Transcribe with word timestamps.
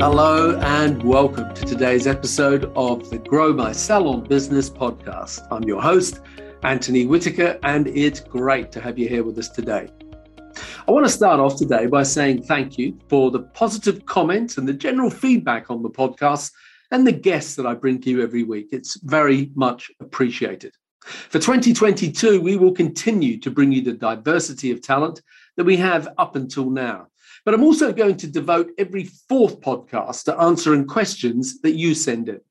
Hello 0.00 0.56
and 0.60 1.02
welcome 1.02 1.52
to 1.54 1.64
today's 1.64 2.06
episode 2.06 2.70
of 2.76 3.10
the 3.10 3.18
Grow 3.18 3.52
My 3.52 3.72
Salon 3.72 4.22
Business 4.22 4.70
podcast. 4.70 5.44
I'm 5.50 5.64
your 5.64 5.82
host, 5.82 6.20
Anthony 6.62 7.04
Whitaker, 7.04 7.58
and 7.64 7.88
it's 7.88 8.20
great 8.20 8.70
to 8.70 8.80
have 8.80 8.96
you 8.96 9.08
here 9.08 9.24
with 9.24 9.36
us 9.38 9.48
today. 9.48 9.88
I 10.86 10.92
want 10.92 11.04
to 11.04 11.10
start 11.10 11.40
off 11.40 11.56
today 11.56 11.86
by 11.86 12.04
saying 12.04 12.44
thank 12.44 12.78
you 12.78 12.96
for 13.08 13.32
the 13.32 13.40
positive 13.40 14.06
comments 14.06 14.56
and 14.56 14.68
the 14.68 14.72
general 14.72 15.10
feedback 15.10 15.68
on 15.68 15.82
the 15.82 15.90
podcast 15.90 16.52
and 16.92 17.04
the 17.04 17.10
guests 17.10 17.56
that 17.56 17.66
I 17.66 17.74
bring 17.74 18.00
to 18.02 18.08
you 18.08 18.22
every 18.22 18.44
week. 18.44 18.68
It's 18.70 19.00
very 19.00 19.50
much 19.56 19.90
appreciated. 19.98 20.76
For 21.00 21.40
2022, 21.40 22.40
we 22.40 22.56
will 22.56 22.72
continue 22.72 23.36
to 23.40 23.50
bring 23.50 23.72
you 23.72 23.82
the 23.82 23.94
diversity 23.94 24.70
of 24.70 24.80
talent 24.80 25.22
that 25.56 25.66
we 25.66 25.76
have 25.78 26.08
up 26.18 26.36
until 26.36 26.70
now. 26.70 27.08
But 27.48 27.54
I'm 27.54 27.64
also 27.64 27.94
going 27.94 28.18
to 28.18 28.26
devote 28.26 28.72
every 28.76 29.04
fourth 29.04 29.62
podcast 29.62 30.24
to 30.24 30.38
answering 30.38 30.86
questions 30.86 31.62
that 31.62 31.76
you 31.76 31.94
send 31.94 32.28
in. 32.28 32.42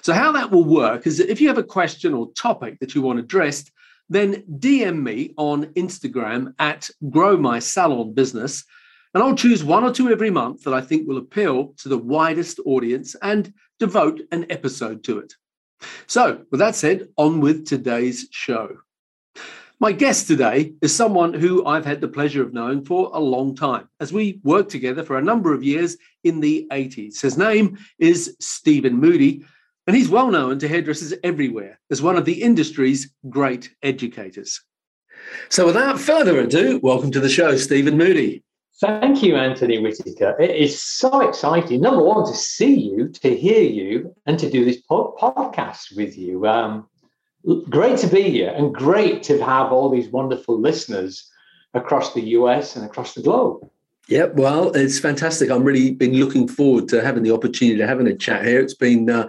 So, 0.00 0.14
how 0.14 0.32
that 0.32 0.50
will 0.50 0.64
work 0.64 1.06
is 1.06 1.18
that 1.18 1.30
if 1.30 1.38
you 1.38 1.48
have 1.48 1.58
a 1.58 1.62
question 1.62 2.14
or 2.14 2.32
topic 2.32 2.78
that 2.80 2.94
you 2.94 3.02
want 3.02 3.18
addressed, 3.18 3.70
then 4.08 4.42
DM 4.58 5.02
me 5.02 5.34
on 5.36 5.66
Instagram 5.74 6.54
at 6.58 6.88
Grow 7.10 7.36
My 7.36 7.58
Salon 7.58 8.14
Business. 8.14 8.64
And 9.12 9.22
I'll 9.22 9.34
choose 9.34 9.62
one 9.62 9.84
or 9.84 9.92
two 9.92 10.08
every 10.08 10.30
month 10.30 10.64
that 10.64 10.72
I 10.72 10.80
think 10.80 11.06
will 11.06 11.18
appeal 11.18 11.74
to 11.80 11.90
the 11.90 11.98
widest 11.98 12.58
audience 12.64 13.14
and 13.20 13.52
devote 13.78 14.22
an 14.32 14.46
episode 14.48 15.04
to 15.04 15.18
it. 15.18 15.34
So, 16.06 16.46
with 16.50 16.60
that 16.60 16.74
said, 16.74 17.08
on 17.18 17.40
with 17.40 17.66
today's 17.66 18.28
show. 18.30 18.78
My 19.80 19.92
guest 19.92 20.26
today 20.26 20.72
is 20.82 20.92
someone 20.92 21.32
who 21.32 21.64
I've 21.64 21.84
had 21.84 22.00
the 22.00 22.08
pleasure 22.08 22.42
of 22.42 22.52
knowing 22.52 22.84
for 22.84 23.12
a 23.14 23.20
long 23.20 23.54
time, 23.54 23.88
as 24.00 24.12
we 24.12 24.40
worked 24.42 24.72
together 24.72 25.04
for 25.04 25.18
a 25.18 25.22
number 25.22 25.54
of 25.54 25.62
years 25.62 25.96
in 26.24 26.40
the 26.40 26.66
80s. 26.72 27.20
His 27.20 27.38
name 27.38 27.78
is 28.00 28.34
Stephen 28.40 28.94
Moody, 28.94 29.44
and 29.86 29.94
he's 29.94 30.08
well 30.08 30.32
known 30.32 30.58
to 30.58 30.66
hairdressers 30.66 31.14
everywhere 31.22 31.78
as 31.92 32.02
one 32.02 32.16
of 32.16 32.24
the 32.24 32.42
industry's 32.42 33.14
great 33.28 33.70
educators. 33.84 34.60
So, 35.48 35.66
without 35.66 36.00
further 36.00 36.40
ado, 36.40 36.80
welcome 36.82 37.12
to 37.12 37.20
the 37.20 37.28
show, 37.28 37.56
Stephen 37.56 37.96
Moody. 37.96 38.42
Thank 38.80 39.22
you, 39.22 39.36
Anthony 39.36 39.78
Whitaker. 39.78 40.34
It 40.40 40.56
is 40.56 40.82
so 40.82 41.20
exciting. 41.20 41.82
Number 41.82 42.02
one, 42.02 42.26
to 42.26 42.36
see 42.36 42.74
you, 42.74 43.10
to 43.10 43.36
hear 43.36 43.62
you, 43.62 44.12
and 44.26 44.40
to 44.40 44.50
do 44.50 44.64
this 44.64 44.82
podcast 44.90 45.96
with 45.96 46.18
you. 46.18 46.48
Um, 46.48 46.88
great 47.68 47.98
to 47.98 48.06
be 48.06 48.22
here 48.22 48.52
and 48.56 48.74
great 48.74 49.22
to 49.24 49.42
have 49.44 49.72
all 49.72 49.88
these 49.88 50.08
wonderful 50.08 50.60
listeners 50.60 51.30
across 51.74 52.14
the 52.14 52.20
US 52.20 52.76
and 52.76 52.84
across 52.84 53.14
the 53.14 53.22
globe. 53.22 53.68
Yep, 54.08 54.36
well, 54.36 54.72
it's 54.74 54.98
fantastic. 54.98 55.50
I'm 55.50 55.62
really 55.62 55.92
been 55.92 56.14
looking 56.14 56.48
forward 56.48 56.88
to 56.88 57.04
having 57.04 57.22
the 57.22 57.30
opportunity 57.30 57.76
to 57.78 57.86
having 57.86 58.06
a 58.06 58.16
chat 58.16 58.44
here. 58.44 58.58
It's 58.58 58.74
been 58.74 59.10
uh, 59.10 59.28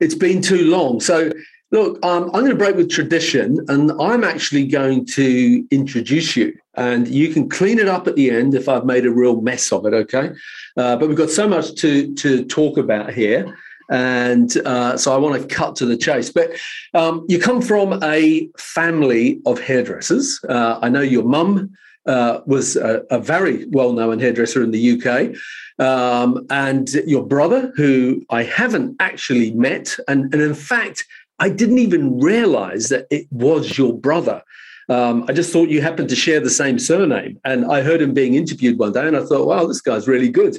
it's 0.00 0.16
been 0.16 0.42
too 0.42 0.68
long. 0.68 1.00
So, 1.00 1.30
look, 1.70 2.04
um, 2.04 2.24
I'm 2.34 2.40
going 2.40 2.50
to 2.50 2.56
break 2.56 2.74
with 2.74 2.90
tradition, 2.90 3.64
and 3.68 3.92
I'm 4.00 4.24
actually 4.24 4.66
going 4.66 5.06
to 5.06 5.64
introduce 5.70 6.36
you, 6.36 6.58
and 6.74 7.06
you 7.06 7.32
can 7.32 7.48
clean 7.48 7.78
it 7.78 7.86
up 7.86 8.08
at 8.08 8.16
the 8.16 8.30
end 8.30 8.56
if 8.56 8.68
I've 8.68 8.84
made 8.84 9.06
a 9.06 9.12
real 9.12 9.40
mess 9.42 9.70
of 9.70 9.86
it. 9.86 9.94
Okay, 9.94 10.32
uh, 10.76 10.96
but 10.96 11.06
we've 11.06 11.16
got 11.16 11.30
so 11.30 11.48
much 11.48 11.76
to 11.76 12.12
to 12.16 12.44
talk 12.46 12.78
about 12.78 13.12
here. 13.12 13.56
And 13.90 14.56
uh, 14.58 14.96
so 14.96 15.14
I 15.14 15.18
want 15.18 15.40
to 15.40 15.54
cut 15.54 15.76
to 15.76 15.86
the 15.86 15.96
chase. 15.96 16.30
But 16.30 16.50
um, 16.94 17.24
you 17.28 17.38
come 17.38 17.62
from 17.62 18.02
a 18.02 18.48
family 18.58 19.40
of 19.46 19.60
hairdressers. 19.60 20.40
Uh, 20.48 20.78
I 20.82 20.88
know 20.88 21.00
your 21.00 21.24
mum 21.24 21.76
uh, 22.06 22.40
was 22.46 22.76
a, 22.76 23.02
a, 23.10 23.18
very 23.18 23.66
well 23.66 23.92
known 23.92 24.20
hairdresser 24.20 24.62
in 24.62 24.70
the 24.70 24.92
UK. 24.92 25.36
Um, 25.84 26.46
and 26.50 26.88
your 27.06 27.26
brother, 27.26 27.72
who 27.76 28.24
I 28.30 28.44
haven't 28.44 28.96
actually 29.00 29.50
met. 29.52 29.96
And, 30.06 30.32
and 30.32 30.40
in 30.40 30.54
fact, 30.54 31.04
I 31.38 31.50
didn't 31.50 31.78
even 31.78 32.18
realize 32.20 32.88
that 32.88 33.06
it 33.10 33.26
was 33.30 33.76
your 33.76 33.92
brother. 33.92 34.42
Um, 34.88 35.24
I 35.28 35.32
just 35.32 35.52
thought 35.52 35.68
you 35.68 35.82
happened 35.82 36.08
to 36.10 36.16
share 36.16 36.40
the 36.40 36.50
same 36.50 36.78
surname. 36.78 37.40
And 37.44 37.64
I 37.66 37.82
heard 37.82 38.00
him 38.00 38.14
being 38.14 38.34
interviewed 38.34 38.78
one 38.78 38.92
day 38.92 39.06
and 39.06 39.16
I 39.16 39.24
thought, 39.24 39.46
wow, 39.46 39.66
this 39.66 39.80
guy's 39.80 40.06
really 40.06 40.28
good. 40.28 40.58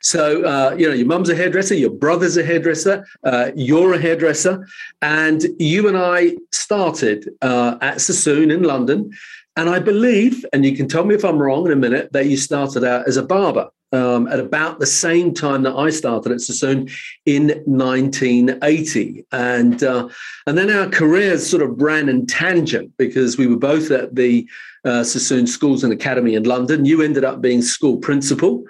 So, 0.00 0.44
uh, 0.44 0.74
you 0.78 0.88
know, 0.88 0.94
your 0.94 1.06
mum's 1.06 1.28
a 1.28 1.34
hairdresser, 1.34 1.74
your 1.74 1.90
brother's 1.90 2.36
a 2.36 2.44
hairdresser, 2.44 3.06
uh, 3.24 3.50
you're 3.56 3.94
a 3.94 3.98
hairdresser. 3.98 4.66
And 5.02 5.44
you 5.58 5.88
and 5.88 5.96
I 5.96 6.36
started 6.52 7.28
uh, 7.42 7.78
at 7.80 8.00
Sassoon 8.00 8.50
in 8.50 8.62
London. 8.62 9.12
And 9.58 9.68
I 9.68 9.80
believe, 9.80 10.46
and 10.52 10.64
you 10.64 10.76
can 10.76 10.86
tell 10.86 11.04
me 11.04 11.16
if 11.16 11.24
I'm 11.24 11.42
wrong 11.42 11.66
in 11.66 11.72
a 11.72 11.76
minute, 11.76 12.12
that 12.12 12.26
you 12.26 12.36
started 12.36 12.84
out 12.84 13.08
as 13.08 13.16
a 13.16 13.24
barber 13.24 13.68
um, 13.92 14.28
at 14.28 14.38
about 14.38 14.78
the 14.78 14.86
same 14.86 15.34
time 15.34 15.64
that 15.64 15.74
I 15.74 15.90
started 15.90 16.30
at 16.30 16.40
Sassoon 16.40 16.88
in 17.26 17.48
1980. 17.66 19.26
And, 19.32 19.82
uh, 19.82 20.10
and 20.46 20.56
then 20.56 20.70
our 20.70 20.88
careers 20.88 21.44
sort 21.44 21.64
of 21.64 21.82
ran 21.82 22.08
in 22.08 22.24
tangent 22.24 22.92
because 22.98 23.36
we 23.36 23.48
were 23.48 23.56
both 23.56 23.90
at 23.90 24.14
the 24.14 24.48
uh, 24.84 25.02
Sassoon 25.02 25.48
Schools 25.48 25.82
and 25.82 25.92
Academy 25.92 26.36
in 26.36 26.44
London. 26.44 26.84
You 26.84 27.02
ended 27.02 27.24
up 27.24 27.40
being 27.40 27.60
school 27.60 27.96
principal 27.96 28.62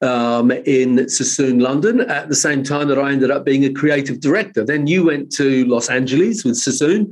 um, 0.00 0.52
in 0.52 1.08
Sassoon, 1.08 1.58
London, 1.58 2.02
at 2.02 2.28
the 2.28 2.36
same 2.36 2.62
time 2.62 2.86
that 2.86 3.00
I 3.00 3.10
ended 3.10 3.32
up 3.32 3.44
being 3.44 3.64
a 3.64 3.72
creative 3.72 4.20
director. 4.20 4.64
Then 4.64 4.86
you 4.86 5.06
went 5.06 5.32
to 5.32 5.64
Los 5.64 5.90
Angeles 5.90 6.44
with 6.44 6.56
Sassoon. 6.56 7.10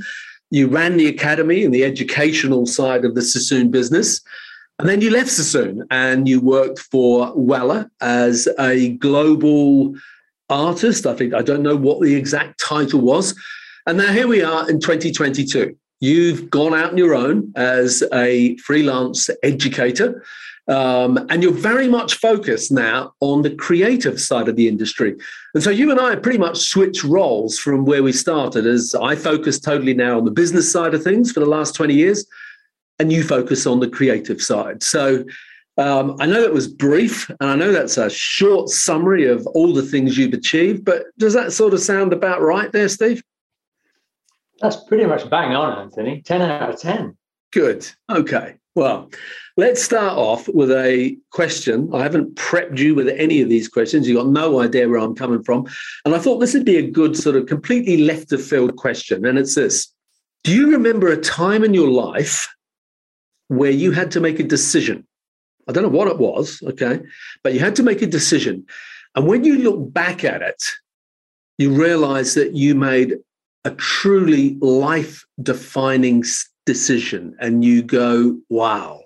You 0.54 0.69
ran 0.69 0.97
the 0.97 1.09
academy 1.09 1.65
and 1.65 1.75
the 1.75 1.82
educational 1.82 2.65
side 2.65 3.04
of 3.04 3.16
the 3.16 3.22
Sassoon 3.22 3.72
business. 3.72 4.20
And 4.78 4.88
then 4.88 5.00
you 5.00 5.10
left 5.10 5.28
Sassoon 5.28 5.84
and 5.91 6.28
you 6.28 6.41
worked 6.41 6.78
for 6.78 7.34
Wella 7.34 7.91
as 8.00 8.47
a 8.56 8.91
global 8.98 9.97
artist. 10.48 11.06
I 11.06 11.14
think 11.16 11.34
I 11.34 11.43
don't 11.43 11.64
know 11.64 11.75
what 11.75 12.00
the 12.00 12.14
exact 12.14 12.60
title 12.60 13.00
was. 13.00 13.34
And 13.88 13.98
now 13.98 14.12
here 14.12 14.28
we 14.28 14.44
are 14.44 14.70
in 14.70 14.78
2022. 14.78 15.76
You've 15.98 16.50
gone 16.50 16.72
out 16.72 16.93
on 16.93 16.98
your 16.98 17.16
own 17.16 17.53
as 17.56 18.04
a 18.12 18.56
freelance 18.59 19.31
educator. 19.43 20.22
Um, 20.66 21.26
and 21.28 21.42
you're 21.42 21.52
very 21.52 21.88
much 21.88 22.14
focused 22.14 22.72
now 22.72 23.12
on 23.20 23.42
the 23.42 23.54
creative 23.54 24.20
side 24.20 24.48
of 24.48 24.56
the 24.56 24.66
industry. 24.66 25.14
And 25.52 25.62
so 25.62 25.70
you 25.70 25.91
and 25.91 26.00
I 26.00 26.16
pretty 26.16 26.38
much 26.38 26.58
switched 26.58 27.04
roles 27.04 27.58
from 27.58 27.84
where 27.84 28.02
we 28.02 28.12
started, 28.12 28.66
as 28.66 28.94
I 28.94 29.14
focus 29.14 29.60
totally 29.60 29.94
now 29.94 30.16
on 30.16 30.25
the 30.25 30.30
business 30.30 30.70
side 30.70 30.94
of 30.94 31.02
things 31.02 31.32
for 31.32 31.41
the 31.41 31.47
last 31.47 31.75
20 31.75 31.92
years, 31.92 32.25
and 32.98 33.12
you 33.12 33.22
focus 33.22 33.66
on 33.66 33.80
the 33.80 33.91
creative 33.91 34.41
side. 34.41 34.82
So 34.82 35.25
um, 35.76 36.16
I 36.20 36.26
know 36.26 36.41
that 36.41 36.52
was 36.52 36.69
brief, 36.69 37.28
and 37.41 37.50
I 37.50 37.56
know 37.56 37.72
that's 37.72 37.98
a 37.98 38.08
short 38.08 38.69
summary 38.69 39.28
of 39.28 39.46
all 39.48 39.75
the 39.75 39.82
things 39.82 40.16
you've 40.16 40.32
achieved, 40.32 40.84
but 40.84 41.04
does 41.19 41.34
that 41.34 41.52
sort 41.52 41.75
of 41.75 41.81
sound 41.81 42.12
about 42.12 42.41
right 42.41 42.70
there, 42.72 42.88
Steve? 42.88 43.22
That's 44.60 44.76
pretty 44.76 45.04
much 45.04 45.28
bang 45.28 45.54
on, 45.54 45.78
Anthony. 45.78 46.22
10 46.22 46.42
out 46.42 46.70
of 46.70 46.81
10. 46.81 47.16
Good. 47.52 47.88
Okay. 48.08 48.56
Well, 48.75 49.10
let's 49.56 49.82
start 49.82 50.19
off 50.19 50.48
with 50.48 50.70
a 50.70 51.16
question. 51.31 51.88
I 51.92 52.03
haven't 52.03 52.34
prepped 52.34 52.78
you 52.78 52.94
with 52.94 53.09
any 53.09 53.41
of 53.41 53.48
these 53.48 53.69
questions. 53.69 54.09
You've 54.09 54.19
got 54.19 54.28
no 54.28 54.60
idea 54.60 54.88
where 54.88 54.98
I'm 54.98 55.15
coming 55.15 55.42
from. 55.42 55.67
And 56.05 56.14
I 56.14 56.19
thought 56.19 56.38
this 56.38 56.55
would 56.55 56.64
be 56.64 56.76
a 56.76 56.90
good 56.90 57.17
sort 57.17 57.37
of 57.37 57.46
completely 57.46 57.99
left 57.99 58.32
of 58.32 58.44
field 58.44 58.76
question. 58.76 59.25
And 59.25 59.38
it's 59.38 59.55
this 59.55 59.93
Do 60.43 60.55
you 60.55 60.70
remember 60.70 61.08
a 61.08 61.20
time 61.20 61.62
in 61.62 61.75
your 61.75 61.90
life 61.90 62.49
where 63.49 63.70
you 63.70 63.93
had 63.93 64.11
to 64.12 64.20
make 64.20 64.40
a 64.40 64.44
decision? 64.44 65.06
I 65.69 65.73
don't 65.73 65.82
know 65.82 65.88
what 65.88 66.08
it 66.08 66.19
was, 66.19 66.61
okay, 66.62 67.00
but 67.43 67.55
you 67.55 67.61
had 67.61 67.76
to 67.76 67.82
make 67.82 68.02
a 68.02 68.06
decision. 68.06 68.67
And 69.14 69.26
when 69.26 69.44
you 69.44 69.58
look 69.58 69.93
back 69.93 70.25
at 70.25 70.43
it, 70.43 70.62
you 71.56 71.70
realize 71.70 72.34
that 72.34 72.55
you 72.55 72.75
made 72.75 73.14
a 73.64 73.70
truly 73.70 74.58
life 74.61 75.25
defining 75.43 76.25
decision 76.67 77.37
and 77.40 77.64
you 77.64 77.82
go, 77.82 78.38
wow. 78.50 79.04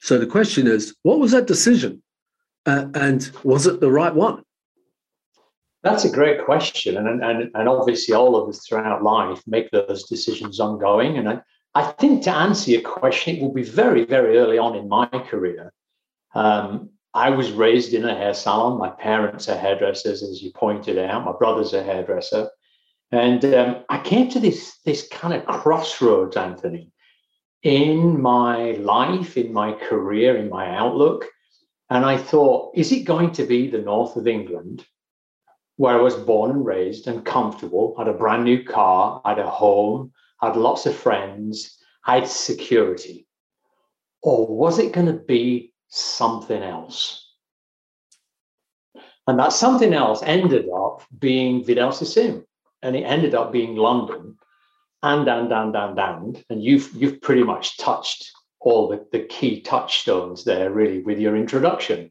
So 0.00 0.18
the 0.18 0.26
question 0.26 0.66
is, 0.66 0.94
what 1.02 1.18
was 1.18 1.32
that 1.32 1.46
decision? 1.46 2.02
Uh, 2.66 2.86
and 2.94 3.30
was 3.44 3.66
it 3.66 3.80
the 3.80 3.90
right 3.90 4.14
one? 4.14 4.42
That's 5.82 6.04
a 6.04 6.10
great 6.10 6.44
question. 6.44 6.96
And, 6.96 7.22
and, 7.22 7.50
and 7.54 7.68
obviously, 7.68 8.14
all 8.14 8.36
of 8.36 8.48
us 8.48 8.66
throughout 8.66 9.02
life 9.02 9.42
make 9.46 9.70
those 9.70 10.04
decisions 10.04 10.60
ongoing. 10.60 11.18
And 11.18 11.28
I, 11.28 11.40
I 11.74 11.92
think 11.92 12.24
to 12.24 12.34
answer 12.34 12.72
your 12.72 12.82
question, 12.82 13.36
it 13.36 13.42
will 13.42 13.52
be 13.52 13.62
very, 13.62 14.04
very 14.04 14.38
early 14.38 14.58
on 14.58 14.74
in 14.74 14.88
my 14.88 15.06
career. 15.06 15.72
Um, 16.34 16.90
I 17.14 17.30
was 17.30 17.52
raised 17.52 17.94
in 17.94 18.04
a 18.04 18.14
hair 18.14 18.34
salon. 18.34 18.78
My 18.78 18.90
parents 18.90 19.48
are 19.48 19.56
hairdressers, 19.56 20.22
as 20.22 20.42
you 20.42 20.52
pointed 20.52 20.98
out. 20.98 21.24
My 21.24 21.32
brother's 21.32 21.74
a 21.74 21.82
hairdresser. 21.82 22.50
And 23.10 23.44
um, 23.46 23.84
I 23.88 24.00
came 24.00 24.28
to 24.30 24.40
this, 24.40 24.78
this 24.84 25.08
kind 25.08 25.32
of 25.32 25.46
crossroads, 25.46 26.36
Anthony, 26.36 26.92
in 27.62 28.20
my 28.20 28.72
life, 28.72 29.36
in 29.36 29.52
my 29.52 29.72
career, 29.72 30.36
in 30.36 30.48
my 30.48 30.74
outlook. 30.74 31.26
And 31.90 32.04
I 32.04 32.16
thought, 32.16 32.72
is 32.76 32.92
it 32.92 33.04
going 33.04 33.32
to 33.32 33.44
be 33.44 33.68
the 33.68 33.82
north 33.82 34.16
of 34.16 34.26
England, 34.26 34.86
where 35.76 35.98
I 35.98 36.02
was 36.02 36.14
born 36.14 36.50
and 36.50 36.64
raised 36.64 37.06
and 37.08 37.24
comfortable, 37.24 37.94
had 37.96 38.08
a 38.08 38.12
brand 38.12 38.44
new 38.44 38.62
car, 38.64 39.20
had 39.24 39.38
a 39.38 39.48
home, 39.48 40.12
had 40.40 40.56
lots 40.56 40.86
of 40.86 40.94
friends, 40.94 41.78
had 42.04 42.28
security? 42.28 43.26
Or 44.22 44.46
was 44.46 44.78
it 44.78 44.92
going 44.92 45.06
to 45.06 45.12
be 45.12 45.72
something 45.88 46.62
else? 46.62 47.24
And 49.26 49.38
that 49.38 49.52
something 49.52 49.92
else 49.92 50.22
ended 50.22 50.68
up 50.74 51.02
being 51.18 51.62
Vidal 51.62 51.92
Sassoon 51.92 52.46
and 52.82 52.96
it 52.96 53.02
ended 53.02 53.34
up 53.34 53.52
being 53.52 53.76
London, 53.76 54.37
and 55.02 55.28
and 55.28 55.52
and 55.52 55.76
and 55.76 55.98
and, 55.98 56.44
and 56.50 56.62
you've 56.62 56.92
you've 56.94 57.20
pretty 57.20 57.42
much 57.42 57.76
touched 57.78 58.30
all 58.60 58.88
the, 58.88 59.06
the 59.12 59.24
key 59.24 59.60
touchstones 59.60 60.44
there, 60.44 60.70
really, 60.70 61.00
with 61.00 61.18
your 61.18 61.36
introduction. 61.36 62.10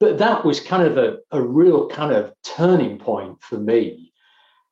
But 0.00 0.18
that 0.18 0.44
was 0.44 0.60
kind 0.60 0.84
of 0.84 0.96
a, 0.96 1.18
a 1.32 1.42
real 1.42 1.88
kind 1.88 2.12
of 2.12 2.32
turning 2.44 2.98
point 2.98 3.42
for 3.42 3.58
me. 3.58 4.12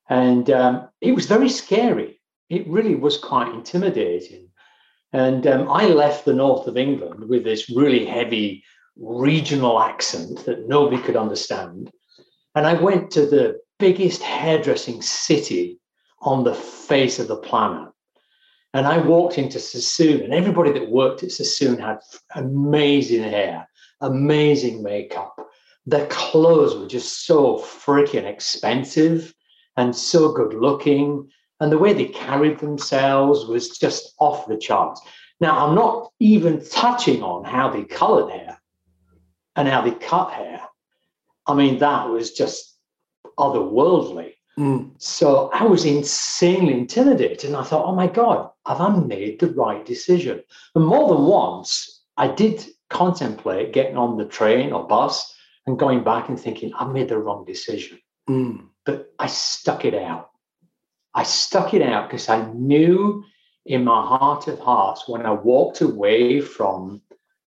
And 0.08 0.48
um, 0.50 0.88
it 1.00 1.12
was 1.12 1.26
very 1.26 1.48
scary. 1.48 2.20
It 2.48 2.68
really 2.68 2.94
was 2.94 3.18
quite 3.18 3.52
intimidating. 3.52 4.48
And 5.12 5.46
um, 5.46 5.68
I 5.68 5.86
left 5.86 6.24
the 6.24 6.34
north 6.34 6.68
of 6.68 6.76
England 6.76 7.28
with 7.28 7.42
this 7.42 7.68
really 7.68 8.04
heavy 8.06 8.62
regional 8.96 9.80
accent 9.80 10.44
that 10.44 10.68
nobody 10.68 11.02
could 11.02 11.16
understand. 11.16 11.90
And 12.54 12.66
I 12.66 12.74
went 12.74 13.10
to 13.12 13.26
the 13.26 13.58
biggest 13.78 14.22
hairdressing 14.22 15.02
city 15.02 15.80
on 16.20 16.44
the 16.44 16.54
face 16.54 17.18
of 17.18 17.28
the 17.28 17.36
planet. 17.36 17.92
And 18.74 18.86
I 18.86 18.98
walked 18.98 19.38
into 19.38 19.58
Sassoon, 19.58 20.22
and 20.22 20.34
everybody 20.34 20.72
that 20.72 20.90
worked 20.90 21.22
at 21.22 21.32
Sassoon 21.32 21.78
had 21.78 21.98
amazing 22.34 23.22
hair, 23.22 23.68
amazing 24.00 24.82
makeup. 24.82 25.34
Their 25.86 26.06
clothes 26.08 26.76
were 26.76 26.88
just 26.88 27.26
so 27.26 27.58
freaking 27.58 28.24
expensive 28.24 29.32
and 29.76 29.94
so 29.94 30.32
good 30.32 30.52
looking. 30.52 31.30
And 31.60 31.72
the 31.72 31.78
way 31.78 31.92
they 31.92 32.06
carried 32.06 32.58
themselves 32.58 33.46
was 33.46 33.78
just 33.78 34.14
off 34.18 34.46
the 34.46 34.58
charts. 34.58 35.00
Now, 35.40 35.66
I'm 35.66 35.74
not 35.74 36.12
even 36.18 36.64
touching 36.68 37.22
on 37.22 37.44
how 37.44 37.70
they 37.70 37.84
colored 37.84 38.30
hair 38.30 38.60
and 39.54 39.68
how 39.68 39.80
they 39.80 39.92
cut 39.92 40.32
hair. 40.32 40.60
I 41.46 41.54
mean, 41.54 41.78
that 41.78 42.08
was 42.08 42.32
just 42.32 42.76
otherworldly. 43.38 44.35
Mm. 44.58 44.90
So 44.98 45.50
I 45.52 45.64
was 45.64 45.84
insanely 45.84 46.72
intimidated. 46.72 47.44
And 47.44 47.56
I 47.56 47.62
thought, 47.62 47.86
oh 47.86 47.94
my 47.94 48.06
God, 48.06 48.50
have 48.66 48.80
I 48.80 48.96
made 48.96 49.40
the 49.40 49.50
right 49.50 49.84
decision? 49.84 50.42
And 50.74 50.84
more 50.84 51.08
than 51.08 51.24
once, 51.24 52.02
I 52.16 52.28
did 52.28 52.64
contemplate 52.88 53.72
getting 53.72 53.96
on 53.96 54.16
the 54.16 54.24
train 54.24 54.72
or 54.72 54.86
bus 54.86 55.34
and 55.66 55.78
going 55.78 56.04
back 56.04 56.28
and 56.28 56.38
thinking, 56.38 56.72
I 56.74 56.86
made 56.86 57.08
the 57.08 57.18
wrong 57.18 57.44
decision. 57.44 57.98
Mm. 58.28 58.68
But 58.84 59.12
I 59.18 59.26
stuck 59.26 59.84
it 59.84 59.94
out. 59.94 60.30
I 61.14 61.22
stuck 61.22 61.74
it 61.74 61.82
out 61.82 62.08
because 62.08 62.28
I 62.28 62.50
knew 62.52 63.24
in 63.66 63.84
my 63.84 64.06
heart 64.06 64.48
of 64.48 64.58
hearts 64.60 65.08
when 65.08 65.26
I 65.26 65.32
walked 65.32 65.80
away 65.80 66.40
from 66.40 67.02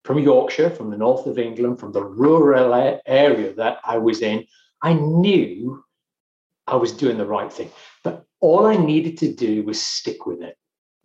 from 0.05 0.19
Yorkshire, 0.19 0.71
from 0.71 0.91
the 0.91 0.97
north 0.97 1.27
of 1.27 1.39
England, 1.39 1.79
from 1.79 1.93
the 1.93 2.03
rural 2.03 3.01
area 3.07 3.53
that 3.55 3.79
I 3.85 3.99
was 3.99 4.21
in, 4.21 4.45
I 4.83 4.95
knew 4.95 5.85
I 6.73 6.77
was 6.77 6.93
doing 6.93 7.19
the 7.19 7.27
right 7.27 7.53
thing. 7.53 7.71
But 8.03 8.25
all 8.41 8.67
I 8.67 8.77
needed 8.77 9.19
to 9.19 9.33
do 9.33 9.63
was 9.63 9.81
stick 9.81 10.27
with 10.27 10.43
it. 10.43 10.57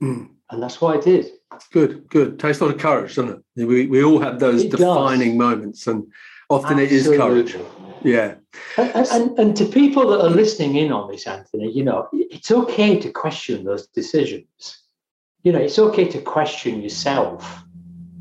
Mm. 0.02 0.30
And 0.50 0.64
that's 0.64 0.80
what 0.80 0.98
I 0.98 1.02
did. 1.02 1.30
Good, 1.72 2.08
good. 2.08 2.40
Takes 2.40 2.62
a 2.62 2.66
lot 2.66 2.76
of 2.76 2.82
courage, 2.82 3.16
doesn't 3.16 3.44
it? 3.56 3.66
We, 3.66 3.88
we 3.88 4.04
all 4.04 4.20
have 4.20 4.40
those 4.40 4.64
it 4.64 4.72
defining 4.72 5.38
does. 5.38 5.38
moments, 5.38 5.88
and 5.88 6.06
often 6.50 6.80
Absolutely. 6.80 6.84
it 6.84 6.92
is 6.92 7.08
courage. 7.08 7.58
Yeah. 8.04 8.36
And, 8.78 9.08
and, 9.08 9.40
and 9.40 9.58
to 9.58 9.66
people 9.66 10.08
that 10.10 10.22
are 10.22 10.30
listening 10.30 10.76
in 10.76 10.92
on 10.92 11.12
this, 11.12 11.28
Anthony, 11.28 11.72
you 11.72 11.84
know, 11.84 12.08
it's 12.14 12.52
okay 12.52 13.00
to 13.00 13.12
question 13.12 13.66
those 13.66 13.88
decisions. 13.88 14.84
You 15.44 15.52
know, 15.52 15.60
it's 15.60 15.80
okay 15.80 16.06
to 16.06 16.22
question 16.22 16.82
yourself. 16.82 17.64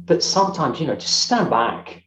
But 0.07 0.23
sometimes, 0.23 0.81
you 0.81 0.87
know, 0.87 0.97
just 0.97 1.21
stand 1.21 1.51
back 1.51 2.03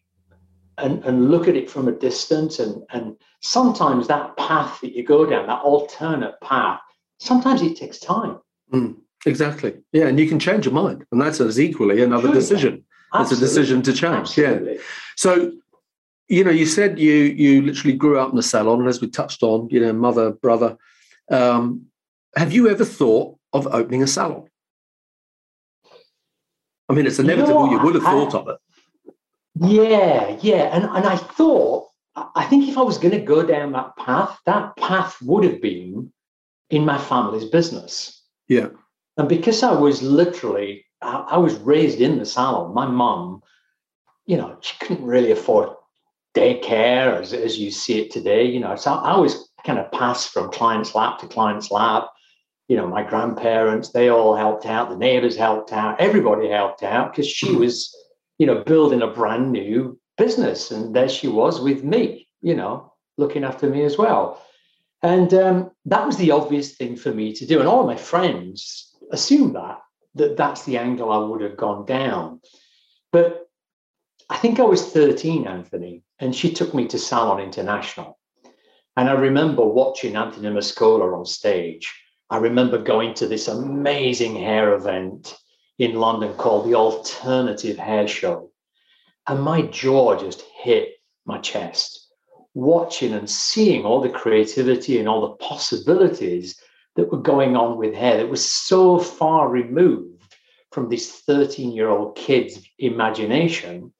and, 0.81 1.03
and 1.05 1.29
look 1.29 1.47
at 1.47 1.55
it 1.55 1.69
from 1.69 1.87
a 1.87 1.91
distance. 1.91 2.59
And, 2.59 2.83
and 2.91 3.15
sometimes 3.41 4.07
that 4.07 4.35
path 4.37 4.79
that 4.81 4.93
you 4.93 5.03
go 5.03 5.25
down, 5.25 5.47
that 5.47 5.61
alternate 5.61 6.39
path, 6.41 6.79
sometimes 7.19 7.61
it 7.61 7.77
takes 7.77 7.99
time. 7.99 8.39
Mm, 8.73 8.97
exactly. 9.25 9.77
Yeah. 9.91 10.07
And 10.07 10.19
you 10.19 10.27
can 10.27 10.39
change 10.39 10.65
your 10.65 10.73
mind. 10.73 11.05
And 11.11 11.21
that's 11.21 11.39
as 11.39 11.59
equally 11.59 12.01
another 12.01 12.27
sure, 12.27 12.33
decision. 12.33 12.83
Yeah. 13.13 13.21
It's 13.21 13.31
a 13.31 13.37
decision 13.37 13.81
to 13.83 13.93
change. 13.93 14.37
Absolutely. 14.37 14.75
Yeah. 14.75 14.81
So, 15.15 15.51
you 16.27 16.43
know, 16.43 16.51
you 16.51 16.67
said 16.67 16.99
you 16.99 17.11
you 17.11 17.63
literally 17.63 17.97
grew 17.97 18.19
up 18.19 18.31
in 18.31 18.37
a 18.37 18.43
salon, 18.43 18.81
and 18.81 18.87
as 18.87 19.01
we 19.01 19.09
touched 19.09 19.41
on, 19.41 19.67
you 19.71 19.79
know, 19.79 19.91
mother, 19.93 20.31
brother. 20.31 20.77
Um, 21.31 21.87
have 22.35 22.53
you 22.53 22.69
ever 22.69 22.85
thought 22.85 23.37
of 23.51 23.65
opening 23.67 24.03
a 24.03 24.07
salon? 24.07 24.47
I 26.87 26.93
mean, 26.93 27.07
it's 27.07 27.19
inevitable 27.19 27.65
you, 27.65 27.71
know, 27.71 27.77
you 27.77 27.85
would 27.85 27.95
have 27.95 28.05
I, 28.05 28.11
thought 28.11 28.35
of 28.35 28.47
it. 28.49 28.57
Yeah, 29.59 30.37
yeah. 30.41 30.75
And, 30.75 30.85
and 30.85 31.05
I 31.05 31.17
thought, 31.17 31.87
I 32.35 32.45
think 32.45 32.67
if 32.67 32.77
I 32.77 32.81
was 32.81 32.97
going 32.97 33.13
to 33.13 33.19
go 33.19 33.43
down 33.45 33.71
that 33.73 33.95
path, 33.97 34.37
that 34.45 34.75
path 34.77 35.17
would 35.21 35.43
have 35.43 35.61
been 35.61 36.11
in 36.69 36.85
my 36.85 36.97
family's 36.97 37.45
business. 37.45 38.23
Yeah. 38.47 38.69
And 39.17 39.27
because 39.27 39.63
I 39.63 39.71
was 39.71 40.01
literally, 40.01 40.85
I, 41.01 41.27
I 41.31 41.37
was 41.37 41.55
raised 41.55 41.99
in 41.99 42.19
the 42.19 42.25
salon, 42.25 42.73
my 42.73 42.85
mum, 42.85 43.41
you 44.25 44.37
know, 44.37 44.57
she 44.61 44.75
couldn't 44.79 45.05
really 45.05 45.31
afford 45.31 45.69
daycare 46.35 47.19
as, 47.19 47.33
as 47.33 47.57
you 47.57 47.71
see 47.71 48.01
it 48.01 48.11
today, 48.11 48.43
you 48.45 48.59
know. 48.59 48.75
So 48.75 48.93
I 48.93 49.17
was 49.17 49.49
kind 49.65 49.79
of 49.79 49.91
passed 49.91 50.29
from 50.29 50.51
client's 50.51 50.95
lap 50.95 51.19
to 51.19 51.27
client's 51.27 51.71
lap. 51.71 52.07
You 52.67 52.77
know, 52.77 52.87
my 52.87 53.01
grandparents, 53.01 53.89
they 53.89 54.09
all 54.09 54.35
helped 54.35 54.67
out, 54.67 54.89
the 54.89 54.95
neighbors 54.95 55.35
helped 55.35 55.73
out, 55.73 55.99
everybody 55.99 56.47
helped 56.47 56.83
out 56.83 57.11
because 57.11 57.27
she 57.27 57.53
hmm. 57.53 57.59
was 57.59 57.95
you 58.39 58.47
know, 58.47 58.63
building 58.63 59.03
a 59.03 59.07
brand 59.07 59.51
new 59.51 59.99
business. 60.17 60.71
And 60.71 60.95
there 60.95 61.09
she 61.09 61.27
was 61.27 61.61
with 61.61 61.83
me, 61.83 62.27
you 62.41 62.55
know, 62.55 62.93
looking 63.17 63.43
after 63.43 63.69
me 63.69 63.83
as 63.83 63.97
well. 63.97 64.41
And 65.03 65.33
um, 65.33 65.71
that 65.85 66.05
was 66.05 66.17
the 66.17 66.31
obvious 66.31 66.75
thing 66.75 66.95
for 66.95 67.13
me 67.13 67.33
to 67.33 67.45
do. 67.45 67.59
And 67.59 67.67
all 67.67 67.85
my 67.85 67.95
friends 67.95 68.95
assumed 69.11 69.55
that, 69.55 69.79
that 70.15 70.37
that's 70.37 70.63
the 70.63 70.77
angle 70.77 71.11
I 71.11 71.17
would 71.17 71.41
have 71.41 71.57
gone 71.57 71.85
down. 71.85 72.41
But 73.11 73.47
I 74.29 74.37
think 74.37 74.59
I 74.59 74.63
was 74.63 74.91
13, 74.91 75.47
Anthony, 75.47 76.03
and 76.19 76.35
she 76.35 76.53
took 76.53 76.73
me 76.73 76.87
to 76.87 76.99
Salon 76.99 77.39
International. 77.39 78.19
And 78.95 79.09
I 79.09 79.13
remember 79.13 79.65
watching 79.65 80.15
Anthony 80.15 80.49
Mascolo 80.49 81.17
on 81.17 81.25
stage. 81.25 81.93
I 82.29 82.37
remember 82.37 82.77
going 82.77 83.13
to 83.15 83.27
this 83.27 83.47
amazing 83.47 84.35
hair 84.35 84.73
event 84.73 85.35
in 85.79 85.95
London 85.95 86.33
called 86.35 86.65
the 86.65 86.75
Alternative 86.75 87.77
Hair 87.77 88.07
Show. 88.07 88.51
And 89.27 89.41
my 89.41 89.63
jaw 89.63 90.17
just 90.19 90.43
hit 90.61 90.89
my 91.25 91.39
chest, 91.39 92.07
watching 92.53 93.13
and 93.13 93.29
seeing 93.29 93.85
all 93.85 94.01
the 94.01 94.09
creativity 94.09 94.99
and 94.99 95.07
all 95.07 95.21
the 95.21 95.45
possibilities 95.45 96.59
that 96.95 97.11
were 97.11 97.21
going 97.21 97.55
on 97.55 97.77
with 97.77 97.93
hair 97.93 98.17
that 98.17 98.29
was 98.29 98.51
so 98.51 98.99
far 98.99 99.49
removed 99.49 100.35
from 100.71 100.89
this 100.89 101.21
13 101.21 101.71
year 101.71 101.87
old 101.87 102.15
kid's 102.15 102.59
imagination. 102.77 103.93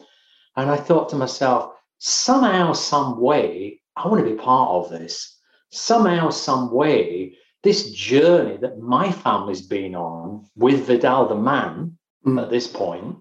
And 0.57 0.69
I 0.69 0.75
thought 0.75 1.09
to 1.09 1.15
myself, 1.15 1.73
somehow, 1.99 2.73
some 2.73 3.19
way, 3.21 3.81
I 3.95 4.07
want 4.07 4.23
to 4.23 4.29
be 4.29 4.37
part 4.37 4.69
of 4.69 4.89
this. 4.89 5.37
Somehow, 5.71 6.29
some 6.29 6.71
way, 6.71 7.37
this 7.63 7.91
journey 7.91 8.57
that 8.57 8.79
my 8.79 9.11
family's 9.11 9.61
been 9.61 9.95
on 9.95 10.45
with 10.55 10.87
Vidal 10.87 11.27
the 11.27 11.35
man 11.35 11.97
mm. 12.25 12.41
at 12.41 12.49
this 12.49 12.67
point, 12.67 13.17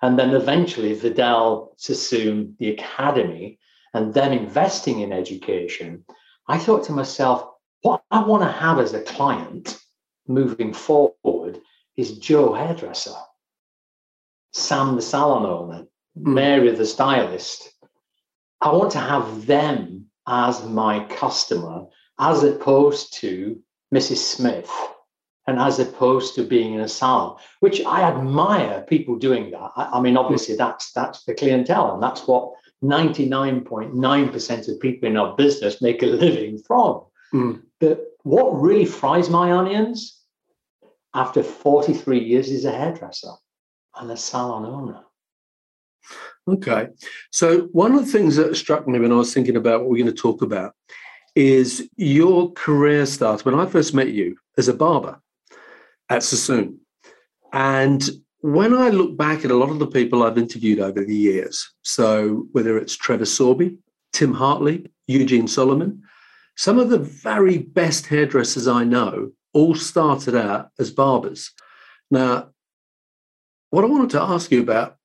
and 0.00 0.18
then 0.18 0.34
eventually 0.34 0.94
Vidal 0.94 1.74
Sassoon, 1.76 2.56
the 2.58 2.70
academy, 2.70 3.58
and 3.94 4.14
then 4.14 4.32
investing 4.32 5.00
in 5.00 5.12
education, 5.12 6.04
I 6.48 6.58
thought 6.58 6.84
to 6.84 6.92
myself, 6.92 7.46
what 7.82 8.02
I 8.10 8.22
want 8.22 8.42
to 8.42 8.50
have 8.50 8.78
as 8.78 8.94
a 8.94 9.02
client 9.02 9.78
moving 10.26 10.72
forward 10.72 11.60
is 11.96 12.18
Joe 12.18 12.54
hairdresser, 12.54 13.14
Sam 14.52 14.96
the 14.96 15.02
salon 15.02 15.44
owner, 15.44 15.82
mm. 15.82 16.34
Mary 16.34 16.70
the 16.70 16.86
stylist. 16.86 17.68
I 18.60 18.72
want 18.72 18.92
to 18.92 19.00
have 19.00 19.46
them 19.46 20.06
as 20.26 20.64
my 20.64 21.04
customer 21.04 21.86
as 22.18 22.44
opposed 22.44 23.14
to 23.14 23.60
Mrs. 23.92 24.18
Smith, 24.18 24.70
and 25.46 25.58
as 25.58 25.78
opposed 25.78 26.34
to 26.34 26.44
being 26.44 26.74
in 26.74 26.80
a 26.80 26.88
salon, 26.88 27.36
which 27.60 27.84
I 27.84 28.02
admire 28.02 28.84
people 28.88 29.16
doing 29.16 29.50
that. 29.50 29.72
I, 29.76 29.90
I 29.94 30.00
mean, 30.00 30.16
obviously 30.16 30.56
that's 30.56 30.92
that's 30.92 31.24
the 31.24 31.34
clientele, 31.34 31.94
and 31.94 32.02
that's 32.02 32.26
what 32.26 32.52
99.9% 32.82 34.68
of 34.68 34.80
people 34.80 35.08
in 35.08 35.16
our 35.16 35.36
business 35.36 35.80
make 35.80 36.02
a 36.02 36.06
living 36.06 36.58
from. 36.58 37.02
Mm. 37.32 37.62
But 37.80 38.00
what 38.22 38.60
really 38.60 38.84
fries 38.84 39.30
my 39.30 39.52
onions 39.52 40.20
after 41.14 41.42
43 41.42 42.18
years 42.18 42.50
is 42.50 42.64
a 42.64 42.72
hairdresser 42.72 43.32
and 43.96 44.10
a 44.10 44.16
salon 44.16 44.64
owner. 44.64 45.00
Okay. 46.48 46.88
So, 47.30 47.68
one 47.72 47.94
of 47.94 48.04
the 48.04 48.10
things 48.10 48.36
that 48.36 48.56
struck 48.56 48.88
me 48.88 48.98
when 48.98 49.12
I 49.12 49.16
was 49.16 49.32
thinking 49.32 49.56
about 49.56 49.80
what 49.80 49.90
we're 49.90 50.02
going 50.02 50.14
to 50.14 50.22
talk 50.22 50.42
about 50.42 50.74
is 51.34 51.88
your 51.96 52.52
career 52.52 53.06
started 53.06 53.44
when 53.44 53.58
I 53.58 53.66
first 53.66 53.94
met 53.94 54.08
you 54.08 54.36
as 54.58 54.68
a 54.68 54.74
barber 54.74 55.20
at 56.08 56.22
Sassoon. 56.22 56.78
And 57.52 58.08
when 58.40 58.74
I 58.74 58.88
look 58.88 59.16
back 59.16 59.44
at 59.44 59.50
a 59.50 59.56
lot 59.56 59.70
of 59.70 59.78
the 59.78 59.86
people 59.86 60.22
I've 60.22 60.38
interviewed 60.38 60.80
over 60.80 61.04
the 61.04 61.16
years, 61.16 61.72
so 61.82 62.46
whether 62.52 62.76
it's 62.76 62.96
Trevor 62.96 63.24
Sorbie, 63.24 63.78
Tim 64.12 64.34
Hartley, 64.34 64.90
Eugene 65.06 65.46
Souleiman, 65.46 66.02
some 66.56 66.78
of 66.78 66.90
the 66.90 66.98
very 66.98 67.58
best 67.58 68.06
hairdressers 68.06 68.68
I 68.68 68.84
know 68.84 69.32
all 69.54 69.74
started 69.74 70.34
out 70.34 70.70
as 70.78 70.90
barbers. 70.90 71.50
Now, 72.10 72.50
what 73.70 73.84
I 73.84 73.88
wanted 73.88 74.10
to 74.10 74.22
ask 74.22 74.50
you 74.50 74.60
about 74.60 74.96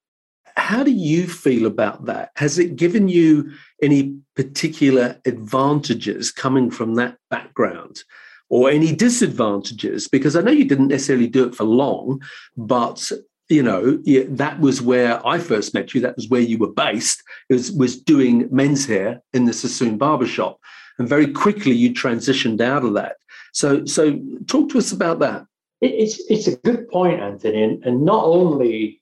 how 0.67 0.83
do 0.83 0.91
you 0.91 1.27
feel 1.27 1.65
about 1.65 2.05
that? 2.07 2.31
Has 2.35 2.59
it 2.59 2.75
given 2.75 3.07
you 3.07 3.51
any 3.81 4.17
particular 4.35 5.17
advantages 5.25 6.29
coming 6.29 6.69
from 6.69 6.95
that 6.95 7.17
background? 7.29 8.03
or 8.49 8.69
any 8.69 8.95
disadvantages? 8.95 10.07
Because 10.07 10.35
I 10.35 10.41
know 10.41 10.51
you 10.51 10.65
didn't 10.65 10.87
necessarily 10.87 11.27
do 11.27 11.45
it 11.45 11.55
for 11.55 11.63
long, 11.63 12.21
but 12.55 13.11
you 13.49 13.63
know 13.63 13.97
that 14.29 14.59
was 14.59 14.81
where 14.81 15.25
I 15.25 15.39
first 15.39 15.73
met 15.73 15.93
you. 15.93 16.01
That 16.01 16.15
was 16.15 16.29
where 16.29 16.41
you 16.41 16.57
were 16.57 16.71
based. 16.71 17.23
It 17.49 17.53
was, 17.53 17.71
was 17.71 18.01
doing 18.01 18.47
men's 18.51 18.85
hair 18.85 19.21
in 19.33 19.45
the 19.45 19.53
Sassoon 19.53 19.97
barbershop, 19.97 20.59
and 20.97 21.07
very 21.07 21.27
quickly 21.31 21.73
you 21.73 21.93
transitioned 21.93 22.61
out 22.61 22.83
of 22.83 22.93
that. 22.93 23.17
So, 23.53 23.85
so 23.85 24.19
talk 24.47 24.69
to 24.69 24.77
us 24.77 24.91
about 24.91 25.19
that. 25.19 25.45
It's 25.81 26.19
it's 26.29 26.47
a 26.47 26.55
good 26.57 26.89
point, 26.89 27.19
Anthony, 27.19 27.63
and, 27.63 27.83
and 27.85 28.03
not 28.03 28.23
only 28.23 28.96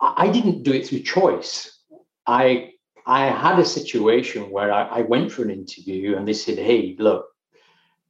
I 0.00 0.28
didn't 0.28 0.62
do 0.62 0.72
it 0.72 0.86
through 0.86 1.00
choice. 1.00 1.80
I 2.26 2.72
I 3.06 3.26
had 3.26 3.58
a 3.58 3.64
situation 3.64 4.50
where 4.50 4.70
I, 4.72 4.82
I 4.98 5.00
went 5.02 5.32
for 5.32 5.42
an 5.42 5.50
interview 5.50 6.16
and 6.16 6.26
they 6.26 6.34
said, 6.34 6.58
"Hey, 6.58 6.94
look, 6.98 7.26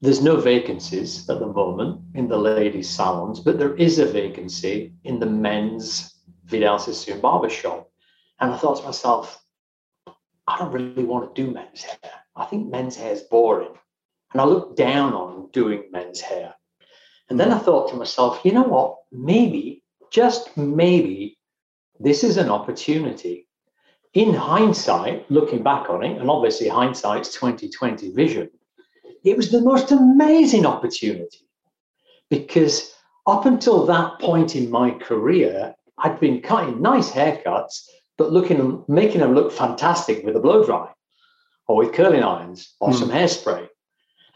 there's 0.00 0.23
no 0.23 0.37
vacancies 0.37 1.28
at 1.28 1.40
the 1.40 1.47
moment 1.47 2.00
in 2.14 2.28
the 2.28 2.37
ladies' 2.37 2.90
salons, 2.90 3.40
but 3.40 3.59
there 3.59 3.75
is 3.76 3.99
a 3.99 4.07
vacancy 4.07 4.92
in 5.04 5.18
the 5.18 5.26
men's 5.26 6.18
Vidal 6.45 6.78
Sassoon 6.78 7.21
barbershop. 7.21 7.90
And 8.40 8.52
I 8.52 8.57
thought 8.57 8.78
to 8.78 8.85
myself, 8.85 9.42
I 10.47 10.59
don't 10.59 10.73
really 10.73 11.04
want 11.04 11.35
to 11.35 11.42
do 11.45 11.50
men's 11.50 11.83
hair. 11.83 12.12
I 12.37 12.45
think 12.47 12.71
men's 12.71 12.97
hair 12.97 13.12
is 13.12 13.23
boring. 13.23 13.75
And 14.33 14.40
I 14.40 14.45
looked 14.45 14.76
down 14.76 15.12
on 15.14 15.50
doing 15.52 15.85
men's 15.90 16.21
hair. 16.21 16.54
And 17.28 17.38
then 17.38 17.52
I 17.52 17.59
thought 17.59 17.90
to 17.90 17.97
myself, 17.97 18.40
you 18.45 18.52
know 18.52 18.62
what? 18.62 18.97
Maybe, 19.12 19.83
just 20.11 20.57
maybe, 20.57 21.38
this 22.00 22.25
is 22.25 22.37
an 22.37 22.50
opportunity. 22.50 23.47
In 24.14 24.33
hindsight, 24.35 25.31
looking 25.31 25.62
back 25.62 25.90
on 25.90 26.02
it, 26.02 26.19
and 26.19 26.31
obviously 26.31 26.69
hindsight's 26.69 27.33
2020 27.35 28.11
vision, 28.12 28.50
it 29.25 29.37
was 29.37 29.50
the 29.50 29.61
most 29.61 29.93
amazing 29.93 30.64
opportunity 30.64 31.47
because 32.31 32.95
up 33.26 33.47
until 33.47 33.85
that 33.87 34.19
point 34.21 34.57
in 34.57 34.71
my 34.71 34.90
career, 34.90 35.75
I'd 35.99 36.21
been 36.21 36.40
cutting 36.40 36.81
nice 36.81 37.11
haircuts, 37.11 37.87
but 38.17 38.33
looking 38.33 38.85
making 38.88 39.21
them 39.21 39.35
look 39.35 39.52
fantastic 39.52 40.25
with 40.25 40.37
a 40.37 40.40
blow 40.40 40.64
dry 40.64 40.88
or 41.67 41.76
with 41.76 41.93
curling 41.93 42.23
irons 42.23 42.75
or 42.81 42.90
mm. 42.90 42.99
some 42.99 43.11
hairspray. 43.11 43.69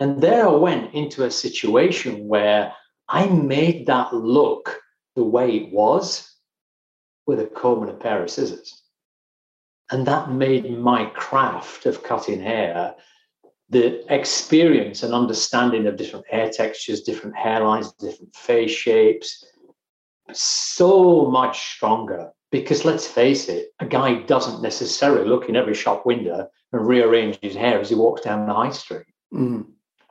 And 0.01 0.21
there 0.21 0.49
I 0.49 0.53
went 0.53 0.95
into 0.95 1.25
a 1.25 1.31
situation 1.31 2.27
where 2.27 2.75
I 3.09 3.27
made 3.27 3.87
that 3.87 4.13
look 4.13 4.81
the 5.15 5.25
way 5.25 5.57
it 5.57 5.73
was 5.73 6.32
with 7.27 7.41
a 7.41 7.47
comb 7.47 7.83
and 7.83 7.91
a 7.91 7.95
pair 7.95 8.23
of 8.23 8.31
scissors. 8.31 8.83
And 9.91 10.07
that 10.07 10.31
made 10.31 10.79
my 10.79 11.07
craft 11.07 11.87
of 11.87 12.03
cutting 12.03 12.41
hair 12.41 12.95
the 13.73 14.05
experience 14.15 15.03
and 15.03 15.15
understanding 15.15 15.87
of 15.87 15.97
different 15.97 16.27
hair 16.29 16.51
textures, 16.51 17.01
different 17.01 17.35
hairlines, 17.35 17.97
different 17.99 18.37
face 18.37 18.71
shapes, 18.71 19.45
so 20.31 21.25
much 21.31 21.75
stronger. 21.75 22.31
Because 22.51 22.85
let's 22.85 23.07
face 23.07 23.49
it, 23.49 23.69
a 23.81 23.87
guy 23.87 24.23
doesn't 24.25 24.61
necessarily 24.61 25.27
look 25.27 25.49
in 25.49 25.57
every 25.57 25.73
shop 25.73 26.05
window 26.05 26.51
and 26.73 26.87
rearrange 26.87 27.39
his 27.41 27.55
hair 27.55 27.81
as 27.81 27.89
he 27.89 27.95
walks 27.95 28.21
down 28.21 28.47
the 28.47 28.53
high 28.53 28.71
street. 28.71 29.07
Mm. 29.33 29.65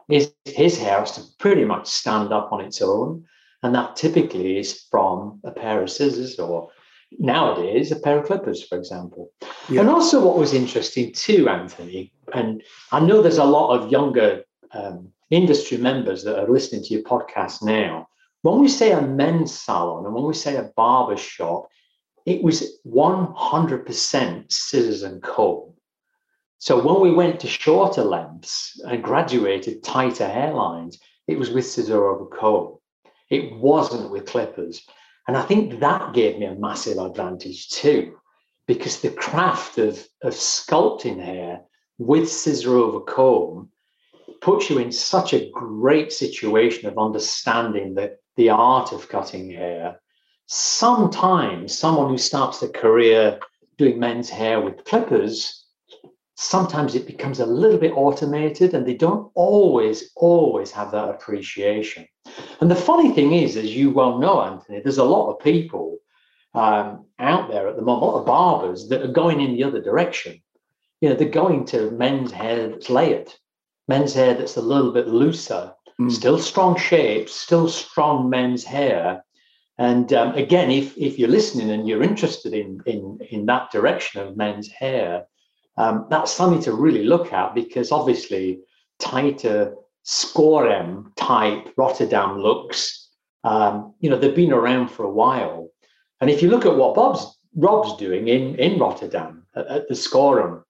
His, 0.08 0.34
his 0.46 0.80
hair 0.80 1.00
has 1.00 1.12
to 1.12 1.22
pretty 1.38 1.64
much 1.64 1.88
stand 1.88 2.34
up 2.34 2.52
on 2.52 2.62
its 2.62 2.82
own. 2.82 3.26
And 3.62 3.76
that 3.76 3.96
typically 3.96 4.58
is 4.58 4.86
from 4.90 5.40
a 5.44 5.52
pair 5.52 5.84
of 5.84 5.92
scissors 5.92 6.40
or 6.40 6.70
nowadays 7.20 7.92
a 7.92 7.96
pair 7.96 8.20
of 8.20 8.26
clippers, 8.26 8.64
for 8.64 8.78
example. 8.78 9.32
Yeah. 9.70 9.82
And 9.82 9.90
also, 9.90 10.26
what 10.26 10.38
was 10.38 10.54
interesting 10.54 11.14
too, 11.14 11.50
Anthony, 11.50 12.14
and 12.34 12.62
I 12.92 13.00
know 13.00 13.22
there's 13.22 13.38
a 13.38 13.44
lot 13.44 13.78
of 13.78 13.92
younger 13.92 14.44
um, 14.74 15.12
industry 15.30 15.78
members 15.78 16.24
that 16.24 16.40
are 16.40 16.48
listening 16.48 16.84
to 16.84 16.94
your 16.94 17.04
podcast 17.04 17.64
now. 17.64 18.08
When 18.42 18.60
we 18.60 18.68
say 18.68 18.92
a 18.92 19.02
men's 19.02 19.54
salon 19.54 20.06
and 20.06 20.14
when 20.16 20.26
we 20.26 20.34
say 20.34 20.56
a 20.56 20.72
barber 20.76 21.18
shop, 21.18 21.68
it 22.26 22.44
was 22.44 22.80
100% 22.86 24.52
scissors 24.52 25.04
and 25.04 25.22
comb. 25.22 25.74
So 26.60 26.82
when 26.82 27.02
we 27.02 27.12
went 27.12 27.40
to 27.40 27.48
shorter 27.48 28.04
lengths 28.04 28.80
and 28.86 29.04
graduated 29.04 29.84
tighter 29.84 30.28
hairlines, 30.28 30.98
it 31.28 31.40
was 31.40 31.50
with 31.50 31.66
scissor 31.66 32.08
over 32.08 32.26
comb. 32.26 32.78
It 33.30 33.56
wasn't 33.56 34.12
with 34.12 34.28
clippers. 34.28 34.86
And 35.32 35.38
I 35.38 35.44
think 35.44 35.80
that 35.80 36.14
gave 36.14 36.40
me 36.40 36.46
a 36.46 36.56
massive 36.56 36.98
advantage 36.98 37.70
too, 37.70 38.18
because 38.68 39.00
the 39.00 39.12
craft 39.12 39.78
of, 39.78 40.06
of 40.22 40.34
sculpting 40.34 41.24
hair 41.24 41.62
with 41.98 42.30
scissor 42.30 42.76
over 42.76 43.00
comb 43.00 43.70
puts 44.42 44.70
you 44.70 44.78
in 44.78 44.92
such 44.92 45.32
a 45.32 45.50
great 45.52 46.12
situation 46.12 46.90
of 46.90 46.98
understanding 46.98 47.94
the, 47.94 48.18
the 48.36 48.50
art 48.50 48.92
of 48.92 49.08
cutting 49.08 49.50
hair. 49.50 50.02
Sometimes 50.48 51.78
someone 51.78 52.10
who 52.10 52.18
starts 52.18 52.62
a 52.62 52.68
career 52.68 53.40
doing 53.78 54.00
men's 54.00 54.30
hair 54.30 54.60
with 54.60 54.84
clippers 54.84 55.61
sometimes 56.42 56.96
it 56.96 57.06
becomes 57.06 57.40
a 57.40 57.46
little 57.46 57.78
bit 57.78 57.94
automated 57.96 58.74
and 58.74 58.86
they 58.86 58.96
don't 58.96 59.32
always, 59.36 60.12
always 60.16 60.72
have 60.72 60.92
that 60.92 61.10
appreciation. 61.10 62.08
And 62.60 62.72
the 62.72 62.76
funny 62.76 63.12
thing 63.12 63.34
is, 63.34 63.56
as 63.56 63.76
you 63.76 63.92
well 63.92 64.18
know, 64.18 64.42
Anthony, 64.42 64.82
there's 64.82 64.98
a 64.98 65.04
lot 65.04 65.30
of 65.30 65.40
people 65.40 66.00
um, 66.56 67.06
out 67.20 67.50
there 67.52 67.68
at 67.68 67.76
the 67.76 67.84
moment, 67.84 68.02
a 68.02 68.06
lot 68.08 68.20
of 68.20 68.26
barbers 68.26 68.90
that 68.90 69.04
are 69.04 69.12
going 69.12 69.40
in 69.40 69.54
the 69.54 69.64
other 69.64 69.82
direction. 69.82 70.42
You 71.00 71.10
know, 71.10 71.16
they're 71.16 71.30
going 71.30 71.66
to 71.66 71.92
men's 71.92 72.32
hair 72.32 72.70
that's 72.70 72.90
layered, 72.90 73.32
men's 73.88 74.14
hair 74.14 74.34
that's 74.34 74.58
a 74.58 74.62
little 74.62 74.92
bit 74.92 75.08
looser, 75.08 75.74
mm. 76.00 76.12
still 76.12 76.40
strong 76.40 76.76
shapes, 76.76 77.34
still 77.34 77.70
strong 77.70 78.32
men's 78.32 78.64
hair. 78.64 79.24
And 79.78 80.12
um, 80.14 80.34
again, 80.34 80.72
if, 80.72 80.98
if 80.98 81.20
you're 81.20 81.30
listening 81.30 81.70
and 81.70 81.88
you're 81.88 82.04
interested 82.04 82.54
in, 82.54 82.82
in, 82.88 83.20
in 83.30 83.46
that 83.46 83.72
direction 83.72 84.22
of 84.22 84.38
men's 84.38 84.70
hair, 84.70 85.28
um, 85.78 86.08
that's 86.10 86.32
something 86.32 86.62
to 86.64 86.74
really 86.74 87.04
look 87.04 87.34
at 87.34 87.56
because 87.56 87.92
obviously 87.92 88.60
tighter 89.00 89.76
Schorem 90.06 91.16
type 91.16 91.74
Rotterdam 91.78 92.40
looks, 92.40 93.10
um, 93.44 93.94
you 94.00 94.10
know, 94.10 94.18
they've 94.18 94.36
been 94.36 94.54
around 94.54 94.90
for 94.90 95.04
a 95.04 95.12
while. 95.12 95.70
And 96.20 96.30
if 96.30 96.42
you 96.42 96.50
look 96.50 96.66
at 96.66 96.76
what 96.76 96.96
Bob's 96.96 97.38
Rob's 97.56 97.98
doing 97.98 98.28
in, 98.28 98.56
in 98.56 98.80
Rotterdam 98.80 99.46
at, 99.56 99.68
at 99.68 99.88
the 99.88 99.96
Schorem 99.96 100.64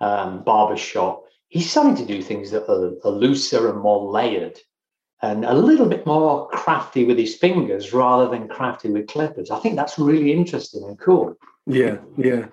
um, 0.00 0.42
barber 0.42 0.76
shop, 0.76 1.24
he's 1.48 1.70
starting 1.70 1.94
to 1.96 2.04
do 2.04 2.20
things 2.22 2.50
that 2.50 2.70
are, 2.70 2.94
are 3.04 3.12
looser 3.12 3.70
and 3.70 3.80
more 3.80 4.10
layered 4.10 4.58
and 5.22 5.44
a 5.44 5.54
little 5.54 5.86
bit 5.86 6.06
more 6.06 6.48
crafty 6.48 7.04
with 7.04 7.18
his 7.18 7.36
fingers 7.36 7.92
rather 7.92 8.28
than 8.28 8.48
crafty 8.48 8.90
with 8.90 9.08
clippers. 9.08 9.50
I 9.50 9.58
think 9.60 9.76
that's 9.76 9.98
really 9.98 10.32
interesting 10.32 10.84
and 10.84 10.98
cool. 10.98 11.34
Yeah, 11.66 11.98
yeah. 12.16 12.46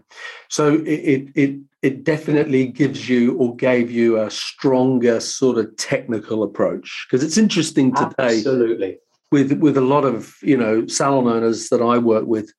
So 0.49 0.81
it 0.85 1.29
it 1.35 1.59
it 1.81 2.03
definitely 2.03 2.67
gives 2.67 3.07
you 3.07 3.37
or 3.37 3.55
gave 3.55 3.91
you 3.91 4.19
a 4.19 4.31
stronger 4.31 5.19
sort 5.19 5.57
of 5.57 5.75
technical 5.77 6.41
approach 6.41 7.05
because 7.07 7.23
it's 7.23 7.37
interesting 7.37 7.93
today. 7.93 8.37
Absolutely. 8.37 8.97
With 9.31 9.53
with 9.53 9.77
a 9.77 9.81
lot 9.81 10.05
of 10.05 10.35
you 10.41 10.57
know 10.57 10.87
salon 10.87 11.27
owners 11.27 11.69
that 11.69 11.81
I 11.81 11.99
work 11.99 12.25
with, 12.25 12.51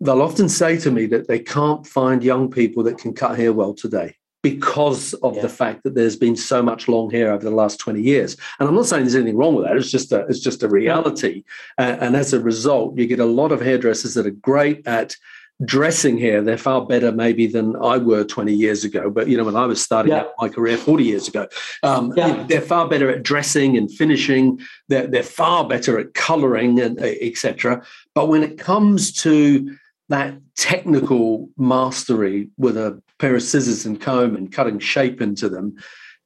they'll 0.00 0.22
often 0.22 0.48
say 0.48 0.78
to 0.78 0.90
me 0.90 1.06
that 1.06 1.28
they 1.28 1.38
can't 1.38 1.86
find 1.86 2.24
young 2.24 2.50
people 2.50 2.82
that 2.84 2.98
can 2.98 3.12
cut 3.12 3.38
hair 3.38 3.52
well 3.52 3.74
today 3.74 4.16
because 4.42 5.12
of 5.14 5.34
yeah. 5.34 5.42
the 5.42 5.48
fact 5.48 5.82
that 5.82 5.96
there's 5.96 6.16
been 6.16 6.36
so 6.36 6.62
much 6.62 6.86
long 6.86 7.10
hair 7.10 7.32
over 7.32 7.42
the 7.42 7.50
last 7.50 7.80
20 7.80 8.00
years. 8.00 8.36
And 8.60 8.68
I'm 8.68 8.76
not 8.76 8.86
saying 8.86 9.02
there's 9.02 9.16
anything 9.16 9.36
wrong 9.36 9.56
with 9.56 9.64
that. 9.64 9.76
It's 9.76 9.90
just 9.90 10.12
a, 10.12 10.20
it's 10.28 10.38
just 10.38 10.62
a 10.62 10.68
reality. 10.68 11.42
Uh, 11.78 11.96
and 12.00 12.14
as 12.14 12.32
a 12.32 12.38
result, 12.38 12.96
you 12.96 13.08
get 13.08 13.18
a 13.18 13.24
lot 13.24 13.50
of 13.50 13.60
hairdressers 13.60 14.14
that 14.14 14.24
are 14.24 14.30
great 14.30 14.86
at 14.86 15.16
dressing 15.64 16.18
here, 16.18 16.42
they're 16.42 16.58
far 16.58 16.84
better 16.84 17.12
maybe 17.12 17.46
than 17.46 17.76
I 17.76 17.96
were 17.98 18.24
20 18.24 18.52
years 18.52 18.84
ago. 18.84 19.10
But, 19.10 19.28
you 19.28 19.36
know, 19.36 19.44
when 19.44 19.56
I 19.56 19.66
was 19.66 19.82
starting 19.82 20.12
yeah. 20.12 20.20
out 20.20 20.34
my 20.38 20.48
career 20.48 20.76
40 20.76 21.04
years 21.04 21.28
ago, 21.28 21.48
um, 21.82 22.12
yeah. 22.16 22.44
they're 22.46 22.60
far 22.60 22.88
better 22.88 23.10
at 23.10 23.22
dressing 23.22 23.76
and 23.76 23.90
finishing. 23.90 24.60
They're, 24.88 25.06
they're 25.06 25.22
far 25.22 25.66
better 25.66 25.98
at 25.98 26.14
coloring 26.14 26.78
and 26.80 27.00
etc. 27.00 27.82
But 28.14 28.28
when 28.28 28.42
it 28.42 28.58
comes 28.58 29.12
to 29.22 29.76
that 30.08 30.38
technical 30.56 31.48
mastery 31.56 32.50
with 32.58 32.76
a 32.76 33.02
pair 33.18 33.34
of 33.34 33.42
scissors 33.42 33.86
and 33.86 34.00
comb 34.00 34.36
and 34.36 34.52
cutting 34.52 34.78
shape 34.78 35.20
into 35.20 35.48
them, 35.48 35.76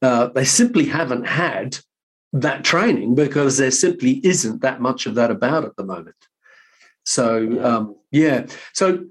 uh, 0.01 0.27
they 0.27 0.45
simply 0.45 0.85
haven't 0.85 1.25
had 1.25 1.77
that 2.33 2.63
training 2.63 3.15
because 3.15 3.57
there 3.57 3.71
simply 3.71 4.25
isn't 4.25 4.61
that 4.61 4.81
much 4.81 5.05
of 5.05 5.15
that 5.15 5.31
about 5.31 5.65
at 5.65 5.75
the 5.75 5.83
moment. 5.83 6.15
So 7.03 7.37
yeah, 7.37 7.61
um, 7.61 7.95
yeah. 8.11 8.45
so 8.73 9.05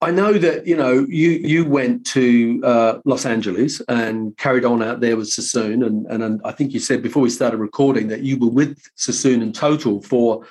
I 0.00 0.12
know 0.12 0.34
that 0.34 0.66
you 0.66 0.76
know 0.76 1.04
you 1.08 1.30
you 1.30 1.64
went 1.64 2.06
to 2.08 2.60
uh, 2.64 2.98
Los 3.04 3.26
Angeles 3.26 3.80
and 3.88 4.36
carried 4.36 4.64
on 4.64 4.80
out 4.80 5.00
there 5.00 5.16
with 5.16 5.28
Sassoon, 5.28 5.82
and, 5.82 6.06
and, 6.06 6.22
and 6.22 6.40
I 6.44 6.52
think 6.52 6.72
you 6.72 6.78
said 6.78 7.02
before 7.02 7.22
we 7.22 7.30
started 7.30 7.56
recording 7.56 8.06
that 8.08 8.20
you 8.20 8.38
were 8.38 8.50
with 8.50 8.80
Sassoon 8.94 9.42
in 9.42 9.52
total 9.52 10.00
for 10.02 10.46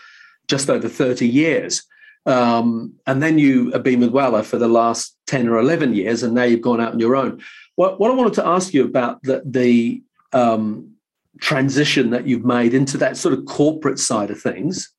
just 0.50 0.70
over 0.70 0.90
thirty 0.90 1.28
years, 1.28 1.82
um, 2.26 2.94
and 3.06 3.24
then 3.24 3.40
you 3.40 3.72
have 3.72 3.84
been 3.84 4.02
with 4.02 4.12
Wella 4.12 4.44
for 4.44 4.58
the 4.58 4.68
last 4.68 5.16
ten 5.28 5.48
or 5.48 5.60
eleven 5.60 5.94
years, 5.94 6.24
and 6.24 6.34
now 6.34 6.44
you've 6.44 6.62
gone 6.62 6.82
out 6.82 6.94
on 6.94 7.00
your 7.00 7.16
own. 7.16 7.42
What 7.76 8.02
what 8.02 8.12
I 8.12 8.16
wanted 8.16 8.34
to 8.34 8.48
ask 8.48 8.74
you 8.74 8.84
about 8.84 9.24
the 9.24 9.44
the 9.46 10.04
um, 10.34 10.92
transition 11.40 12.10
that 12.10 12.28
you've 12.28 12.44
made 12.44 12.74
into 12.74 12.98
that 12.98 13.16
sort 13.16 13.34
of 13.34 13.46
corporate 13.46 14.00
side 14.00 14.30
of 14.30 14.42
things 14.42 14.92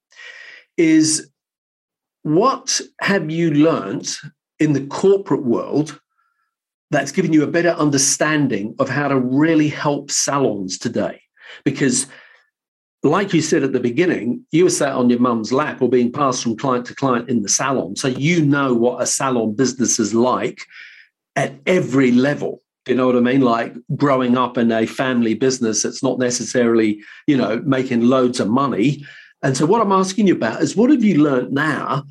is 0.79 1.31
what 2.23 2.81
have 3.01 3.31
you 3.31 3.53
learned 3.53 4.17
in 4.61 4.73
the 4.73 4.87
corporate 4.87 5.45
world 5.45 6.01
that's 6.91 7.13
given 7.13 7.33
you 7.33 7.43
a 7.43 7.49
better 7.49 7.71
understanding 7.71 8.75
of 8.79 8.89
how 8.89 9.09
to 9.09 9.19
really 9.19 9.69
help 9.69 10.11
salons 10.11 10.79
today? 10.79 11.21
Because, 11.65 12.07
like 13.03 13.33
you 13.33 13.41
said 13.41 13.63
at 13.63 13.73
the 13.73 13.81
beginning, 13.81 14.45
you 14.51 14.65
were 14.65 14.71
sat 14.71 14.93
on 14.93 15.11
your 15.11 15.21
mum's 15.21 15.53
lap 15.53 15.81
or 15.81 15.89
being 15.89 16.13
passed 16.13 16.43
from 16.43 16.57
client 16.57 16.87
to 16.87 16.95
client 16.95 17.29
in 17.29 17.43
the 17.43 17.49
salon. 17.49 17.97
So 17.97 18.09
you 18.09 18.45
know 18.45 18.75
what 18.75 19.03
a 19.03 19.07
salon 19.07 19.55
business 19.55 19.99
is 19.99 20.15
like 20.15 20.61
at 21.37 21.55
every 21.67 22.11
level. 22.11 22.63
You 22.87 22.95
know 22.95 23.07
what 23.07 23.17
I 23.17 23.21
mean? 23.21 23.43
Like 23.43 23.75
growing 23.97 24.37
up 24.37 24.57
in 24.57 24.73
a 24.73 24.87
family 24.87 25.35
business 25.35 25.83
that's 25.83 26.03
not 26.03 26.19
necessarily, 26.19 27.01
you 27.27 27.37
know, 27.37 27.63
making 27.65 28.03
loads 28.03 28.41
of 28.41 28.49
money. 28.49 29.05
And 29.43 29.57
so, 29.57 29.67
what 29.67 29.83
I'm 29.83 29.93
asking 29.93 30.27
you 30.27 30.35
about 30.35 30.63
is 30.63 30.75
what 30.75 30.91
have 30.91 31.05
you 31.05 31.23
learned 31.23 31.53
now 31.53 32.05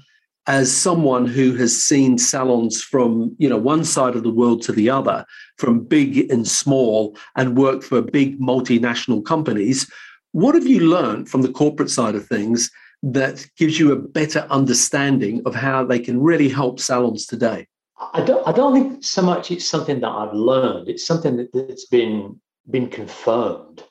as 0.48 0.75
someone 0.75 1.25
who 1.25 1.54
has 1.56 1.82
seen 1.82 2.18
salons 2.18 2.82
from 2.82 3.36
you 3.38 3.50
know 3.50 3.58
one 3.58 3.84
side 3.84 4.16
of 4.16 4.24
the 4.24 4.34
world 4.34 4.62
to 4.62 4.72
the 4.72 4.89
other 4.89 5.25
from 5.58 5.84
big 5.84 6.32
and 6.32 6.48
small 6.48 7.18
and 7.36 7.58
worked 7.58 7.84
for 7.84 8.01
big 8.01 8.39
multinational 8.39 9.24
companies 9.24 9.89
what 10.32 10.56
have 10.56 10.68
you 10.68 10.80
learned 10.80 11.30
from 11.30 11.42
the 11.42 11.51
corporate 11.51 11.89
side 11.89 12.16
of 12.16 12.25
things 12.25 12.72
that 13.04 13.46
gives 13.58 13.80
you 13.80 13.92
a 13.92 13.96
better 13.96 14.48
understanding 14.50 15.42
of 15.46 15.54
how 15.54 15.84
they 15.86 16.00
can 16.00 16.20
really 16.20 16.50
help 16.50 16.80
salons 16.80 17.25
today? 17.25 17.68
I 18.13 18.22
don't, 18.22 18.48
I 18.48 18.51
don't 18.51 18.74
think 18.74 19.04
so 19.04 19.22
much 19.22 19.50
it's 19.50 19.68
something 19.68 20.01
that 20.01 20.10
i've 20.10 20.34
learned 20.34 20.88
it's 20.88 21.06
something 21.06 21.38
that, 21.38 21.51
that's 21.51 21.88
been 21.88 22.39
been 22.70 22.89
confirmed. 22.89 23.84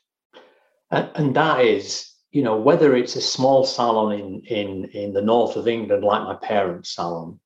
And, 0.90 1.10
and 1.14 1.36
that 1.36 1.64
is 1.64 2.10
you 2.36 2.42
know, 2.42 2.58
whether 2.58 2.94
it's 2.94 3.16
a 3.16 3.22
small 3.22 3.64
salon 3.64 4.12
in, 4.12 4.42
in, 4.44 4.84
in 4.90 5.14
the 5.14 5.22
north 5.22 5.56
of 5.56 5.66
England, 5.66 6.04
like 6.04 6.22
my 6.22 6.34
parents' 6.34 6.94
salon, 6.94 7.40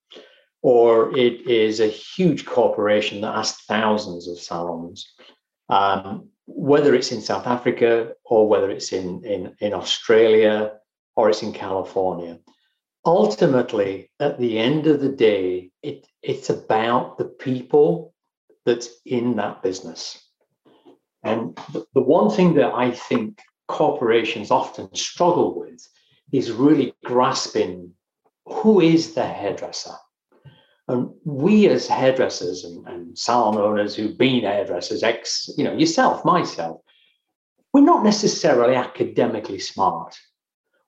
or 0.62 1.16
it 1.16 1.46
is 1.46 1.78
a 1.78 1.86
huge 1.86 2.44
corporation 2.44 3.20
that 3.20 3.36
has 3.36 3.52
thousands 3.68 4.26
of 4.26 4.36
salons, 4.36 5.14
um, 5.68 6.28
whether 6.46 6.92
it's 6.92 7.12
in 7.12 7.20
South 7.20 7.46
Africa 7.46 8.14
or 8.24 8.48
whether 8.48 8.68
it's 8.68 8.92
in, 8.92 9.24
in, 9.24 9.54
in 9.60 9.74
Australia 9.74 10.72
or 11.14 11.30
it's 11.30 11.44
in 11.44 11.52
California. 11.52 12.40
Ultimately, 13.06 14.10
at 14.18 14.40
the 14.40 14.58
end 14.58 14.88
of 14.88 15.00
the 15.00 15.14
day, 15.30 15.70
it, 15.84 16.04
it's 16.20 16.50
about 16.50 17.16
the 17.16 17.26
people 17.26 18.12
that's 18.66 18.88
in 19.06 19.36
that 19.36 19.62
business. 19.62 20.20
And 21.22 21.56
the, 21.72 21.86
the 21.94 22.02
one 22.02 22.28
thing 22.28 22.54
that 22.54 22.74
I 22.74 22.90
think 22.90 23.40
corporations 23.70 24.50
often 24.50 24.94
struggle 24.94 25.58
with 25.58 25.86
is 26.32 26.52
really 26.52 26.94
grasping 27.04 27.92
who 28.46 28.80
is 28.80 29.14
the 29.14 29.24
hairdresser. 29.24 29.94
And 30.88 31.10
we 31.24 31.68
as 31.68 31.86
hairdressers 31.86 32.64
and, 32.64 32.86
and 32.88 33.18
salon 33.18 33.56
owners 33.56 33.94
who've 33.94 34.18
been 34.18 34.42
hairdressers, 34.42 35.02
ex, 35.02 35.48
you 35.56 35.62
know, 35.62 35.72
yourself, 35.72 36.24
myself, 36.24 36.80
we're 37.72 37.82
not 37.82 38.02
necessarily 38.02 38.74
academically 38.74 39.60
smart. 39.60 40.18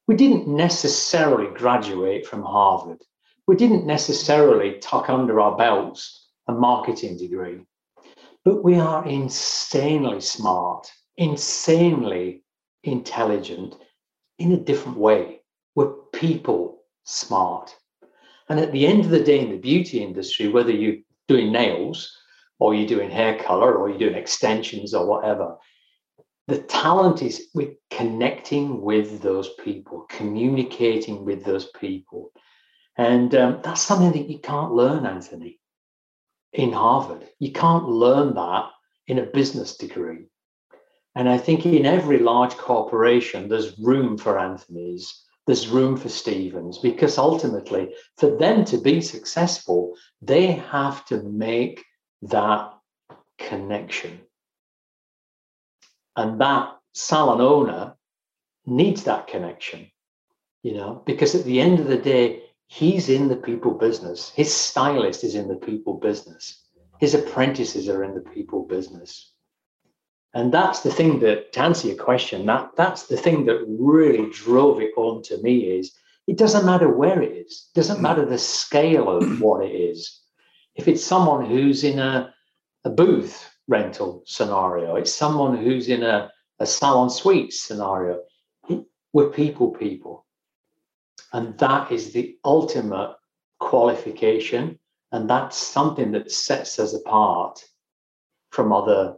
We 0.09 0.16
didn't 0.16 0.49
necessarily 0.49 1.55
graduate 1.55 2.27
from 2.27 2.42
Harvard. 2.42 2.99
We 3.47 3.55
didn't 3.55 3.87
necessarily 3.87 4.79
tuck 4.81 5.09
under 5.09 5.40
our 5.40 5.57
belts 5.57 6.31
a 6.49 6.53
marketing 6.53 7.16
degree. 7.16 7.61
But 8.45 8.64
we 8.64 8.75
are 8.75 9.07
insanely 9.07 10.21
smart, 10.21 10.90
insanely 11.16 12.41
intelligent 12.85 13.77
in 14.38 14.53
a 14.53 14.57
different 14.57 14.99
way. 14.99 15.40
We're 15.75 15.92
people 16.12 16.83
smart. 17.05 17.75
And 18.49 18.61
at 18.61 18.73
the 18.73 18.87
end 18.87 19.05
of 19.05 19.11
the 19.11 19.23
day, 19.23 19.40
in 19.40 19.51
the 19.51 19.59
beauty 19.59 20.03
industry, 20.03 20.49
whether 20.49 20.73
you're 20.73 21.03
doing 21.29 21.53
nails 21.53 22.14
or 22.59 22.75
you're 22.75 22.87
doing 22.87 23.11
hair 23.11 23.38
color 23.38 23.75
or 23.75 23.88
you're 23.88 23.99
doing 23.99 24.14
extensions 24.14 24.95
or 24.95 25.07
whatever, 25.07 25.57
the 26.49 26.59
talent 26.59 27.23
is 27.23 27.49
with 27.55 27.71
connecting 27.90 28.83
with 28.83 29.23
those 29.23 29.51
people, 29.64 30.07
communicating 30.11 31.25
with 31.25 31.45
those 31.45 31.66
people. 31.81 32.33
And 32.97 33.35
um, 33.35 33.61
that's 33.64 33.81
something 33.83 34.12
that 34.12 34.29
you 34.29 34.38
can't 34.38 34.73
learn, 34.73 35.07
Anthony, 35.07 35.61
in 36.53 36.73
Harvard. 36.73 37.27
You 37.38 37.53
can't 37.53 37.88
learn 37.88 38.35
that 38.35 38.71
in 39.07 39.18
a 39.18 39.27
business 39.27 39.77
degree. 39.77 40.27
And 41.14 41.29
I 41.29 41.38
think 41.38 41.66
in 41.66 41.85
every 41.85 42.18
large 42.18 42.57
corporation, 42.57 43.48
there's 43.48 43.79
room 43.79 44.16
for 44.16 44.38
Anthony's, 44.38 45.25
there's 45.46 45.68
room 45.68 45.96
for 45.96 46.09
Stevens, 46.09 46.79
because 46.79 47.18
ultimately, 47.18 47.94
for 48.16 48.37
them 48.37 48.64
to 48.66 48.79
be 48.79 49.01
successful, 49.01 49.94
they 50.22 50.53
have 50.53 51.05
to 51.07 51.22
make 51.22 51.85
that 52.22 52.72
connection. 53.38 54.20
And 56.16 56.40
that 56.40 56.77
salon 56.94 57.40
owner 57.40 57.94
needs 58.64 59.05
that 59.05 59.27
connection, 59.27 59.90
you 60.62 60.75
know, 60.75 61.03
because 61.05 61.35
at 61.35 61.44
the 61.44 61.61
end 61.61 61.81
of 61.81 61.88
the 61.88 61.98
day, 61.98 62.44
he's 62.68 63.09
in 63.09 63.29
the 63.29 63.37
people 63.37 63.72
business. 63.72 64.31
His 64.31 64.55
stylist 64.55 65.25
is 65.25 65.35
in 65.35 65.48
the 65.48 65.57
people 65.57 65.94
business. 65.94 66.62
His 67.01 67.14
apprentices 67.14 67.88
are 67.88 68.05
in 68.05 68.14
the 68.14 68.20
people 68.20 68.64
business. 68.64 69.32
And 70.35 70.53
that's 70.53 70.81
the 70.81 70.90
thing 70.90 71.21
that, 71.21 71.53
to 71.53 71.61
answer 71.61 71.88
your 71.88 71.97
question, 71.97 72.47
that 72.47 72.71
that's 72.77 73.07
the 73.07 73.16
thing 73.16 73.45
that 73.47 73.64
really 73.66 74.31
drove 74.31 74.81
it 74.81 74.95
home 74.95 75.23
to 75.25 75.37
me 75.42 75.59
is 75.79 75.92
it 76.27 76.38
doesn't 76.38 76.64
matter 76.64 76.88
where 76.88 77.21
it 77.21 77.33
is, 77.33 77.68
it 77.75 77.77
doesn't 77.77 77.99
mm. 77.99 78.03
matter 78.03 78.25
the 78.25 78.38
scale 78.38 79.11
of 79.11 79.40
what 79.40 79.64
it 79.64 79.75
is. 79.75 80.21
If 80.75 80.88
it's 80.88 81.05
someone 81.05 81.45
who's 81.45 81.85
in 81.85 81.99
a, 81.99 82.33
a 82.85 82.90
booth 82.90 83.51
rental 83.68 84.23
scenario, 84.27 84.97
it's 84.97 85.14
someone 85.14 85.57
who's 85.57 85.88
in 85.88 86.03
a, 86.03 86.31
a 86.59 86.66
salon 86.66 87.11
suite 87.11 87.53
scenario, 87.53 88.21
it, 88.68 88.85
we're 89.12 89.31
people 89.31 89.71
people. 89.71 90.25
And 91.35 91.59
that 91.59 91.92
is 91.92 92.12
the 92.12 92.37
ultimate 92.45 93.16
qualification. 93.59 94.79
And 95.12 95.29
that's 95.29 95.57
something 95.57 96.12
that 96.12 96.31
sets 96.31 96.79
us 96.79 96.95
apart 96.95 97.62
from 98.51 98.73
other 98.73 99.16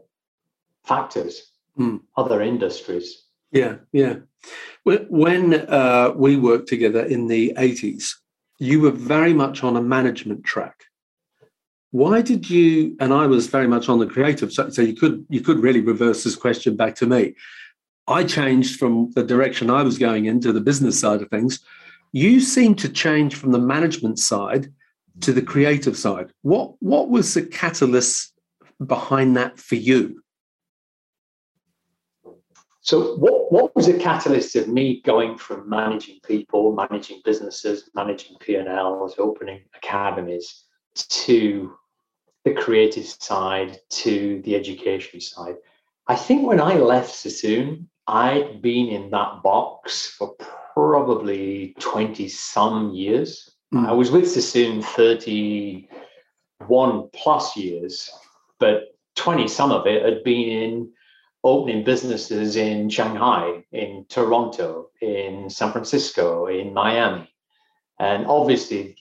factors, 0.85 1.51
mm. 1.79 2.01
other 2.17 2.43
industries. 2.43 3.25
Yeah, 3.53 3.77
yeah. 3.93 4.17
When 4.85 5.55
uh, 5.55 6.13
we 6.15 6.37
worked 6.37 6.69
together 6.69 7.05
in 7.05 7.29
the 7.29 7.55
80s, 7.57 8.15
you 8.59 8.81
were 8.81 8.91
very 8.91 9.33
much 9.33 9.63
on 9.63 9.77
a 9.77 9.83
management 9.83 10.45
track. 10.45 10.85
Why 11.91 12.23
did 12.23 12.51
you? 12.51 12.97
And 12.99 13.13
I 13.13 13.27
was 13.27 13.47
very 13.47 13.69
much 13.69 13.89
on 13.89 14.01
the 14.01 14.07
creative 14.07 14.53
side, 14.53 14.75
so 14.75 14.83
you 14.83 14.97
could 14.97 15.25
you 15.29 15.41
could 15.41 15.61
really 15.61 15.81
reverse 15.81 16.25
this 16.25 16.35
question 16.35 16.77
back 16.77 16.97
to 16.97 17.07
me. 17.07 17.37
I 18.09 18.25
changed 18.25 18.81
from 18.81 19.13
the 19.15 19.23
direction 19.23 19.71
I 19.71 19.83
was 19.83 19.97
going 19.97 20.25
into 20.27 20.53
the 20.53 20.61
business 20.61 20.99
side 20.99 21.23
of 21.23 21.31
things. 21.31 21.61
You 22.13 22.41
seem 22.41 22.75
to 22.77 22.89
change 22.89 23.37
from 23.37 23.53
the 23.53 23.61
management 23.61 24.19
side 24.19 24.73
to 25.21 25.33
the 25.33 25.43
creative 25.43 25.97
side. 25.97 26.33
What 26.43 26.75
what 26.81 27.11
was 27.11 27.35
the 27.35 27.43
catalyst 27.43 28.33
behind 28.85 29.37
that 29.37 29.61
for 29.61 29.77
you? 29.77 30.24
So, 32.85 33.17
what, 33.17 33.51
what 33.51 33.75
was 33.75 33.87
the 33.87 33.95
catalyst 33.95 34.55
of 34.57 34.69
me 34.69 35.01
going 35.07 35.39
from 35.39 35.71
managing 35.71 36.21
people, 36.23 36.75
managing 36.75 37.23
businesses, 37.25 37.89
managing 37.95 38.37
P&Ls, 38.41 39.15
opening 39.17 39.63
academies, 39.75 40.65
to 40.95 41.73
the 42.45 42.53
creative 42.53 43.07
side, 43.07 43.81
to 43.89 44.43
the 44.45 44.55
education 44.55 45.19
side? 45.19 45.55
I 46.09 46.15
think 46.15 46.47
when 46.47 46.61
I 46.61 46.75
left 46.75 47.15
Sassoon, 47.15 47.89
I'd 48.07 48.61
been 48.61 48.89
in 48.89 49.09
that 49.13 49.43
box 49.43 50.15
for 50.19 50.37
probably 50.75 51.75
20 51.81 52.29
some 52.29 52.93
years. 52.93 53.51
Mm. 53.73 53.89
I 53.89 53.93
was 53.93 54.11
with 54.11 54.31
Sassoon 54.31 54.83
31 54.83 57.09
plus 57.15 57.57
years, 57.57 58.11
but 58.61 58.95
20 59.17 59.49
some 59.49 59.73
of 59.73 59.87
it 59.87 60.05
had 60.05 60.23
been 60.23 60.51
in 60.51 60.93
opening 61.45 61.85
businesses 61.85 62.57
in 62.57 62.89
Shanghai, 62.89 63.63
in 63.71 64.07
Toronto, 64.09 64.89
in 65.03 65.51
San 65.51 65.71
Francisco, 65.71 66.47
in 66.47 66.73
Miami. 66.73 67.31
And 68.01 68.27
obviously, 68.27 68.97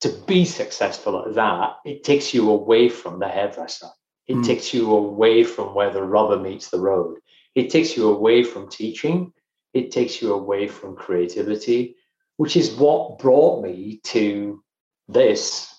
to 0.00 0.10
be 0.26 0.44
successful 0.44 1.24
at 1.24 1.34
that, 1.34 1.76
it 1.86 2.04
takes 2.04 2.34
you 2.34 2.50
away 2.50 2.90
from 2.90 3.18
the 3.18 3.28
hairdresser. 3.28 3.88
It 4.28 4.36
mm. 4.36 4.46
takes 4.46 4.74
you 4.74 4.94
away 4.94 5.42
from 5.42 5.74
where 5.74 5.90
the 5.90 6.02
rubber 6.02 6.38
meets 6.38 6.68
the 6.68 6.78
road. 6.78 7.18
It 7.54 7.70
takes 7.70 7.96
you 7.96 8.10
away 8.10 8.44
from 8.44 8.68
teaching. 8.68 9.32
It 9.72 9.90
takes 9.90 10.20
you 10.20 10.34
away 10.34 10.68
from 10.68 10.96
creativity, 10.96 11.96
which 12.36 12.56
is 12.56 12.72
what 12.72 13.18
brought 13.18 13.62
me 13.62 14.00
to 14.04 14.62
this 15.08 15.74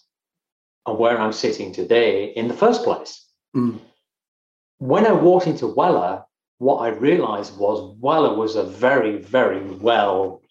and 0.87 0.97
where 0.97 1.19
I'm 1.19 1.31
sitting 1.31 1.71
today 1.71 2.25
in 2.25 2.47
the 2.47 2.55
first 2.55 2.83
place. 2.83 3.27
Mm 3.55 3.79
when 4.81 5.05
I 5.05 5.11
walked 5.11 5.45
into 5.45 5.67
Wella, 5.67 6.23
what 6.57 6.77
I 6.77 6.87
realized 6.87 7.55
was 7.55 7.95
Wella 7.99 8.35
was 8.35 8.55
a 8.55 8.63
very, 8.63 9.17
very 9.17 9.63
well 9.75 10.41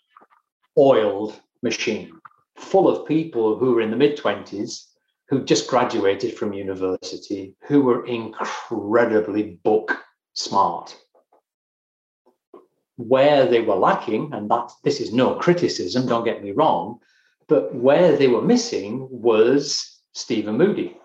oiled 0.79 1.41
machine, 1.65 2.13
full 2.55 2.89
of 2.89 3.09
people 3.09 3.59
who 3.59 3.75
were 3.75 3.81
in 3.81 3.91
the 3.91 3.97
mid 3.97 4.17
20s, 4.17 4.85
who 5.29 5.43
just 5.43 5.67
graduated 5.67 6.39
from 6.39 6.53
university, 6.53 7.57
who 7.65 7.83
were 7.83 8.07
incredibly 8.07 9.59
book 9.65 9.99
smart. 10.35 10.97
Where 12.99 13.47
they 13.47 13.63
were 13.63 13.75
lacking, 13.75 14.33
and 14.33 14.49
that 14.49 14.71
this 14.85 15.01
is 15.01 15.13
no 15.13 15.35
criticism, 15.35 16.07
don't 16.07 16.25
get 16.25 16.41
me 16.41 16.53
wrong, 16.53 17.01
but 17.49 17.75
where 17.75 18.17
they 18.17 18.29
were 18.29 18.43
missing 18.43 19.09
was 19.11 19.99
Stephen 20.13 20.57
Moody, 20.57 20.97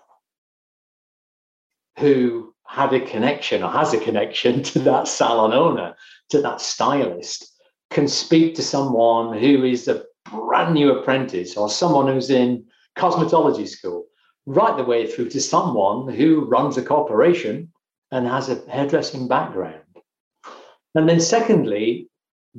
who 1.98 2.52
had 2.68 2.92
a 2.92 3.00
connection 3.00 3.62
or 3.62 3.70
has 3.70 3.92
a 3.92 3.98
connection 3.98 4.62
to 4.70 4.78
that 4.80 5.08
salon 5.08 5.52
owner, 5.52 5.94
to 6.30 6.40
that 6.42 6.60
stylist, 6.60 7.52
can 7.90 8.08
speak 8.08 8.54
to 8.54 8.62
someone 8.62 9.38
who 9.38 9.64
is 9.64 9.88
a 9.88 10.04
brand 10.30 10.74
new 10.74 10.92
apprentice 10.92 11.56
or 11.56 11.68
someone 11.68 12.08
who's 12.08 12.30
in 12.30 12.64
cosmetology 12.96 13.68
school, 13.68 14.06
right 14.46 14.76
the 14.76 14.84
way 14.84 15.06
through 15.06 15.28
to 15.30 15.40
someone 15.40 16.12
who 16.12 16.44
runs 16.46 16.76
a 16.76 16.82
corporation 16.82 17.72
and 18.10 18.26
has 18.26 18.48
a 18.48 18.62
hairdressing 18.70 19.28
background. 19.28 19.80
And 20.94 21.08
then, 21.08 21.20
secondly, 21.20 22.08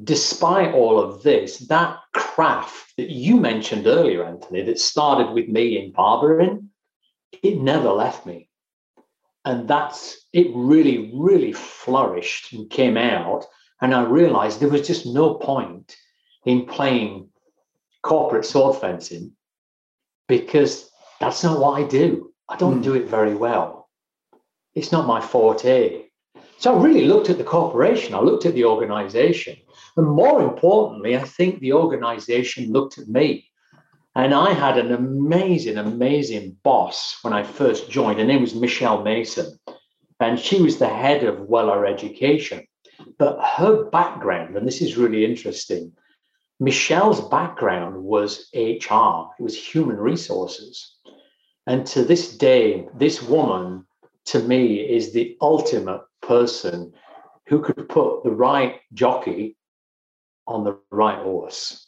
despite 0.04 0.74
all 0.74 1.00
of 1.00 1.24
this, 1.24 1.58
that 1.68 1.98
craft 2.14 2.94
that 2.98 3.10
you 3.10 3.38
mentioned 3.38 3.88
earlier, 3.88 4.24
Anthony, 4.24 4.62
that 4.64 4.80
started 4.80 5.34
with 5.34 5.48
me 5.48 5.84
in 5.84 5.92
barbering, 5.92 6.70
it 7.42 7.60
never 7.60 7.90
left 7.90 8.26
me 8.26 8.47
and 9.48 9.66
that's 9.66 10.28
it 10.34 10.48
really 10.54 11.10
really 11.14 11.54
flourished 11.54 12.52
and 12.52 12.70
came 12.70 12.98
out. 12.98 13.46
And 13.82 13.94
i 13.96 14.04
realized 14.04 14.60
there 14.60 14.76
was 14.76 14.86
just 14.86 15.06
no 15.06 15.36
point 15.36 15.96
in 16.46 16.66
playing 16.66 17.30
corporate 18.04 18.46
sword 18.46 18.76
fencing 18.82 19.32
because 20.28 20.90
that's 21.22 21.44
not 21.44 21.60
what 21.60 21.82
i 21.82 21.84
do. 21.88 22.34
I 22.50 22.58
don't 22.58 22.82
mm. 22.82 22.84
do 22.84 22.96
it 22.96 23.08
very 23.08 23.36
well. 23.36 23.90
It's 24.76 24.92
not 24.92 25.08
my 25.14 25.22
forte. 25.22 26.04
So 26.58 26.76
i 26.76 26.84
really 26.84 27.06
looked 27.06 27.30
at 27.30 27.38
the 27.38 27.52
corporation. 27.56 28.14
I 28.14 28.20
looked 28.20 28.46
at 28.46 28.54
the 28.54 28.66
organization. 28.66 29.56
And 29.96 30.08
more 30.24 30.42
importantly 30.42 31.16
i 31.16 31.24
think 31.38 31.60
the 31.60 31.74
organization 31.74 32.74
looked 32.74 32.98
at 32.98 33.08
me 33.08 33.47
and 34.18 34.34
I 34.34 34.52
had 34.52 34.80
an 34.80 34.92
amazing, 34.92 35.78
amazing 35.78 36.58
boss 36.64 37.20
when 37.22 37.34
I 37.34 37.44
first 37.44 37.92
joined. 37.92 38.18
Her 38.18 38.26
name 38.26 38.42
was 38.42 38.56
Michelle 38.56 39.04
Mason. 39.04 39.60
And 40.20 40.40
she 40.40 40.60
was 40.60 40.80
the 40.80 40.90
head 40.90 41.24
of 41.24 41.48
Wella 41.48 41.88
Education. 41.88 42.66
But 43.20 43.40
her 43.58 43.84
background, 43.92 44.58
and 44.58 44.68
this 44.68 44.82
is 44.82 44.98
really 44.98 45.24
interesting, 45.24 45.92
Michelle's 46.60 47.30
background 47.30 48.04
was 48.04 48.50
HR, 48.56 49.30
it 49.38 49.44
was 49.44 49.56
human 49.56 49.98
resources. 49.98 50.96
And 51.68 51.86
to 51.86 52.04
this 52.04 52.36
day, 52.36 52.88
this 52.96 53.22
woman, 53.22 53.86
to 54.26 54.40
me, 54.40 54.78
is 54.80 55.14
the 55.14 55.38
ultimate 55.42 56.02
person 56.24 56.92
who 57.48 57.62
could 57.62 57.88
put 57.88 58.24
the 58.24 58.32
right 58.32 58.80
jockey 58.94 59.58
on 60.48 60.64
the 60.64 60.80
right 60.90 61.20
horse. 61.20 61.87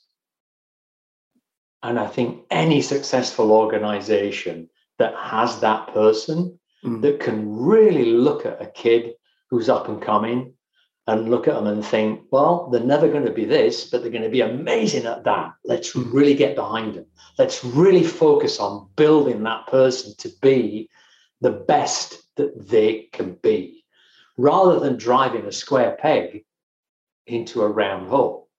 And 1.81 1.99
I 1.99 2.07
think 2.07 2.43
any 2.51 2.81
successful 2.81 3.51
organization 3.51 4.69
that 4.97 5.15
has 5.15 5.59
that 5.61 5.93
person 5.93 6.59
mm. 6.83 7.01
that 7.01 7.19
can 7.19 7.55
really 7.55 8.05
look 8.05 8.45
at 8.45 8.61
a 8.61 8.67
kid 8.67 9.13
who's 9.49 9.69
up 9.69 9.87
and 9.87 10.01
coming 10.01 10.53
and 11.07 11.31
look 11.31 11.47
at 11.47 11.55
them 11.55 11.67
and 11.67 11.83
think, 11.83 12.21
well, 12.31 12.69
they're 12.69 12.81
never 12.81 13.07
going 13.07 13.25
to 13.25 13.31
be 13.31 13.45
this, 13.45 13.89
but 13.89 14.01
they're 14.01 14.11
going 14.11 14.23
to 14.23 14.29
be 14.29 14.41
amazing 14.41 15.05
at 15.05 15.23
that. 15.23 15.53
Let's 15.63 15.93
mm. 15.93 16.11
really 16.13 16.35
get 16.35 16.55
behind 16.55 16.95
them. 16.95 17.05
Let's 17.37 17.63
really 17.63 18.03
focus 18.03 18.59
on 18.59 18.89
building 18.95 19.41
that 19.43 19.67
person 19.67 20.13
to 20.17 20.29
be 20.41 20.89
the 21.41 21.51
best 21.51 22.21
that 22.35 22.69
they 22.69 23.07
can 23.13 23.35
be, 23.41 23.85
rather 24.37 24.79
than 24.79 24.97
driving 24.97 25.45
a 25.45 25.51
square 25.51 25.97
peg 25.99 26.43
into 27.25 27.61
a 27.61 27.67
round 27.67 28.09
hole. 28.09 28.49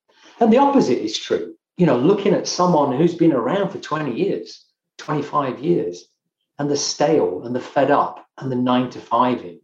And 0.40 0.50
the 0.50 0.58
opposite 0.58 0.98
is 0.98 1.18
true 1.18 1.54
you 1.80 1.86
know, 1.86 1.96
looking 1.96 2.34
at 2.34 2.46
someone 2.46 2.94
who's 2.94 3.14
been 3.14 3.32
around 3.32 3.70
for 3.70 3.78
20 3.78 4.12
years, 4.12 4.66
25 4.98 5.60
years, 5.60 6.08
and 6.58 6.68
they're 6.68 6.76
stale 6.76 7.42
and 7.42 7.54
they're 7.54 7.62
fed 7.62 7.90
up 7.90 8.26
and 8.36 8.52
they're 8.52 8.58
nine 8.58 8.90
to 8.90 9.00
five 9.00 9.40
in, 9.40 9.58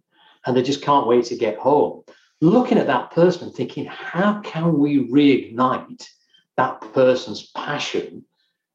and 0.46 0.56
they 0.56 0.62
just 0.62 0.80
can't 0.80 1.06
wait 1.06 1.26
to 1.26 1.36
get 1.36 1.58
home. 1.58 2.04
Looking 2.40 2.78
at 2.78 2.86
that 2.86 3.10
person 3.10 3.48
and 3.48 3.54
thinking, 3.54 3.84
how 3.84 4.40
can 4.40 4.78
we 4.78 5.06
reignite 5.10 6.08
that 6.56 6.80
person's 6.94 7.50
passion 7.50 8.24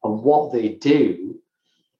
and 0.04 0.22
what 0.22 0.52
they 0.52 0.68
do 0.68 1.34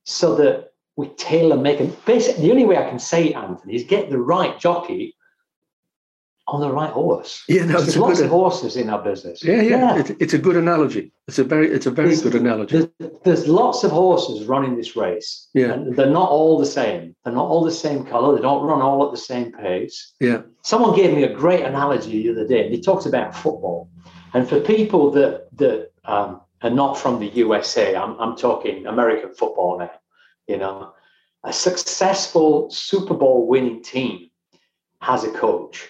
so 0.04 0.36
that 0.36 0.74
we 0.94 1.08
tailor 1.08 1.56
make 1.56 1.80
it? 1.80 2.04
Basically, 2.04 2.44
the 2.44 2.52
only 2.52 2.66
way 2.66 2.76
I 2.76 2.88
can 2.88 3.00
say 3.00 3.30
it, 3.30 3.36
Anthony, 3.36 3.74
is 3.74 3.82
get 3.82 4.10
the 4.10 4.18
right 4.18 4.60
jockey 4.60 5.16
on 6.52 6.60
the 6.60 6.70
right 6.70 6.92
horse. 6.92 7.42
Yeah, 7.48 7.64
no, 7.64 7.80
there's 7.80 7.96
lots 7.96 8.18
good, 8.18 8.26
of 8.26 8.30
horses 8.30 8.76
in 8.76 8.90
our 8.90 9.02
business. 9.02 9.42
Yeah, 9.42 9.62
yeah, 9.62 9.96
yeah. 9.96 9.98
It, 10.00 10.16
it's 10.20 10.34
a 10.34 10.38
good 10.38 10.56
analogy. 10.56 11.10
It's 11.26 11.38
a 11.38 11.44
very, 11.44 11.70
it's 11.70 11.86
a 11.86 11.90
very 11.90 12.08
there's, 12.08 12.22
good 12.22 12.34
analogy. 12.34 12.76
There's, 12.76 13.12
there's, 13.24 13.48
lots 13.48 13.84
of 13.84 13.90
horses 13.90 14.46
running 14.46 14.76
this 14.76 14.94
race. 14.94 15.48
Yeah, 15.54 15.82
they're 15.96 16.10
not 16.10 16.28
all 16.28 16.58
the 16.58 16.66
same. 16.66 17.16
They're 17.24 17.32
not 17.32 17.46
all 17.46 17.64
the 17.64 17.72
same 17.72 18.04
color. 18.04 18.36
They 18.36 18.42
don't 18.42 18.62
run 18.64 18.82
all 18.82 19.04
at 19.06 19.12
the 19.12 19.16
same 19.32 19.50
pace. 19.50 20.12
Yeah. 20.20 20.42
Someone 20.62 20.94
gave 20.94 21.14
me 21.14 21.24
a 21.24 21.32
great 21.32 21.64
analogy 21.64 22.22
the 22.22 22.32
other 22.32 22.46
day. 22.46 22.68
They 22.68 22.80
talked 22.80 23.06
about 23.06 23.34
football, 23.34 23.88
and 24.34 24.46
for 24.46 24.60
people 24.60 25.10
that 25.12 25.48
that 25.56 25.90
um, 26.04 26.42
are 26.60 26.70
not 26.70 26.98
from 26.98 27.18
the 27.18 27.28
USA, 27.28 27.96
I'm 27.96 28.20
I'm 28.20 28.36
talking 28.36 28.86
American 28.86 29.34
football 29.34 29.78
now. 29.78 29.90
You 30.46 30.58
know, 30.58 30.92
a 31.44 31.52
successful 31.52 32.70
Super 32.70 33.14
Bowl 33.14 33.46
winning 33.46 33.82
team 33.82 34.28
has 35.00 35.24
a 35.24 35.30
coach 35.30 35.88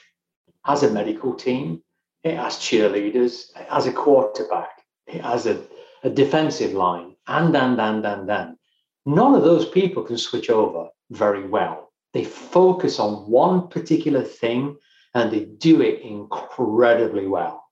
has 0.65 0.83
a 0.83 0.91
medical 0.91 1.35
team, 1.35 1.83
eh, 2.25 2.31
it 2.31 2.39
has 2.39 2.57
cheerleaders, 2.57 3.51
eh, 3.57 3.63
it 3.63 3.69
has 3.69 3.87
a 3.87 3.93
quarterback, 3.93 4.71
eh, 5.09 5.17
it 5.17 5.23
has 5.23 5.47
a, 5.47 5.63
a 6.05 6.11
defensive 6.11 6.73
line, 6.73 7.15
and, 7.27 7.57
and, 7.57 7.81
and, 7.81 8.07
and, 8.07 8.31
and. 8.31 8.57
None 9.05 9.35
of 9.35 9.43
those 9.43 9.69
people 9.69 10.05
can 10.05 10.19
switch 10.19 10.49
over 10.49 10.89
very 11.11 11.47
well. 11.49 11.93
They 12.13 12.25
focus 12.25 13.01
on 13.01 13.31
one 13.31 13.69
particular 13.69 14.23
thing 14.23 14.77
and 15.15 15.31
they 15.31 15.47
do 15.47 15.81
it 15.83 16.01
incredibly 16.03 17.27
well. 17.27 17.65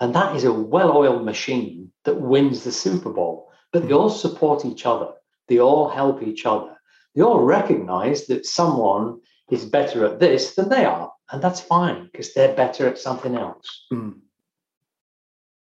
And 0.00 0.14
that 0.14 0.36
is 0.36 0.44
a 0.44 0.52
well 0.52 0.96
oiled 0.96 1.24
machine 1.24 1.92
that 2.04 2.20
wins 2.20 2.64
the 2.64 2.72
Super 2.72 3.10
Bowl. 3.10 3.50
But 3.72 3.82
they 3.82 3.88
hmm. 3.88 3.94
all 3.94 4.10
support 4.10 4.64
each 4.64 4.86
other, 4.86 5.12
they 5.48 5.58
all 5.58 5.88
help 5.88 6.22
each 6.22 6.46
other. 6.46 6.76
They 7.14 7.22
all 7.22 7.40
recognize 7.40 8.26
that 8.26 8.46
someone 8.46 9.20
is 9.50 9.64
better 9.64 10.06
at 10.06 10.20
this 10.20 10.54
than 10.54 10.68
they 10.68 10.84
are 10.84 11.12
and 11.32 11.42
that's 11.42 11.60
fine 11.60 12.08
because 12.10 12.34
they're 12.34 12.54
better 12.54 12.88
at 12.88 12.98
something 12.98 13.36
else. 13.36 13.86
Mm. 13.92 14.18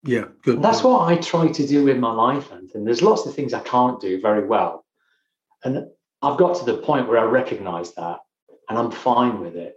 Yeah, 0.03 0.25
good. 0.41 0.55
And 0.55 0.63
that's 0.63 0.83
what 0.83 1.07
I 1.07 1.17
try 1.17 1.47
to 1.47 1.67
do 1.67 1.87
in 1.87 1.99
my 1.99 2.11
life, 2.11 2.51
and 2.51 2.87
there's 2.87 3.03
lots 3.03 3.25
of 3.25 3.35
things 3.35 3.53
I 3.53 3.59
can't 3.59 3.99
do 3.99 4.19
very 4.19 4.45
well, 4.45 4.85
and 5.63 5.87
I've 6.21 6.37
got 6.37 6.55
to 6.57 6.65
the 6.65 6.77
point 6.77 7.07
where 7.07 7.19
I 7.19 7.23
recognise 7.23 7.93
that, 7.93 8.19
and 8.69 8.79
I'm 8.79 8.91
fine 8.91 9.39
with 9.39 9.55
it. 9.55 9.75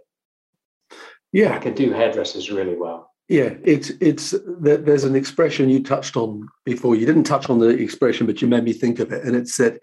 Yeah, 1.31 1.55
I 1.55 1.59
can 1.59 1.75
do 1.75 1.91
hairdressers 1.91 2.49
really 2.49 2.75
well. 2.75 3.11
Yeah, 3.27 3.55
it's 3.63 3.89
it's 4.01 4.33
there's 4.59 5.03
an 5.03 5.15
expression 5.15 5.69
you 5.69 5.83
touched 5.83 6.15
on 6.15 6.47
before. 6.63 6.95
You 6.95 7.05
didn't 7.05 7.23
touch 7.23 7.49
on 7.49 7.59
the 7.59 7.69
expression, 7.69 8.25
but 8.25 8.41
you 8.41 8.47
made 8.47 8.63
me 8.63 8.73
think 8.73 8.99
of 8.99 9.11
it, 9.11 9.23
and 9.23 9.35
it's 9.35 9.57
that 9.57 9.79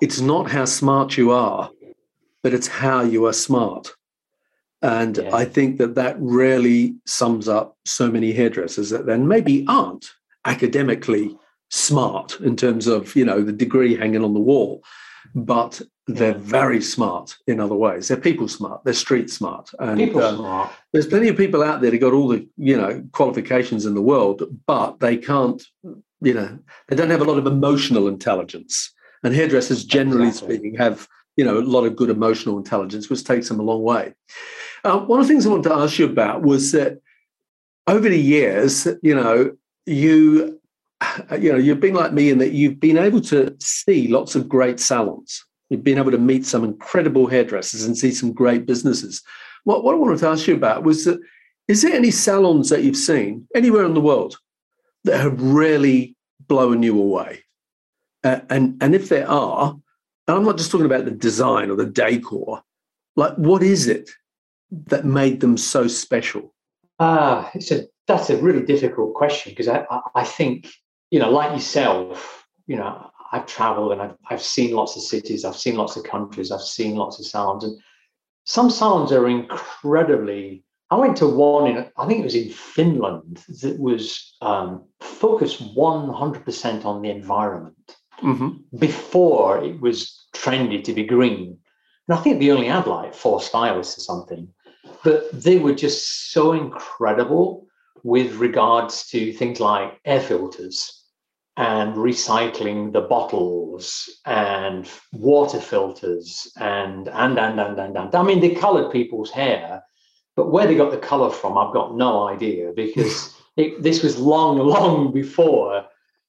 it's 0.00 0.20
not 0.20 0.50
how 0.50 0.64
smart 0.64 1.16
you 1.16 1.30
are, 1.30 1.70
but 2.42 2.54
it's 2.54 2.68
how 2.68 3.02
you 3.02 3.26
are 3.26 3.32
smart. 3.32 3.90
And 4.84 5.16
yeah. 5.16 5.34
I 5.34 5.46
think 5.46 5.78
that 5.78 5.94
that 5.94 6.14
really 6.20 6.94
sums 7.06 7.48
up 7.48 7.78
so 7.86 8.10
many 8.10 8.32
hairdressers 8.32 8.90
that 8.90 9.06
then 9.06 9.26
maybe 9.26 9.64
aren't 9.66 10.10
academically 10.44 11.34
smart 11.70 12.38
in 12.40 12.54
terms 12.54 12.86
of 12.86 13.16
you 13.16 13.24
know 13.24 13.42
the 13.42 13.52
degree 13.52 13.96
hanging 13.96 14.22
on 14.22 14.34
the 14.34 14.40
wall, 14.40 14.84
but 15.34 15.80
they're 16.06 16.34
very 16.34 16.82
smart 16.82 17.34
in 17.46 17.60
other 17.60 17.74
ways. 17.74 18.08
They're 18.08 18.18
people 18.18 18.46
smart. 18.46 18.84
They're 18.84 18.92
street 18.92 19.30
smart. 19.30 19.70
And 19.78 19.98
people 19.98 20.22
uh, 20.22 20.36
smart. 20.36 20.72
There's 20.92 21.06
plenty 21.06 21.28
of 21.28 21.36
people 21.38 21.62
out 21.62 21.80
there 21.80 21.90
who 21.90 21.98
got 21.98 22.12
all 22.12 22.28
the 22.28 22.46
you 22.58 22.76
know 22.76 23.02
qualifications 23.12 23.86
in 23.86 23.94
the 23.94 24.02
world, 24.02 24.42
but 24.66 25.00
they 25.00 25.16
can't. 25.16 25.64
You 26.20 26.34
know, 26.34 26.58
they 26.88 26.96
don't 26.96 27.10
have 27.10 27.22
a 27.22 27.30
lot 27.30 27.38
of 27.38 27.46
emotional 27.46 28.06
intelligence. 28.06 28.92
And 29.22 29.34
hairdressers, 29.34 29.82
generally 29.82 30.28
exactly. 30.28 30.56
speaking, 30.56 30.76
have 30.76 31.08
you 31.38 31.44
know 31.46 31.56
a 31.56 31.64
lot 31.64 31.86
of 31.86 31.96
good 31.96 32.10
emotional 32.10 32.58
intelligence, 32.58 33.08
which 33.08 33.24
takes 33.24 33.48
them 33.48 33.60
a 33.60 33.62
long 33.62 33.82
way. 33.82 34.12
Uh, 34.84 34.98
one 35.00 35.20
of 35.20 35.26
the 35.26 35.32
things 35.32 35.46
I 35.46 35.50
wanted 35.50 35.70
to 35.70 35.74
ask 35.74 35.98
you 35.98 36.06
about 36.06 36.42
was 36.42 36.72
that 36.72 37.00
over 37.86 38.08
the 38.08 38.20
years, 38.20 38.86
you 39.02 39.14
know, 39.14 39.56
you 39.86 40.60
you 41.38 41.52
know 41.52 41.58
you've 41.58 41.80
been 41.80 41.94
like 41.94 42.12
me 42.12 42.30
in 42.30 42.38
that 42.38 42.52
you've 42.52 42.80
been 42.80 42.98
able 42.98 43.20
to 43.22 43.54
see 43.60 44.08
lots 44.08 44.34
of 44.34 44.48
great 44.48 44.80
salons 44.80 45.44
You've 45.70 45.84
been 45.84 45.98
able 45.98 46.10
to 46.10 46.18
meet 46.18 46.44
some 46.44 46.62
incredible 46.64 47.26
hairdressers 47.26 47.84
and 47.84 47.96
see 47.96 48.10
some 48.10 48.32
great 48.32 48.66
businesses. 48.66 49.22
What, 49.64 49.82
what 49.82 49.94
I 49.94 49.98
wanted 49.98 50.18
to 50.20 50.28
ask 50.28 50.46
you 50.46 50.54
about 50.54 50.84
was 50.84 51.04
that 51.04 51.18
is 51.66 51.82
there 51.82 51.94
any 51.94 52.10
salons 52.10 52.68
that 52.68 52.84
you've 52.84 52.96
seen 52.96 53.48
anywhere 53.54 53.84
in 53.84 53.94
the 53.94 54.00
world 54.00 54.38
that 55.04 55.20
have 55.20 55.40
really 55.40 56.14
blown 56.46 56.82
you 56.82 56.98
away? 56.98 57.40
Uh, 58.22 58.40
and, 58.50 58.76
and 58.82 58.94
if 58.94 59.08
there 59.08 59.28
are, 59.28 59.76
and 60.28 60.36
I'm 60.36 60.44
not 60.44 60.58
just 60.58 60.70
talking 60.70 60.86
about 60.86 61.06
the 61.06 61.10
design 61.10 61.70
or 61.70 61.76
the 61.76 61.86
decor, 61.86 62.62
like 63.16 63.34
what 63.34 63.62
is 63.62 63.86
it 63.88 64.10
that 64.70 65.04
made 65.04 65.40
them 65.40 65.56
so 65.56 65.86
special? 65.88 66.54
Ah, 66.98 67.46
uh, 67.46 67.50
it's 67.54 67.70
a 67.70 67.86
that's 68.06 68.30
a 68.30 68.36
really 68.36 68.62
difficult 68.62 69.14
question 69.14 69.52
because 69.52 69.68
I, 69.68 69.84
I, 69.90 70.00
I 70.16 70.24
think 70.24 70.68
you 71.14 71.20
know, 71.20 71.30
like 71.30 71.52
yourself, 71.52 72.44
you 72.66 72.74
know, 72.74 73.08
I've 73.30 73.46
traveled 73.46 73.92
and 73.92 74.02
I've, 74.02 74.16
I've 74.30 74.42
seen 74.42 74.74
lots 74.74 74.96
of 74.96 75.02
cities, 75.02 75.44
I've 75.44 75.56
seen 75.56 75.76
lots 75.76 75.96
of 75.96 76.02
countries, 76.02 76.50
I've 76.50 76.60
seen 76.60 76.96
lots 76.96 77.20
of 77.20 77.26
sounds, 77.26 77.62
and 77.62 77.78
some 78.46 78.68
sounds 78.68 79.12
are 79.12 79.28
incredibly. 79.28 80.64
I 80.90 80.96
went 80.96 81.16
to 81.18 81.28
one 81.28 81.68
in, 81.68 81.88
I 81.96 82.06
think 82.06 82.18
it 82.18 82.24
was 82.24 82.34
in 82.34 82.50
Finland, 82.50 83.44
that 83.60 83.78
was 83.78 84.36
um, 84.42 84.84
focused 85.00 85.62
100% 85.76 86.84
on 86.84 87.00
the 87.00 87.10
environment 87.10 87.96
mm-hmm. 88.20 88.76
before 88.76 89.62
it 89.62 89.80
was 89.80 90.26
trendy 90.34 90.82
to 90.82 90.92
be 90.92 91.04
green. 91.04 91.58
And 92.08 92.18
I 92.18 92.20
think 92.20 92.38
they 92.38 92.50
only 92.50 92.68
had 92.68 92.86
like 92.86 93.14
four 93.14 93.40
stylists 93.40 93.98
or 93.98 94.00
something, 94.02 94.48
but 95.02 95.30
they 95.32 95.58
were 95.58 95.74
just 95.74 96.32
so 96.32 96.52
incredible 96.52 97.66
with 98.02 98.34
regards 98.34 99.06
to 99.08 99.32
things 99.32 99.60
like 99.60 99.98
air 100.04 100.20
filters 100.20 101.02
and 101.56 101.94
recycling 101.94 102.92
the 102.92 103.00
bottles 103.00 104.10
and 104.26 104.88
water 105.12 105.60
filters 105.60 106.52
and 106.56 107.08
and 107.08 107.38
and 107.38 107.60
and 107.60 107.78
and 107.78 107.96
and. 107.96 108.14
I 108.14 108.22
mean, 108.22 108.40
they 108.40 108.54
coloured 108.54 108.92
people's 108.92 109.30
hair, 109.30 109.82
but 110.36 110.50
where 110.50 110.66
they 110.66 110.74
got 110.74 110.90
the 110.90 110.98
colour 110.98 111.30
from, 111.30 111.56
I've 111.56 111.72
got 111.72 111.96
no 111.96 112.28
idea 112.28 112.72
because 112.74 113.34
it, 113.56 113.82
this 113.82 114.02
was 114.02 114.18
long, 114.18 114.58
long 114.58 115.12
before 115.12 115.86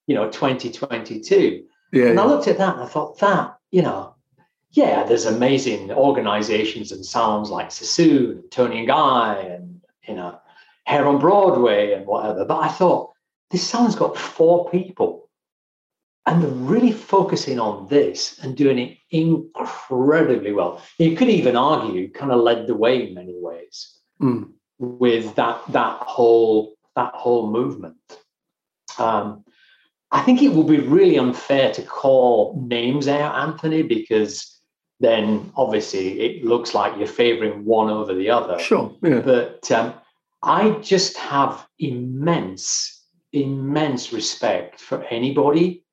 you 0.07 0.15
know 0.15 0.29
2022. 0.29 1.63
Yeah, 1.91 2.05
and 2.05 2.15
yeah. 2.15 2.21
I 2.21 2.25
looked 2.25 2.47
at 2.47 2.57
that 2.59 2.75
and 2.75 2.83
I 2.83 2.87
thought 2.87 3.19
that 3.19 3.55
you 3.75 3.81
know, 3.81 4.14
yeah, 4.75 5.03
there's 5.03 5.25
amazing 5.25 5.91
organisations 5.91 6.91
and 6.91 7.05
salons 7.05 7.49
like 7.49 7.71
Sassoon, 7.71 8.43
Toni 8.51 8.79
and 8.79 8.87
Guy, 8.87 9.35
and 9.37 9.81
you 10.05 10.15
know, 10.15 10.37
Hair 10.85 11.07
on 11.07 11.17
Broadway 11.17 11.93
and 11.93 12.05
whatever. 12.05 12.43
But 12.43 12.59
I 12.59 12.67
thought 12.67 13.13
this 13.51 13.67
song's 13.67 13.95
got 13.95 14.17
four 14.17 14.69
people. 14.69 15.29
And 16.27 16.41
they're 16.41 16.49
really 16.49 16.91
focusing 16.91 17.59
on 17.59 17.87
this 17.87 18.39
and 18.39 18.57
doing 18.57 18.79
it 18.79 18.97
incredibly 19.11 20.51
well. 20.51 20.81
You 20.97 21.15
could 21.15 21.29
even 21.29 21.55
argue 21.55 22.11
kind 22.11 22.31
of 22.31 22.41
led 22.41 22.65
the 22.65 22.75
way 22.75 23.07
in 23.07 23.13
many 23.13 23.35
ways 23.37 23.99
mm. 24.19 24.49
with 24.79 25.35
that 25.35 25.61
that 25.69 25.99
whole 26.01 26.75
that 26.95 27.13
whole 27.13 27.51
movement. 27.51 27.97
Um, 28.97 29.45
I 30.11 30.21
think 30.23 30.41
it 30.41 30.51
would 30.51 30.67
be 30.67 30.79
really 30.79 31.17
unfair 31.17 31.71
to 31.73 31.81
call 31.83 32.59
names 32.67 33.07
out, 33.07 33.35
Anthony, 33.35 33.83
because 33.83 34.54
then 34.99 35.51
obviously 35.55 36.19
it 36.21 36.45
looks 36.45 36.73
like 36.73 36.97
you're 36.97 37.07
favoring 37.07 37.65
one 37.65 37.89
over 37.89 38.13
the 38.13 38.29
other. 38.29 38.57
Sure. 38.59 38.95
Yeah. 39.01 39.19
But 39.19 39.69
um, 39.71 39.93
I 40.41 40.71
just 40.81 41.17
have 41.17 41.67
immense 41.79 42.91
immense 43.33 44.13
respect 44.13 44.79
for 44.79 45.03
anybody 45.05 45.83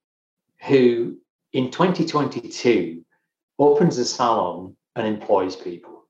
who 0.69 1.17
in 1.53 1.71
2022 1.73 3.05
opens 3.59 3.99
a 3.99 4.05
salon 4.05 4.77
and 4.95 5.07
employs 5.07 5.57
people 5.57 6.05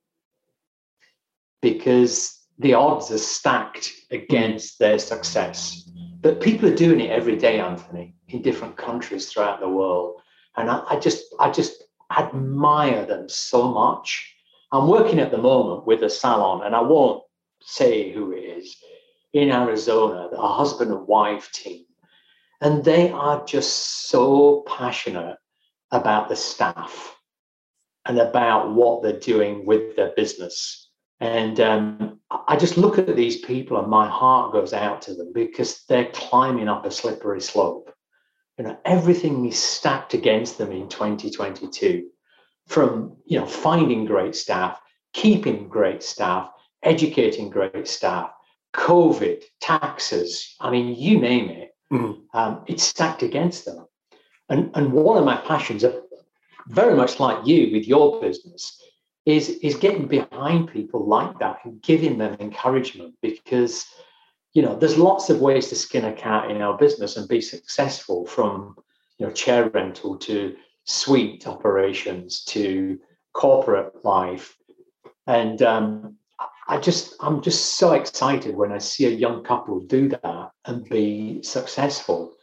because 1.63 2.41
the 2.59 2.75
odds 2.75 3.11
are 3.11 3.19
stacked 3.19 3.93
against 4.11 4.79
their 4.79 4.99
success. 4.99 5.91
But 6.21 6.41
people 6.41 6.69
are 6.69 6.75
doing 6.75 7.01
it 7.01 7.11
every 7.11 7.37
day, 7.37 7.61
Anthony, 7.61 8.15
in 8.29 8.43
different 8.43 8.77
countries 8.77 9.33
throughout 9.33 9.61
the 9.61 9.69
world. 9.69 10.21
And 10.57 10.71
I, 10.71 10.83
I 10.91 10.99
just 10.99 11.25
I 11.41 11.51
just 11.51 11.82
admire 12.19 13.07
them 13.07 13.29
so 13.29 13.69
much. 13.69 14.35
I'm 14.73 14.89
working 14.89 15.19
at 15.19 15.31
the 15.31 15.39
moment 15.39 15.87
with 15.87 16.03
a 16.03 16.11
salon, 16.11 16.65
and 16.65 16.75
I 16.75 16.81
won't 16.81 17.23
say 17.63 18.13
who 18.13 18.33
it 18.33 18.41
is, 18.41 18.77
in 19.33 19.51
Arizona, 19.51 20.29
a 20.33 20.49
husband 20.49 20.91
and 20.91 21.07
wife 21.07 21.51
team. 21.53 21.85
And 22.61 22.85
they 22.85 23.11
are 23.11 23.45
just 23.45 24.09
so 24.09 24.65
passionate 24.67 25.37
about 25.91 26.29
the 26.29 26.37
staff 26.37 27.17
and 28.05 28.19
about 28.19 28.73
what 28.73 29.03
they're 29.03 29.19
doing 29.19 29.67
with 29.67 29.97
their 29.97 30.13
business. 30.17 30.91
And 31.21 31.61
um, 31.61 32.21
I 32.49 32.57
just 32.57 32.77
look 32.77 32.99
at 32.99 33.15
these 33.15 33.39
people 33.39 33.79
and 33.79 33.89
my 33.89 34.09
heart 34.09 34.53
goes 34.53 34.73
out 34.73 35.03
to 35.03 35.15
them 35.15 35.33
because 35.33 35.85
they're 35.89 36.11
climbing 36.13 36.69
up 36.69 36.85
a 36.85 36.91
slippery 36.91 37.41
slope. 37.41 37.95
You 38.59 38.65
know, 38.65 38.79
everything 38.85 39.47
is 39.47 39.59
stacked 39.63 40.15
against 40.15 40.59
them 40.59 40.73
in 40.73 40.89
2022 40.89 42.09
from, 42.69 43.17
you 43.25 43.39
know, 43.39 43.47
finding 43.47 44.05
great 44.05 44.35
staff, 44.37 44.81
keeping 45.13 45.69
great 45.69 46.03
staff, 46.03 46.51
educating 46.83 47.51
great 47.51 47.89
staff, 47.89 48.31
COVID, 48.75 49.43
taxes, 49.61 50.55
I 50.61 50.71
mean, 50.71 50.95
you 50.95 51.21
name 51.21 51.51
it, 51.51 51.75
mm. 51.93 52.23
um, 52.33 52.65
it's 52.67 52.83
stacked 52.83 53.23
against 53.23 53.65
them. 53.65 53.87
And, 54.49 54.71
and 54.75 54.93
one 54.93 55.19
of 55.19 55.25
my 55.25 55.37
passions, 55.37 55.85
very 56.69 56.95
much 56.95 57.21
like 57.21 57.47
you 57.47 57.73
with 57.73 57.87
your 57.87 58.21
business, 58.21 58.81
is, 59.27 59.51
is 59.63 59.77
getting 59.77 60.09
behind 60.09 60.73
people 60.73 61.07
like 61.07 61.39
that 61.39 61.59
and 61.65 61.81
giving 61.83 62.19
them 62.19 62.37
encouragement 62.41 63.15
because, 63.23 63.87
you 64.53 64.63
know, 64.63 64.77
there's 64.77 64.99
lots 64.99 65.31
of 65.31 65.41
ways 65.41 65.69
to 65.69 65.77
skin 65.77 66.05
a 66.05 66.13
cat 66.13 66.51
in 66.51 66.61
our 66.61 66.77
business 66.77 67.17
and 67.17 67.29
be 67.29 67.41
successful 67.41 68.27
from, 68.27 68.77
you 69.19 69.27
know, 69.27 69.33
chair 69.33 69.71
rental 69.71 70.17
to 70.19 70.55
suite 70.85 71.47
operations 71.47 72.45
to 72.45 72.99
corporate 73.33 74.05
life. 74.05 74.57
And 75.27 75.63
um, 75.63 76.17
I 76.69 76.79
just 76.79 77.15
I'm 77.21 77.41
just 77.41 77.77
so 77.79 77.93
excited 77.93 78.55
when 78.55 78.73
I 78.73 78.79
see 78.79 79.07
a 79.07 79.11
young 79.11 79.43
couple 79.43 79.81
do 79.81 80.09
that 80.09 80.51
and 80.67 80.85
be 80.85 81.43
successful. 81.43 82.35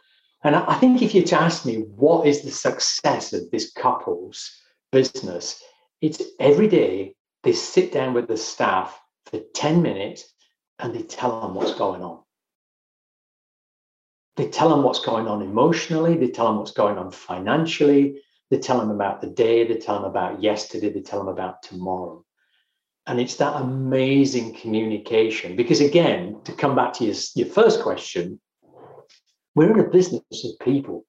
And 0.43 0.55
I 0.55 0.75
think 0.75 1.01
if 1.01 1.13
you 1.13 1.23
to 1.23 1.39
ask 1.39 1.65
me 1.65 1.77
what 1.95 2.25
is 2.25 2.41
the 2.41 2.51
success 2.51 3.33
of 3.33 3.51
this 3.51 3.71
couple's 3.71 4.49
business, 4.91 5.61
it's 6.01 6.21
every 6.39 6.67
day 6.67 7.15
they 7.43 7.51
sit 7.53 7.91
down 7.91 8.13
with 8.13 8.27
the 8.27 8.37
staff 8.37 8.99
for 9.25 9.39
10 9.53 9.81
minutes 9.81 10.33
and 10.79 10.95
they 10.95 11.03
tell 11.03 11.41
them 11.41 11.53
what's 11.53 11.73
going 11.73 12.01
on. 12.01 12.19
They 14.37 14.47
tell 14.47 14.69
them 14.69 14.83
what's 14.83 15.03
going 15.05 15.27
on 15.27 15.41
emotionally, 15.41 16.15
they 16.15 16.29
tell 16.29 16.47
them 16.47 16.57
what's 16.57 16.71
going 16.71 16.97
on 16.97 17.11
financially, 17.11 18.21
they 18.49 18.57
tell 18.57 18.79
them 18.79 18.89
about 18.89 19.21
the 19.21 19.27
day, 19.27 19.67
they 19.67 19.75
tell 19.75 19.95
them 19.95 20.09
about 20.09 20.41
yesterday, 20.41 20.89
they 20.89 21.01
tell 21.01 21.19
them 21.19 21.27
about 21.27 21.61
tomorrow. 21.61 22.23
And 23.05 23.19
it's 23.19 23.35
that 23.35 23.61
amazing 23.61 24.55
communication. 24.55 25.55
Because 25.55 25.81
again, 25.81 26.39
to 26.45 26.53
come 26.53 26.75
back 26.75 26.93
to 26.93 27.05
your, 27.05 27.15
your 27.35 27.47
first 27.47 27.81
question, 27.81 28.39
we're 29.55 29.71
in 29.71 29.85
a 29.85 29.89
business 29.89 30.21
of 30.45 30.65
people. 30.65 31.05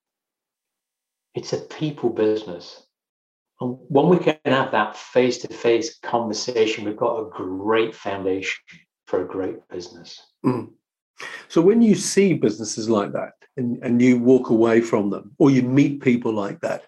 It's 1.35 1.53
a 1.53 1.59
people 1.59 2.11
business. 2.11 2.83
And 3.61 3.77
when 3.89 4.09
we 4.09 4.19
can 4.19 4.39
have 4.47 4.73
that 4.73 4.97
face 4.97 5.39
to 5.39 5.49
face 5.49 5.99
conversation, 5.99 6.85
we've 6.85 6.97
got 6.97 7.21
a 7.21 7.31
great 7.31 7.95
foundation. 7.95 8.59
For 9.11 9.23
a 9.23 9.27
great 9.27 9.69
business. 9.69 10.23
Mm. 10.47 10.71
So 11.49 11.61
when 11.61 11.83
you 11.83 11.97
see 11.97 12.35
businesses 12.35 12.89
like 12.89 13.13
that 13.13 13.33
and, 13.57 13.77
and 13.83 14.01
you 14.01 14.21
walk 14.21 14.51
away 14.51 14.81
from 14.81 15.11
them 15.11 15.33
or 15.39 15.51
you 15.51 15.63
meet 15.63 16.01
people 16.01 16.33
like 16.33 16.61
that, 16.61 16.85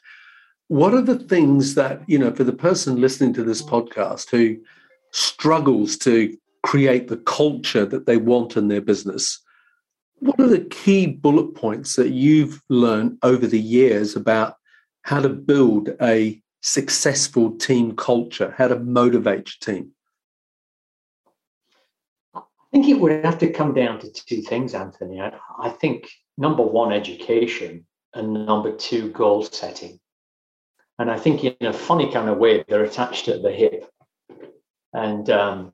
what 0.68 0.94
are 0.94 1.02
the 1.02 1.18
things 1.18 1.74
that, 1.74 2.00
you 2.08 2.18
know, 2.18 2.32
for 2.32 2.44
the 2.44 2.52
person 2.52 3.00
listening 3.00 3.34
to 3.34 3.42
this 3.42 3.60
podcast 3.60 4.30
who 4.30 4.56
struggles 5.10 5.98
to 5.98 6.38
create 6.62 7.08
the 7.08 7.16
culture 7.16 7.84
that 7.84 8.06
they 8.06 8.16
want 8.16 8.56
in 8.56 8.68
their 8.68 8.80
business, 8.80 9.40
what 10.20 10.40
are 10.40 10.46
the 10.46 10.64
key 10.70 11.08
bullet 11.08 11.56
points 11.56 11.96
that 11.96 12.10
you've 12.10 12.62
learned 12.68 13.18
over 13.24 13.48
the 13.48 13.60
years 13.60 14.14
about 14.14 14.54
how 15.02 15.20
to 15.20 15.28
build 15.28 15.90
a 16.00 16.40
successful 16.60 17.50
team 17.58 17.96
culture, 17.96 18.54
how 18.56 18.68
to 18.68 18.78
motivate 18.78 19.50
your 19.50 19.74
team? 19.74 19.92
I 22.72 22.78
think 22.78 22.88
it 22.88 23.00
would 23.00 23.24
have 23.24 23.38
to 23.38 23.52
come 23.52 23.74
down 23.74 23.98
to 24.00 24.12
two 24.12 24.40
things, 24.40 24.74
Anthony. 24.74 25.20
I, 25.20 25.32
I 25.60 25.68
think 25.68 26.08
number 26.38 26.62
one, 26.62 26.92
education, 26.92 27.86
and 28.14 28.46
number 28.46 28.74
two, 28.76 29.10
goal 29.10 29.42
setting. 29.42 30.00
And 30.98 31.10
I 31.10 31.18
think 31.18 31.44
in 31.44 31.66
a 31.66 31.72
funny 31.72 32.10
kind 32.10 32.28
of 32.28 32.38
way, 32.38 32.64
they're 32.68 32.84
attached 32.84 33.28
at 33.28 33.42
the 33.42 33.50
hip. 33.50 33.90
And 34.94 35.28
um, 35.30 35.72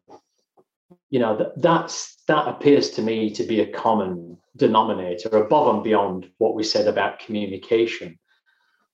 you 1.11 1.19
know 1.19 1.37
that 1.37 1.61
that's 1.61 2.17
that 2.29 2.49
appears 2.49 2.91
to 2.91 3.03
me 3.03 3.31
to 3.31 3.45
be 3.45 3.61
a 3.61 3.73
common 3.73 4.39
denominator 4.57 5.29
above 5.31 5.75
and 5.75 5.85
beyond 5.85 6.31
what 6.39 6.55
we 6.55 6.63
said 6.63 6.87
about 6.87 7.19
communication 7.19 8.19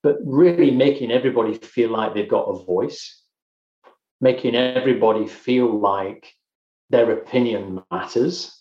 but 0.02 0.16
really 0.24 0.70
making 0.70 1.10
everybody 1.10 1.54
feel 1.54 1.90
like 1.90 2.14
they've 2.14 2.28
got 2.28 2.44
a 2.44 2.64
voice 2.64 3.22
making 4.20 4.54
everybody 4.54 5.26
feel 5.26 5.78
like 5.78 6.26
their 6.90 7.12
opinion 7.12 7.82
matters 7.90 8.60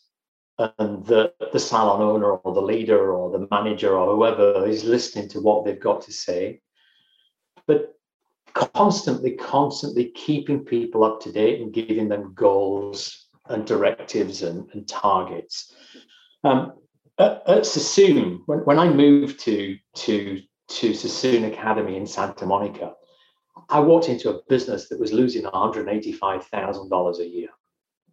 and 0.57 1.05
that 1.05 1.33
the 1.51 1.59
salon 1.59 2.01
owner 2.01 2.31
or 2.31 2.53
the 2.53 2.61
leader 2.61 3.11
or 3.13 3.31
the 3.31 3.47
manager 3.49 3.97
or 3.97 4.15
whoever 4.15 4.67
is 4.67 4.83
listening 4.83 5.27
to 5.27 5.41
what 5.41 5.65
they've 5.65 5.79
got 5.79 6.01
to 6.01 6.11
say 6.11 6.61
but 7.65 7.93
constantly 8.53 9.31
constantly 9.31 10.05
keeping 10.11 10.63
people 10.63 11.03
up 11.03 11.19
to 11.21 11.31
date 11.31 11.61
and 11.61 11.73
giving 11.73 12.07
them 12.07 12.33
goals 12.35 13.27
and 13.49 13.65
directives 13.65 14.43
and, 14.43 14.69
and 14.73 14.87
targets. 14.87 15.73
Um, 16.43 16.73
at, 17.17 17.41
at 17.47 17.65
Sassoon, 17.65 18.41
when, 18.45 18.59
when 18.59 18.79
I 18.79 18.89
moved 18.89 19.39
to, 19.41 19.77
to, 19.95 20.41
to 20.67 20.93
Sassoon 20.93 21.45
Academy 21.45 21.97
in 21.97 22.05
Santa 22.05 22.45
Monica, 22.45 22.93
I 23.69 23.79
walked 23.79 24.09
into 24.09 24.29
a 24.29 24.41
business 24.49 24.89
that 24.89 24.99
was 24.99 25.13
losing 25.13 25.43
$185,000 25.43 27.19
a 27.19 27.27
year. 27.27 27.49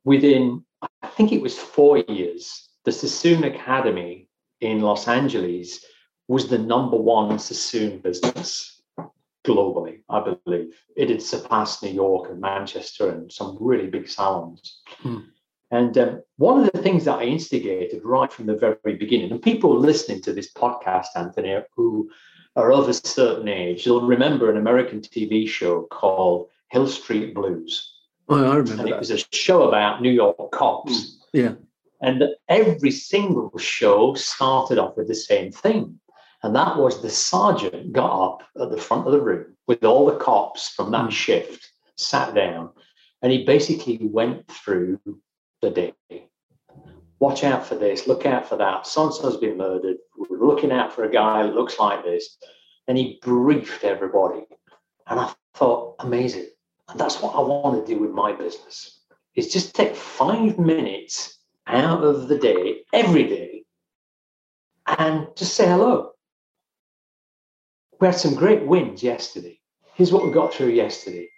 Within, 0.05 0.65
I 1.03 1.09
think 1.09 1.33
it 1.33 1.43
was 1.43 1.59
four 1.59 1.99
years, 1.99 2.69
the 2.85 2.93
Sassoon 2.93 3.45
Academy 3.45 4.29
in 4.61 4.81
Los 4.81 5.09
Angeles 5.09 5.85
was 6.29 6.49
the 6.49 6.59
number 6.59 6.97
one 6.97 7.39
Sassoon 7.39 7.99
business 7.99 8.83
globally, 9.45 10.03
I 10.09 10.35
believe. 10.45 10.75
It 10.97 11.11
had 11.11 11.23
surpassed 11.23 11.83
New 11.83 11.91
York 11.91 12.31
and 12.31 12.41
Manchester 12.41 13.11
and 13.11 13.31
some 13.33 13.57
really 13.61 13.87
big 13.87 14.09
salons. 14.09 14.81
Hmm. 14.99 15.19
And 15.71 15.97
um, 15.99 16.23
one 16.37 16.65
of 16.65 16.73
the 16.73 16.83
things 16.83 17.05
that 17.05 17.19
I 17.19 17.25
instigated 17.25 18.05
right 18.05 18.33
from 18.33 18.47
the 18.47 18.57
very 18.57 18.97
beginning, 18.97 19.31
and 19.31 19.41
people 19.41 19.79
listening 19.79 20.21
to 20.23 20.33
this 20.33 20.53
podcast, 20.53 21.07
Anthony, 21.15 21.57
who 21.77 22.11
are 22.57 22.73
of 22.73 22.89
a 22.89 22.95
certain 22.95 23.49
age, 23.49 23.87
you'll 23.87 24.07
remember 24.07 24.51
an 24.51 24.57
American 24.57 25.01
TV 25.01 25.49
show 25.49 25.83
called 25.91 26.49
Hill 26.71 26.89
Street 26.89 27.35
Blues. 27.35 28.00
Oh, 28.31 28.37
I 28.37 28.57
remember. 28.57 28.73
And 28.73 28.81
that. 28.81 28.95
it 28.95 28.99
was 28.99 29.11
a 29.11 29.19
show 29.33 29.69
about 29.69 30.01
New 30.01 30.11
York 30.11 30.53
cops. 30.53 30.93
Mm. 30.93 31.17
Yeah. 31.33 31.53
And 32.01 32.23
every 32.49 32.93
single 32.93 33.57
show 33.59 34.15
started 34.15 34.79
off 34.79 34.97
with 34.97 35.09
the 35.09 35.15
same 35.15 35.51
thing. 35.51 35.99
And 36.43 36.55
that 36.57 36.79
was 36.79 37.03
the 37.03 37.11
sergeant 37.11 37.93
got 37.93 38.25
up 38.25 38.43
at 38.61 38.71
the 38.71 38.79
front 38.79 39.07
of 39.07 39.13
the 39.13 39.21
room 39.21 39.57
with 39.67 39.85
all 39.85 40.07
the 40.07 40.17
cops 40.17 40.69
from 40.69 40.93
that 40.93 41.09
mm. 41.09 41.13
shift, 41.13 41.69
sat 41.97 42.35
down, 42.35 42.71
and 43.21 43.33
he 43.33 43.45
basically 43.45 43.99
went 44.01 44.47
through 44.49 44.99
the 45.61 45.71
day. 45.71 45.95
Watch 47.19 47.45
out 47.45 47.67
for 47.67 47.75
this, 47.75 48.07
look 48.07 48.25
out 48.25 48.49
for 48.49 48.57
that. 48.57 48.87
So 48.87 49.05
and 49.05 49.15
so's 49.15 49.37
been 49.37 49.59
murdered. 49.59 49.99
We're 50.17 50.47
looking 50.47 50.73
out 50.73 50.95
for 50.95 51.05
a 51.05 51.11
guy 51.11 51.43
that 51.43 51.55
looks 51.55 51.79
like 51.79 52.03
this. 52.03 52.39
And 52.89 52.97
he 52.97 53.19
briefed 53.21 53.85
everybody. 53.85 54.47
And 55.07 55.21
I 55.21 55.31
thought, 55.55 55.97
amazing. 55.99 56.49
And 56.91 56.99
that's 56.99 57.23
what 57.23 57.35
I 57.35 57.41
want 57.41 57.87
to 57.87 57.95
do 57.95 58.01
with 58.01 58.11
my 58.11 58.33
business. 58.33 59.01
Is 59.37 59.53
just 59.53 59.75
take 59.75 59.95
five 59.95 60.59
minutes 60.59 61.39
out 61.67 62.03
of 62.03 62.29
the 62.29 62.37
day, 62.37 62.83
every 62.93 63.25
day, 63.25 63.65
and 64.87 65.29
just 65.37 65.55
say 65.55 65.67
hello 65.67 66.11
we 68.01 68.07
had 68.07 68.17
some 68.17 68.35
great 68.35 68.67
wins 68.67 69.03
yesterday. 69.03 69.61
Here's 69.95 70.13
what 70.13 70.25
we 70.25 70.33
got 70.33 70.55
through 70.55 70.71
yesterday. 70.71 71.29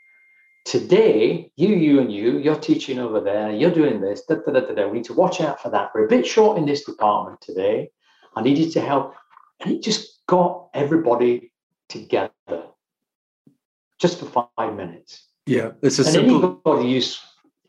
Today, 0.65 1.51
you, 1.57 1.71
you, 1.71 2.01
and 2.01 2.13
you, 2.13 2.39
you're 2.39 2.55
teaching 2.55 3.01
over 3.01 3.21
there, 3.21 3.51
you're 3.51 3.73
doing 3.73 4.01
this, 4.01 4.25
da, 4.27 4.37
da, 4.37 4.53
da, 4.53 4.61
da, 4.61 4.75
da. 4.75 4.87
We 4.87 4.99
need 4.99 5.05
to 5.07 5.13
watch 5.13 5.41
out 5.41 5.61
for 5.61 5.71
that. 5.71 5.91
We're 5.93 6.07
a 6.07 6.09
bit 6.09 6.25
short 6.25 6.57
in 6.57 6.67
this 6.67 6.85
department 6.85 7.41
today. 7.41 7.91
I 8.37 8.43
need 8.43 8.59
you 8.59 8.71
to 8.71 8.81
help. 8.81 9.15
And 9.61 9.73
it 9.73 9.83
just 9.83 10.25
got 10.27 10.69
everybody 10.73 11.53
together 11.89 12.31
just 13.99 14.21
for 14.21 14.47
five 14.57 14.75
minutes. 14.77 15.27
Yeah, 15.47 15.73
it's 15.83 15.99
a 15.99 16.03
and 16.03 16.13
simple. 16.13 16.61
Anybody 16.67 16.89
use, 16.89 17.21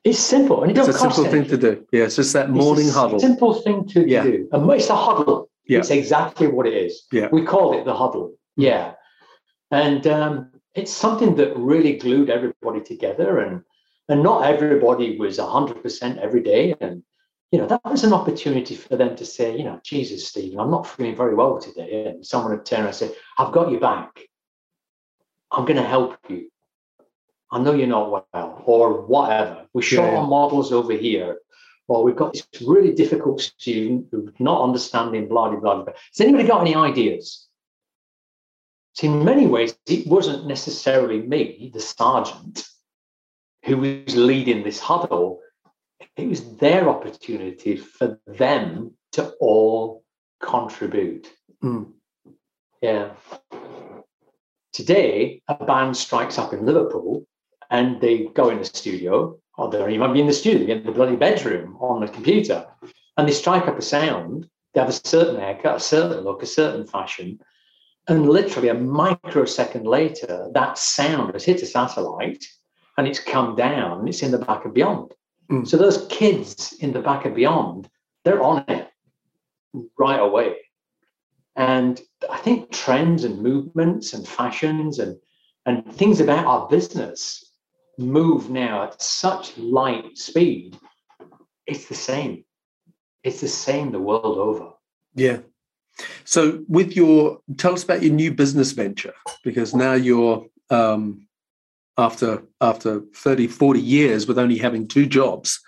it's 0.03 0.19
simple 0.19 0.63
and 0.63 0.71
it 0.71 0.77
it's 0.77 0.87
a 0.87 0.93
simple 0.93 1.25
thing 1.25 1.45
to 1.45 1.57
do. 1.57 1.87
Yeah, 1.91 2.03
it's 2.03 2.17
just 2.17 2.33
that 2.33 2.49
morning 2.49 2.87
it's 2.87 2.95
huddle. 2.95 3.19
Simple 3.19 3.53
thing 3.53 3.87
to 3.89 4.07
yeah. 4.07 4.23
do. 4.23 4.49
And 4.51 4.69
it's 4.71 4.89
a 4.89 4.95
huddle. 4.95 5.49
Yeah. 5.65 5.79
It's 5.79 5.89
exactly 5.89 6.47
what 6.47 6.67
it 6.67 6.73
is. 6.73 7.03
Yeah. 7.11 7.29
We 7.31 7.43
call 7.43 7.79
it 7.79 7.85
the 7.85 7.95
huddle. 7.95 8.35
Yeah. 8.57 8.93
And 9.71 10.05
um, 10.07 10.51
it's 10.75 10.91
something 10.91 11.35
that 11.35 11.55
really 11.57 11.97
glued 11.97 12.29
everybody 12.29 12.81
together. 12.81 13.39
And, 13.39 13.63
and 14.09 14.21
not 14.21 14.45
everybody 14.45 15.17
was 15.17 15.37
100% 15.37 16.17
every 16.17 16.41
day. 16.41 16.75
And, 16.81 17.03
you 17.51 17.59
know, 17.59 17.67
that 17.67 17.81
was 17.85 18.03
an 18.03 18.13
opportunity 18.13 18.75
for 18.75 18.97
them 18.97 19.15
to 19.15 19.25
say, 19.25 19.57
you 19.57 19.63
know, 19.63 19.79
Jesus, 19.83 20.27
Stephen, 20.27 20.59
I'm 20.59 20.71
not 20.71 20.87
feeling 20.87 21.15
very 21.15 21.33
well 21.33 21.59
today. 21.59 22.07
And 22.07 22.25
someone 22.25 22.51
would 22.51 22.65
turn 22.65 22.85
and 22.85 22.95
say, 22.95 23.11
I've 23.37 23.53
got 23.53 23.71
your 23.71 23.79
back. 23.79 24.19
I'm 25.51 25.65
going 25.65 25.77
to 25.77 25.87
help 25.87 26.17
you. 26.27 26.49
I 27.53 27.59
know 27.59 27.75
you're 27.75 27.85
not 27.85 28.09
well, 28.09 28.63
or 28.65 29.01
whatever. 29.03 29.67
We're 29.73 29.83
short 29.83 30.11
yeah. 30.11 30.17
on 30.17 30.29
models 30.29 30.71
over 30.71 30.93
here. 30.93 31.37
Or 31.87 32.03
we've 32.03 32.15
got 32.15 32.33
this 32.33 32.47
really 32.65 32.93
difficult 32.93 33.41
student 33.41 34.07
who's 34.09 34.31
not 34.39 34.63
understanding, 34.63 35.27
blah, 35.27 35.51
blah, 35.51 35.83
blah. 35.83 35.85
Has 35.85 36.19
anybody 36.19 36.47
got 36.47 36.61
any 36.61 36.73
ideas? 36.73 37.47
So, 38.93 39.05
in 39.05 39.23
many 39.23 39.45
ways, 39.45 39.77
it 39.85 40.07
wasn't 40.07 40.47
necessarily 40.47 41.21
me, 41.21 41.69
the 41.73 41.79
sergeant, 41.79 42.67
who 43.65 43.77
was 43.77 44.15
leading 44.15 44.63
this 44.63 44.79
huddle. 44.79 45.39
It 46.17 46.27
was 46.27 46.57
their 46.57 46.89
opportunity 46.89 47.75
for 47.75 48.19
them 48.25 48.95
to 49.11 49.29
all 49.39 50.03
contribute. 50.41 51.29
Mm. 51.63 51.91
Yeah. 52.81 53.11
Today, 54.71 55.43
a 55.47 55.63
band 55.65 55.95
strikes 55.95 56.39
up 56.39 56.51
in 56.53 56.65
Liverpool 56.65 57.27
and 57.69 57.99
they 58.01 58.25
go 58.33 58.49
in 58.49 58.59
the 58.59 58.65
studio, 58.65 59.37
or 59.57 59.69
they 59.69 59.97
might 59.97 60.13
be 60.13 60.21
in 60.21 60.27
the 60.27 60.33
studio, 60.33 60.75
in 60.75 60.83
the 60.83 60.91
bloody 60.91 61.15
bedroom 61.15 61.77
on 61.79 62.01
the 62.01 62.07
computer, 62.07 62.65
and 63.17 63.27
they 63.27 63.33
strike 63.33 63.67
up 63.67 63.77
a 63.77 63.81
sound. 63.81 64.47
They 64.73 64.79
have 64.79 64.89
a 64.89 65.07
certain 65.07 65.39
haircut, 65.39 65.75
a 65.75 65.79
certain 65.79 66.23
look, 66.23 66.41
a 66.41 66.47
certain 66.47 66.87
fashion, 66.87 67.39
and 68.07 68.29
literally 68.29 68.69
a 68.69 68.73
microsecond 68.73 69.85
later, 69.85 70.49
that 70.53 70.77
sound 70.77 71.33
has 71.33 71.45
hit 71.45 71.61
a 71.61 71.65
satellite 71.65 72.45
and 72.97 73.07
it's 73.07 73.19
come 73.19 73.55
down 73.55 73.99
and 73.99 74.09
it's 74.09 74.23
in 74.23 74.31
the 74.31 74.37
back 74.37 74.65
of 74.65 74.73
Beyond. 74.73 75.13
Mm. 75.49 75.67
So 75.67 75.77
those 75.77 76.05
kids 76.07 76.73
in 76.79 76.91
the 76.91 77.01
back 77.01 77.25
of 77.25 77.35
Beyond, 77.35 77.89
they're 78.23 78.43
on 78.43 78.65
it 78.67 78.89
right 79.97 80.19
away. 80.19 80.57
And 81.55 82.01
I 82.29 82.37
think 82.37 82.71
trends 82.71 83.23
and 83.23 83.41
movements 83.41 84.13
and 84.13 84.27
fashions 84.27 84.99
and, 84.99 85.17
and 85.65 85.85
things 85.93 86.19
about 86.19 86.45
our 86.45 86.67
business 86.67 87.51
move 87.97 88.49
now 88.49 88.83
at 88.83 89.01
such 89.01 89.57
light 89.57 90.17
speed. 90.17 90.77
It's 91.65 91.85
the 91.85 91.95
same. 91.95 92.43
It's 93.23 93.41
the 93.41 93.47
same 93.47 93.91
the 93.91 93.99
world 93.99 94.37
over. 94.37 94.71
Yeah. 95.15 95.39
So, 96.25 96.63
with 96.67 96.95
your, 96.95 97.39
tell 97.57 97.73
us 97.73 97.83
about 97.83 98.01
your 98.01 98.13
new 98.13 98.33
business 98.33 98.71
venture 98.71 99.13
because 99.43 99.75
now 99.75 99.93
you're 99.93 100.45
um, 100.69 101.27
after 101.97 102.43
after 102.59 103.01
30, 103.15 103.47
40 103.47 103.79
years 103.79 104.27
with 104.27 104.39
only 104.39 104.57
having 104.57 104.87
two 104.87 105.05
jobs, 105.05 105.59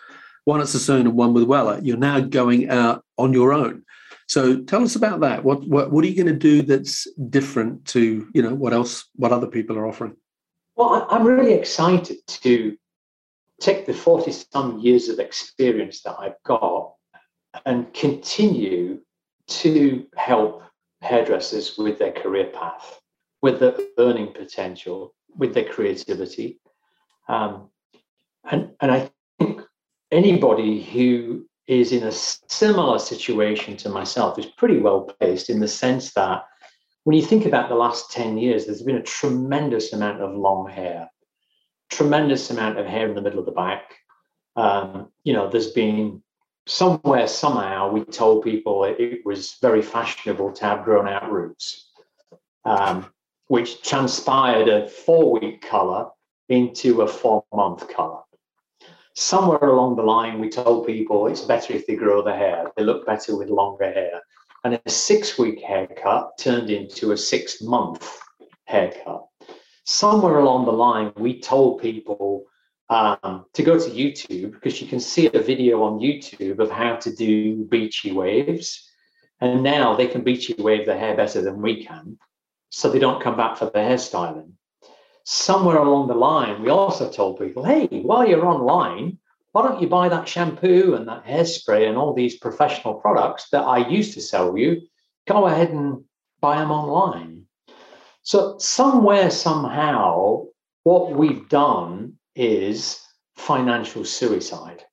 one 0.45 0.61
at 0.61 0.67
Sassoon 0.67 1.01
and 1.01 1.15
one 1.15 1.33
with 1.33 1.47
Wella, 1.47 1.79
you're 1.83 1.97
now 1.97 2.19
going 2.19 2.69
out 2.69 3.03
on 3.17 3.33
your 3.33 3.53
own. 3.53 3.83
So, 4.27 4.61
tell 4.61 4.83
us 4.83 4.95
about 4.95 5.19
that. 5.19 5.43
What 5.43 5.67
what, 5.67 5.91
what 5.91 6.03
are 6.03 6.07
you 6.07 6.15
going 6.15 6.33
to 6.33 6.39
do 6.39 6.63
that's 6.63 7.07
different 7.29 7.85
to 7.89 8.27
you 8.33 8.41
know 8.41 8.55
what 8.55 8.73
else 8.73 9.05
what 9.15 9.31
other 9.31 9.47
people 9.47 9.77
are 9.77 9.85
offering? 9.85 10.17
Well, 10.75 11.07
I'm 11.09 11.25
really 11.25 11.53
excited 11.53 12.17
to 12.27 12.77
take 13.61 13.85
the 13.85 13.93
40 13.93 14.31
some 14.31 14.79
years 14.79 15.07
of 15.07 15.19
experience 15.19 16.01
that 16.01 16.17
I've 16.19 16.41
got 16.43 16.93
and 17.65 17.93
continue 17.93 18.99
to 19.47 20.05
help 20.17 20.63
hairdressers 21.01 21.77
with 21.77 21.97
their 21.97 22.11
career 22.11 22.47
path, 22.47 22.99
with 23.41 23.59
their 23.59 23.77
earning 23.97 24.33
potential, 24.33 25.13
with 25.37 25.53
their 25.53 25.63
creativity. 25.63 26.59
Um, 27.29 27.69
and, 28.43 28.71
and 28.81 28.91
I 28.91 29.09
think 29.39 29.61
anybody 30.11 30.83
who 30.83 31.45
is 31.67 31.93
in 31.93 32.03
a 32.03 32.11
similar 32.11 32.99
situation 32.99 33.77
to 33.77 33.89
myself 33.89 34.37
is 34.37 34.45
pretty 34.45 34.79
well 34.79 35.01
placed 35.01 35.49
in 35.49 35.59
the 35.61 35.67
sense 35.67 36.13
that 36.13 36.43
when 37.05 37.15
you 37.15 37.23
think 37.23 37.45
about 37.45 37.69
the 37.69 37.75
last 37.75 38.11
10 38.11 38.39
years, 38.39 38.65
there's 38.65 38.81
been 38.81 38.97
a 38.97 39.03
tremendous 39.03 39.93
amount 39.93 40.21
of 40.21 40.35
long 40.35 40.67
hair, 40.67 41.07
tremendous 41.91 42.49
amount 42.49 42.79
of 42.79 42.87
hair 42.87 43.07
in 43.07 43.13
the 43.13 43.21
middle 43.21 43.39
of 43.39 43.45
the 43.45 43.51
back. 43.51 43.93
Um, 44.55 45.09
you 45.23 45.31
know, 45.31 45.47
there's 45.47 45.71
been 45.71 46.23
somewhere, 46.65 47.27
somehow, 47.27 47.91
we 47.91 48.03
told 48.05 48.43
people 48.43 48.85
it 48.85 49.23
was 49.23 49.57
very 49.61 49.83
fashionable 49.83 50.53
to 50.53 50.65
have 50.65 50.83
grown 50.83 51.07
out 51.07 51.31
roots, 51.31 51.91
um, 52.65 53.05
which 53.49 53.83
transpired 53.83 54.67
a 54.67 54.87
four 54.89 55.39
week 55.39 55.61
color 55.61 56.09
into 56.49 57.03
a 57.03 57.07
four 57.07 57.43
month 57.53 57.87
color. 57.87 58.21
Somewhere 59.13 59.69
along 59.69 59.95
the 59.95 60.01
line, 60.01 60.39
we 60.39 60.49
told 60.49 60.87
people 60.87 61.27
it's 61.27 61.41
better 61.41 61.73
if 61.73 61.85
they 61.85 61.95
grow 61.95 62.23
the 62.23 62.35
hair, 62.35 62.71
they 62.75 62.83
look 62.83 63.05
better 63.05 63.37
with 63.37 63.49
longer 63.49 63.93
hair. 63.93 64.21
And 64.65 64.81
a 64.83 64.89
six 64.89 65.37
week 65.37 65.61
haircut 65.61 66.39
turned 66.39 66.71
into 66.71 67.11
a 67.11 67.17
six 67.17 67.61
month 67.61 68.19
haircut. 68.63 69.27
Somewhere 69.83 70.39
along 70.39 70.65
the 70.65 70.71
line, 70.71 71.13
we 71.17 71.39
told 71.39 71.83
people 71.83 72.45
um, 72.89 73.45
to 73.53 73.61
go 73.61 73.77
to 73.77 73.89
YouTube 73.91 74.53
because 74.53 74.81
you 74.81 74.87
can 74.87 74.99
see 74.99 75.27
a 75.27 75.39
video 75.39 75.83
on 75.83 75.99
YouTube 75.99 76.57
of 76.57 76.71
how 76.71 76.95
to 76.95 77.15
do 77.15 77.63
beachy 77.65 78.11
waves. 78.11 78.89
And 79.39 79.61
now 79.61 79.95
they 79.95 80.07
can 80.07 80.23
beachy 80.23 80.55
wave 80.55 80.87
their 80.87 80.97
hair 80.97 81.15
better 81.15 81.43
than 81.43 81.61
we 81.61 81.85
can. 81.85 82.17
So 82.69 82.89
they 82.89 82.97
don't 82.97 83.21
come 83.21 83.37
back 83.37 83.57
for 83.57 83.65
the 83.65 83.77
hairstyling. 83.77 84.53
Somewhere 85.25 85.77
along 85.77 86.07
the 86.07 86.15
line, 86.15 86.63
we 86.63 86.69
also 86.69 87.11
told 87.11 87.37
people, 87.37 87.63
hey, 87.63 87.85
while 88.01 88.27
you're 88.27 88.47
online, 88.47 89.19
why 89.55 89.61
don't 89.61 89.81
you 89.81 89.87
buy 89.87 90.09
that 90.09 90.27
shampoo 90.27 90.95
and 90.95 91.07
that 91.07 91.25
hairspray 91.25 91.87
and 91.87 91.97
all 91.97 92.13
these 92.13 92.35
professional 92.35 92.95
products 92.95 93.47
that 93.51 93.61
I 93.61 93.87
used 93.87 94.13
to 94.15 94.21
sell 94.21 94.57
you? 94.57 94.81
Go 95.29 95.47
ahead 95.47 95.69
and 95.69 96.03
buy 96.41 96.57
them 96.57 96.71
online. 96.71 97.45
So, 98.21 98.57
somewhere, 98.57 99.31
somehow, 99.31 100.47
what 100.83 101.13
we've 101.13 101.47
done 101.47 102.17
is 102.35 102.99
financial 103.37 104.03
suicide 104.03 104.83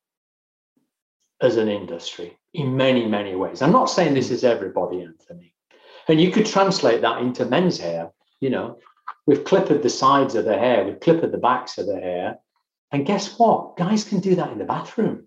as 1.41 1.57
an 1.57 1.67
industry 1.67 2.39
in 2.55 2.77
many, 2.77 3.09
many 3.09 3.35
ways. 3.35 3.63
I'm 3.63 3.73
not 3.73 3.91
saying 3.91 4.15
this 4.15 4.31
is 4.31 4.45
everybody, 4.45 5.03
Anthony. 5.03 5.57
And 6.07 6.21
you 6.21 6.31
could 6.31 6.47
translate 6.47 7.01
that 7.01 7.21
into 7.21 7.47
men's 7.47 7.81
hair. 7.81 8.13
You 8.39 8.51
know, 8.51 8.79
we've 9.27 9.43
clipped 9.43 9.83
the 9.83 9.91
sides 9.91 10.37
of 10.37 10.45
the 10.45 10.57
hair, 10.57 10.85
we've 10.85 11.01
clipped 11.01 11.29
the 11.29 11.37
backs 11.37 11.79
of 11.79 11.87
the 11.87 11.99
hair. 11.99 12.39
And 12.93 13.07
guess 13.07 13.39
what? 13.39 13.77
Guys 13.77 14.05
can 14.05 14.21
do 14.21 14.35
that 14.37 14.53
in 14.53 14.59
the 14.59 14.65
bathroom. 14.65 15.27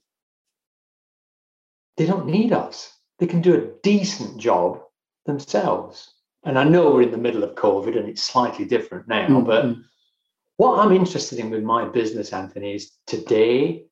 They 1.98 2.06
don't 2.06 2.28
need 2.28 2.54
us. 2.54 2.92
They 3.20 3.28
can 3.28 3.42
do 3.42 3.56
a 3.56 3.82
decent 3.82 4.40
job 4.40 4.82
themselves. 5.26 6.14
And 6.44 6.60
I 6.60 6.64
know 6.64 6.92
we're 6.92 7.02
in 7.02 7.12
the 7.12 7.18
middle 7.18 7.44
of 7.44 7.56
COVID 7.56 7.98
and 7.98 8.08
it's 8.08 8.22
slightly 8.22 8.66
different 8.66 9.08
now, 9.08 9.28
mm-hmm. 9.28 9.46
but 9.46 9.76
what 10.58 10.80
I'm 10.80 10.92
interested 10.92 11.40
in 11.40 11.50
with 11.50 11.64
my 11.64 11.86
business, 11.86 12.32
Anthony, 12.32 12.76
is 12.76 12.92
today 13.08 13.86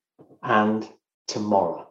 and 0.43 0.87
tomorrow. 1.27 1.89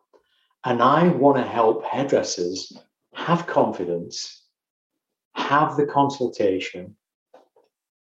And 0.64 0.80
I 0.80 1.09
want 1.09 1.39
to 1.39 1.43
help 1.43 1.85
hairdressers 1.85 2.72
have 3.14 3.47
confidence, 3.47 4.47
have 5.35 5.76
the 5.76 5.87
consultation, 5.87 6.97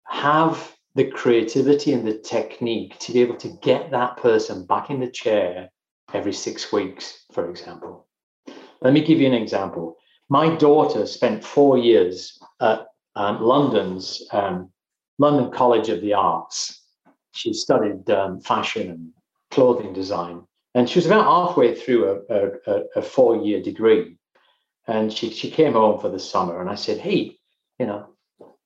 have 0.06 0.75
the 0.96 1.04
creativity 1.04 1.92
and 1.92 2.08
the 2.08 2.16
technique 2.16 2.98
to 2.98 3.12
be 3.12 3.20
able 3.20 3.36
to 3.36 3.50
get 3.62 3.90
that 3.90 4.16
person 4.16 4.64
back 4.64 4.88
in 4.88 4.98
the 4.98 5.10
chair 5.10 5.68
every 6.14 6.32
six 6.32 6.72
weeks, 6.72 7.26
for 7.32 7.50
example. 7.50 8.06
Let 8.80 8.94
me 8.94 9.04
give 9.04 9.20
you 9.20 9.26
an 9.26 9.34
example. 9.34 9.96
My 10.30 10.56
daughter 10.56 11.06
spent 11.06 11.44
four 11.44 11.76
years 11.76 12.38
at 12.62 12.86
um, 13.14 13.42
London's 13.42 14.26
um, 14.32 14.70
London 15.18 15.50
College 15.50 15.90
of 15.90 16.00
the 16.00 16.14
Arts. 16.14 16.82
She 17.32 17.52
studied 17.52 18.08
um, 18.10 18.40
fashion 18.40 18.90
and 18.90 19.10
clothing 19.50 19.92
design. 19.92 20.46
And 20.74 20.88
she 20.88 20.98
was 20.98 21.06
about 21.06 21.24
halfway 21.24 21.74
through 21.74 22.22
a, 22.30 22.70
a, 22.70 22.82
a 22.96 23.02
four 23.02 23.36
year 23.36 23.62
degree. 23.62 24.16
And 24.86 25.12
she, 25.12 25.28
she 25.30 25.50
came 25.50 25.74
home 25.74 26.00
for 26.00 26.08
the 26.08 26.18
summer. 26.18 26.60
And 26.60 26.70
I 26.70 26.74
said, 26.74 26.98
Hey, 26.98 27.36
you 27.78 27.86
know, 27.86 28.08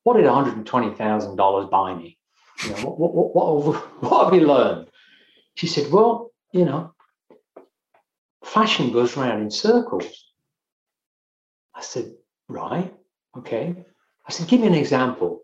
what 0.05 0.17
did 0.17 0.27
$120,000 0.27 1.71
buy 1.71 1.95
me? 1.95 2.19
You 2.65 2.71
know, 2.71 2.77
what, 2.77 3.15
what, 3.15 3.35
what, 3.35 4.03
what 4.03 4.25
have 4.25 4.35
you 4.35 4.47
learned? 4.47 4.89
She 5.55 5.67
said, 5.67 5.91
Well, 5.91 6.31
you 6.53 6.65
know, 6.65 6.95
fashion 8.45 8.93
goes 8.93 9.17
round 9.17 9.43
in 9.43 9.51
circles. 9.51 10.33
I 11.75 11.83
said, 11.83 12.13
Right, 12.49 12.93
okay. 13.39 13.75
I 14.27 14.33
said, 14.33 14.49
Give 14.49 14.61
me 14.61 14.67
an 14.67 14.75
example. 14.75 15.43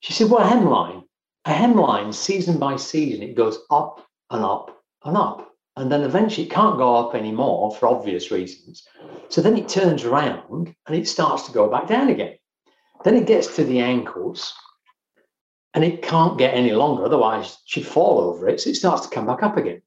She 0.00 0.12
said, 0.12 0.30
Well, 0.30 0.42
a 0.42 0.50
hemline. 0.50 1.02
A 1.46 1.50
hemline, 1.50 2.14
season 2.14 2.58
by 2.58 2.76
season, 2.76 3.22
it 3.22 3.34
goes 3.34 3.58
up 3.70 4.06
and 4.30 4.42
up 4.44 4.82
and 5.04 5.16
up. 5.16 5.50
And 5.76 5.90
then 5.90 6.02
eventually 6.02 6.46
it 6.46 6.50
can't 6.50 6.78
go 6.78 6.94
up 6.94 7.14
anymore 7.14 7.74
for 7.74 7.88
obvious 7.88 8.30
reasons. 8.30 8.86
So 9.28 9.42
then 9.42 9.58
it 9.58 9.68
turns 9.68 10.04
around 10.04 10.74
and 10.86 10.96
it 10.96 11.08
starts 11.08 11.42
to 11.46 11.52
go 11.52 11.68
back 11.68 11.88
down 11.88 12.08
again. 12.08 12.36
Then 13.04 13.16
it 13.16 13.26
gets 13.26 13.56
to 13.56 13.64
the 13.64 13.80
ankles 13.80 14.54
and 15.74 15.84
it 15.84 16.02
can't 16.02 16.38
get 16.38 16.54
any 16.54 16.72
longer, 16.72 17.04
otherwise 17.04 17.58
she'd 17.64 17.86
fall 17.86 18.20
over 18.20 18.48
it. 18.48 18.60
So 18.60 18.70
it 18.70 18.76
starts 18.76 19.06
to 19.06 19.14
come 19.14 19.26
back 19.26 19.42
up 19.42 19.56
again. 19.56 19.82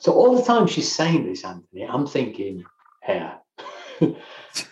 So 0.00 0.12
all 0.12 0.36
the 0.36 0.42
time 0.42 0.66
she's 0.66 0.90
saying 0.90 1.24
this, 1.24 1.44
Anthony, 1.44 1.84
I'm 1.84 2.06
thinking 2.06 2.64
hair. 3.00 3.38
and 4.00 4.16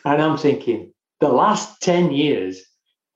I'm 0.05 0.36
thinking 0.36 0.93
the 1.20 1.28
last 1.28 1.80
10 1.80 2.11
years, 2.11 2.62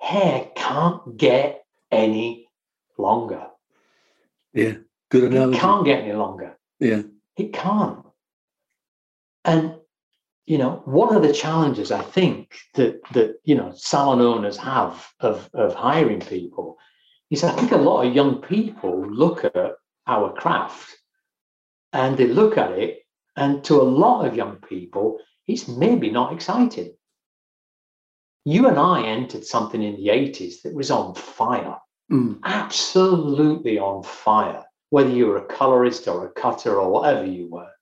hair 0.00 0.48
can't 0.54 1.16
get 1.16 1.64
any 1.90 2.48
longer. 2.96 3.46
Yeah, 4.54 4.74
good 5.10 5.32
analogy. 5.32 5.58
It 5.58 5.60
can't 5.60 5.84
get 5.84 6.04
any 6.04 6.12
longer. 6.12 6.56
Yeah. 6.78 7.02
It 7.36 7.52
can't. 7.52 8.06
And 9.44 9.74
you 10.46 10.58
know, 10.58 10.82
one 10.84 11.14
of 11.14 11.22
the 11.22 11.32
challenges 11.32 11.90
I 11.90 12.02
think 12.02 12.56
that 12.74 13.02
that 13.12 13.40
you 13.44 13.56
know 13.56 13.72
salon 13.74 14.20
owners 14.20 14.56
have 14.58 15.08
of 15.20 15.50
of 15.52 15.74
hiring 15.74 16.20
people 16.20 16.78
is 17.30 17.44
I 17.44 17.52
think 17.52 17.72
a 17.72 17.76
lot 17.76 18.06
of 18.06 18.14
young 18.14 18.40
people 18.40 19.06
look 19.06 19.44
at 19.44 19.54
our 20.06 20.32
craft 20.32 20.96
and 21.92 22.16
they 22.16 22.26
look 22.26 22.58
at 22.58 22.72
it, 22.72 23.00
and 23.36 23.64
to 23.64 23.80
a 23.80 23.82
lot 23.82 24.26
of 24.26 24.36
young 24.36 24.56
people, 24.56 25.18
it's 25.46 25.68
maybe 25.68 26.10
not 26.10 26.32
exciting 26.32 26.92
you 28.46 28.68
and 28.68 28.78
I 28.78 29.02
entered 29.02 29.44
something 29.44 29.82
in 29.82 29.96
the 29.96 30.06
80s 30.06 30.62
that 30.62 30.72
was 30.72 30.92
on 30.92 31.16
fire, 31.16 31.78
mm. 32.10 32.38
absolutely 32.44 33.76
on 33.76 34.04
fire, 34.04 34.64
whether 34.90 35.10
you 35.10 35.26
were 35.26 35.38
a 35.38 35.44
colorist 35.44 36.06
or 36.06 36.24
a 36.24 36.30
cutter 36.30 36.78
or 36.78 36.88
whatever 36.88 37.26
you 37.26 37.48
were. 37.50 37.72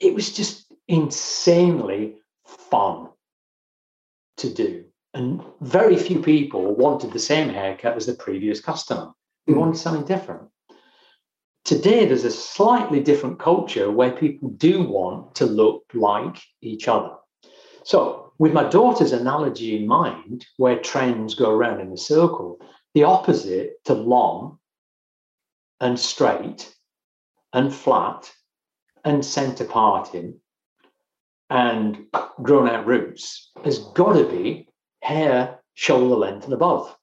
It 0.00 0.14
was 0.14 0.30
just 0.30 0.70
insanely 0.86 2.16
fun 2.44 3.08
to 4.36 4.52
do. 4.52 4.84
And 5.14 5.42
very 5.60 5.96
few 5.96 6.22
people 6.22 6.74
wanted 6.74 7.12
the 7.12 7.18
same 7.18 7.50
haircut 7.50 7.96
as 7.96 8.06
the 8.06 8.14
previous 8.14 8.60
customer. 8.60 9.12
They 9.46 9.52
mm. 9.52 9.58
wanted 9.58 9.76
something 9.76 10.04
different. 10.04 10.48
Today, 11.64 12.06
there's 12.06 12.24
a 12.24 12.30
slightly 12.30 13.00
different 13.00 13.38
culture 13.38 13.90
where 13.90 14.10
people 14.10 14.50
do 14.50 14.82
want 14.82 15.34
to 15.36 15.46
look 15.46 15.84
like 15.94 16.40
each 16.60 16.88
other. 16.88 17.14
So, 17.84 18.32
with 18.38 18.52
my 18.52 18.68
daughter's 18.68 19.12
analogy 19.12 19.76
in 19.76 19.86
mind, 19.86 20.46
where 20.56 20.80
trends 20.80 21.34
go 21.34 21.50
around 21.50 21.80
in 21.80 21.92
a 21.92 21.96
circle, 21.96 22.58
the 22.94 23.04
opposite 23.04 23.84
to 23.84 23.94
long 23.94 24.58
and 25.80 25.98
straight 25.98 26.74
and 27.52 27.72
flat 27.72 28.32
and 29.04 29.24
center 29.24 29.64
parting 29.64 30.40
and 31.50 32.06
grown 32.42 32.68
out 32.68 32.86
roots 32.86 33.50
has 33.64 33.78
got 33.78 34.14
to 34.14 34.24
be 34.24 34.68
hair 35.02 35.60
shoulder 35.74 36.16
length 36.16 36.44
and 36.44 36.52
above. 36.52 36.96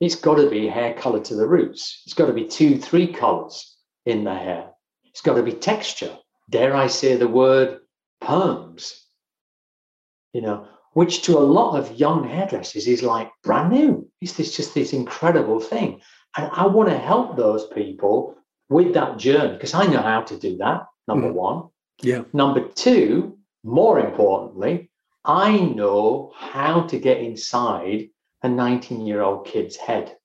It's 0.00 0.16
got 0.16 0.36
to 0.36 0.50
be 0.50 0.66
hair 0.66 0.94
color 0.94 1.20
to 1.20 1.34
the 1.34 1.46
roots. 1.46 2.02
It's 2.04 2.14
got 2.14 2.26
to 2.26 2.32
be 2.32 2.46
two, 2.46 2.78
three 2.78 3.12
colors 3.12 3.76
in 4.04 4.24
the 4.24 4.34
hair. 4.34 4.70
It's 5.04 5.22
got 5.22 5.34
to 5.34 5.42
be 5.42 5.52
texture. 5.52 6.16
Dare 6.50 6.76
I 6.76 6.86
say 6.86 7.16
the 7.16 7.28
word 7.28 7.80
perms? 8.22 9.06
you 10.36 10.42
know, 10.42 10.68
which 10.92 11.22
to 11.22 11.38
a 11.38 11.40
lot 11.40 11.78
of 11.78 11.98
young 11.98 12.28
hairdressers 12.28 12.86
is 12.86 13.02
like 13.02 13.32
brand 13.42 13.72
new. 13.72 14.06
It's 14.20 14.34
this 14.34 14.54
just 14.54 14.74
this 14.74 14.92
incredible 14.92 15.60
thing. 15.60 16.02
And 16.36 16.50
I 16.52 16.66
want 16.66 16.90
to 16.90 16.98
help 16.98 17.36
those 17.36 17.66
people 17.68 18.36
with 18.68 18.92
that 18.92 19.16
journey 19.16 19.54
because 19.54 19.72
I 19.72 19.86
know 19.86 20.02
how 20.02 20.20
to 20.20 20.38
do 20.38 20.58
that. 20.58 20.82
Number 21.08 21.30
mm. 21.30 21.32
one. 21.32 21.68
Yeah. 22.02 22.24
Number 22.34 22.68
two, 22.68 23.38
more 23.64 23.98
importantly, 23.98 24.85
I 25.26 25.58
know 25.58 26.32
how 26.36 26.82
to 26.82 26.98
get 26.98 27.18
inside 27.18 28.08
a 28.42 28.48
19 28.48 29.06
year 29.06 29.22
old 29.22 29.46
kid's 29.46 29.76
head 29.76 30.16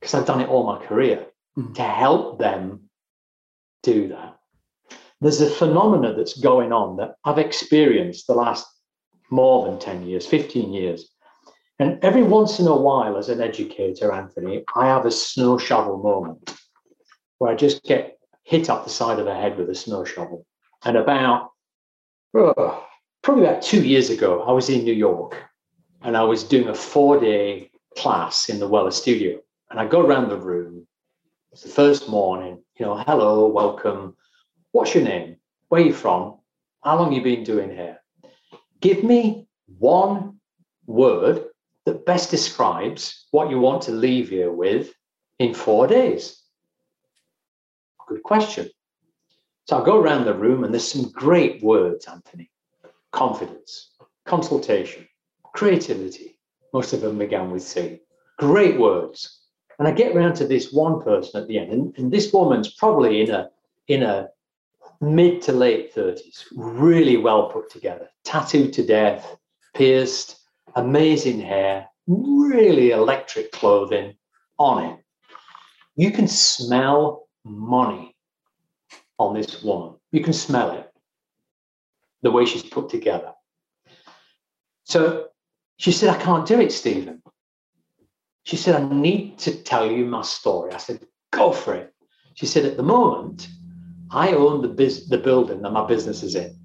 because 0.00 0.14
I've 0.14 0.26
done 0.26 0.40
it 0.40 0.48
all 0.48 0.64
my 0.64 0.84
career 0.84 1.26
mm. 1.58 1.74
to 1.74 1.82
help 1.82 2.38
them 2.38 2.90
do 3.82 4.08
that. 4.08 4.36
There's 5.20 5.40
a 5.40 5.50
phenomena 5.50 6.14
that's 6.14 6.38
going 6.38 6.72
on 6.72 6.96
that 6.98 7.16
I've 7.24 7.38
experienced 7.38 8.26
the 8.26 8.34
last 8.34 8.66
more 9.30 9.66
than 9.66 9.78
10 9.80 10.06
years, 10.06 10.26
15 10.26 10.72
years. 10.72 11.10
And 11.78 11.98
every 12.04 12.22
once 12.22 12.60
in 12.60 12.68
a 12.68 12.76
while, 12.76 13.16
as 13.16 13.28
an 13.28 13.40
educator, 13.40 14.12
Anthony, 14.12 14.64
I 14.76 14.86
have 14.86 15.06
a 15.06 15.10
snow 15.10 15.58
shovel 15.58 15.98
moment 15.98 16.54
where 17.38 17.50
I 17.50 17.56
just 17.56 17.82
get 17.82 18.18
hit 18.44 18.70
up 18.70 18.84
the 18.84 18.90
side 18.90 19.18
of 19.18 19.24
the 19.24 19.34
head 19.34 19.58
with 19.58 19.70
a 19.70 19.74
snow 19.74 20.04
shovel. 20.04 20.46
And 20.84 20.96
about, 20.96 21.50
oh, 22.34 22.86
probably 23.24 23.46
about 23.46 23.62
two 23.62 23.82
years 23.82 24.10
ago, 24.10 24.42
I 24.42 24.52
was 24.52 24.68
in 24.68 24.84
New 24.84 24.92
York 24.92 25.42
and 26.02 26.14
I 26.14 26.22
was 26.22 26.44
doing 26.44 26.68
a 26.68 26.74
four 26.74 27.18
day 27.18 27.70
class 27.96 28.50
in 28.50 28.60
the 28.60 28.68
Wella 28.68 28.92
studio. 28.92 29.40
And 29.70 29.80
I 29.80 29.86
go 29.86 30.02
around 30.02 30.28
the 30.28 30.36
room. 30.36 30.86
It's 31.50 31.62
the 31.62 31.70
first 31.70 32.08
morning, 32.08 32.62
you 32.78 32.84
know, 32.84 32.96
hello, 32.98 33.48
welcome. 33.48 34.14
What's 34.72 34.94
your 34.94 35.04
name? 35.04 35.36
Where 35.68 35.80
are 35.80 35.84
you 35.86 35.94
from? 35.94 36.38
How 36.84 36.98
long 36.98 37.12
you 37.12 37.22
been 37.22 37.44
doing 37.44 37.70
here? 37.70 38.02
Give 38.80 39.02
me 39.02 39.48
one 39.78 40.38
word 40.86 41.46
that 41.86 42.04
best 42.04 42.30
describes 42.30 43.26
what 43.30 43.48
you 43.48 43.58
want 43.58 43.82
to 43.82 43.92
leave 43.92 44.28
here 44.28 44.52
with 44.52 44.92
in 45.38 45.54
four 45.54 45.86
days. 45.86 46.42
Good 48.06 48.22
question. 48.22 48.68
So 49.66 49.80
I 49.80 49.84
go 49.84 49.98
around 49.98 50.26
the 50.26 50.34
room 50.34 50.62
and 50.62 50.74
there's 50.74 50.86
some 50.86 51.10
great 51.10 51.62
words, 51.62 52.06
Anthony. 52.06 52.50
Confidence, 53.14 53.92
consultation, 54.26 55.06
creativity. 55.54 56.38
Most 56.72 56.92
of 56.92 57.00
them 57.00 57.16
began 57.16 57.50
with 57.52 57.62
C. 57.62 58.00
Great 58.38 58.78
words. 58.78 59.40
And 59.78 59.86
I 59.86 59.92
get 59.92 60.14
round 60.14 60.34
to 60.36 60.46
this 60.46 60.72
one 60.72 61.00
person 61.00 61.40
at 61.40 61.46
the 61.46 61.58
end, 61.58 61.72
and, 61.72 61.94
and 61.96 62.12
this 62.12 62.32
woman's 62.32 62.74
probably 62.74 63.22
in 63.22 63.30
a 63.30 63.50
in 63.86 64.02
a 64.02 64.28
mid 65.00 65.42
to 65.42 65.52
late 65.52 65.94
30s, 65.94 66.44
really 66.56 67.16
well 67.16 67.50
put 67.50 67.70
together, 67.70 68.08
tattooed 68.24 68.72
to 68.72 68.84
death, 68.84 69.36
pierced, 69.74 70.40
amazing 70.74 71.40
hair, 71.40 71.88
really 72.06 72.90
electric 72.90 73.52
clothing 73.52 74.14
on 74.58 74.84
it. 74.84 74.98
You 75.96 76.10
can 76.10 76.26
smell 76.26 77.28
money 77.44 78.16
on 79.18 79.34
this 79.34 79.62
woman. 79.62 79.94
You 80.10 80.22
can 80.22 80.32
smell 80.32 80.72
it, 80.72 80.90
the 82.24 82.30
way 82.30 82.46
she's 82.46 82.62
put 82.62 82.88
together. 82.88 83.32
So 84.84 85.26
she 85.76 85.92
said, 85.92 86.08
I 86.08 86.20
can't 86.20 86.46
do 86.46 86.58
it, 86.58 86.72
Stephen. 86.72 87.22
She 88.44 88.56
said, 88.56 88.74
I 88.74 88.88
need 88.88 89.38
to 89.40 89.54
tell 89.62 89.90
you 89.90 90.06
my 90.06 90.22
story. 90.22 90.72
I 90.72 90.78
said, 90.78 91.06
go 91.30 91.52
for 91.52 91.74
it. 91.74 91.94
She 92.34 92.46
said, 92.46 92.64
at 92.64 92.76
the 92.76 92.82
moment, 92.82 93.48
I 94.10 94.32
own 94.32 94.62
the, 94.62 94.68
biz- 94.68 95.08
the 95.08 95.18
building 95.18 95.62
that 95.62 95.70
my 95.70 95.86
business 95.86 96.22
is 96.22 96.34
in. 96.34 96.56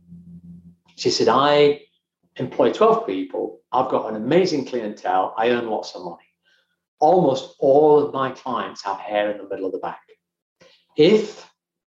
She 0.96 1.10
said, 1.10 1.28
I 1.30 1.82
employ 2.38 2.72
12 2.72 3.06
people. 3.06 3.60
I've 3.72 3.90
got 3.90 4.10
an 4.10 4.16
amazing 4.16 4.66
clientele. 4.66 5.36
I 5.38 5.50
earn 5.50 5.70
lots 5.70 5.94
of 5.94 6.04
money. 6.04 6.18
Almost 7.00 7.56
all 7.60 8.00
of 8.00 8.14
my 8.14 8.32
clients 8.32 8.84
have 8.84 8.98
hair 8.98 9.32
in 9.32 9.38
the 9.38 9.48
middle 9.48 9.66
of 9.66 9.74
the 9.74 9.80
back. 9.80 10.02
If 10.96 11.50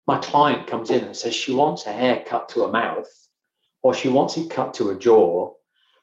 my 0.07 0.19
client 0.19 0.69
comes 0.69 0.91
in 0.91 1.03
and 1.05 1.17
says 1.17 1.35
she 1.35 1.53
wants 1.53 1.87
a 1.87 1.93
hair 1.93 2.25
cut 2.27 2.49
to 2.51 2.63
her 2.63 2.73
mouth 2.73 3.09
or 3.87 3.95
she 3.95 4.09
wants 4.09 4.37
it 4.37 4.51
cut 4.51 4.75
to 4.75 4.91
a 4.91 4.99
jaw, 4.99 5.53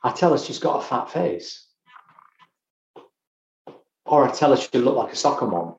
I 0.04 0.14
tell 0.14 0.32
her 0.32 0.38
she's 0.38 0.58
got 0.58 0.78
a 0.80 0.82
fat 0.82 1.12
face. 1.12 1.68
Or 4.06 4.26
I 4.26 4.32
tell 4.32 4.52
her 4.52 4.56
she 4.56 4.78
look 4.78 4.96
like 4.96 5.12
a 5.12 5.18
soccer 5.18 5.46
mom. 5.46 5.76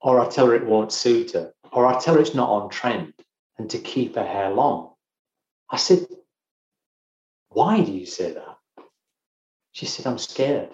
Or 0.00 0.18
I 0.18 0.28
tell 0.28 0.48
her 0.48 0.56
it 0.56 0.66
won't 0.66 0.90
suit 0.90 1.34
her. 1.34 1.54
Or 1.70 1.86
I 1.86 2.00
tell 2.00 2.14
her 2.14 2.20
it's 2.20 2.34
not 2.34 2.50
on 2.50 2.68
trend 2.68 3.14
and 3.58 3.70
to 3.70 3.78
keep 3.78 4.16
her 4.16 4.26
hair 4.26 4.50
long. 4.50 4.94
I 5.70 5.76
said, 5.76 6.04
Why 7.50 7.80
do 7.80 7.92
you 7.92 8.04
say 8.04 8.32
that? 8.32 8.56
She 9.70 9.86
said, 9.86 10.08
I'm 10.08 10.18
scared. 10.18 10.70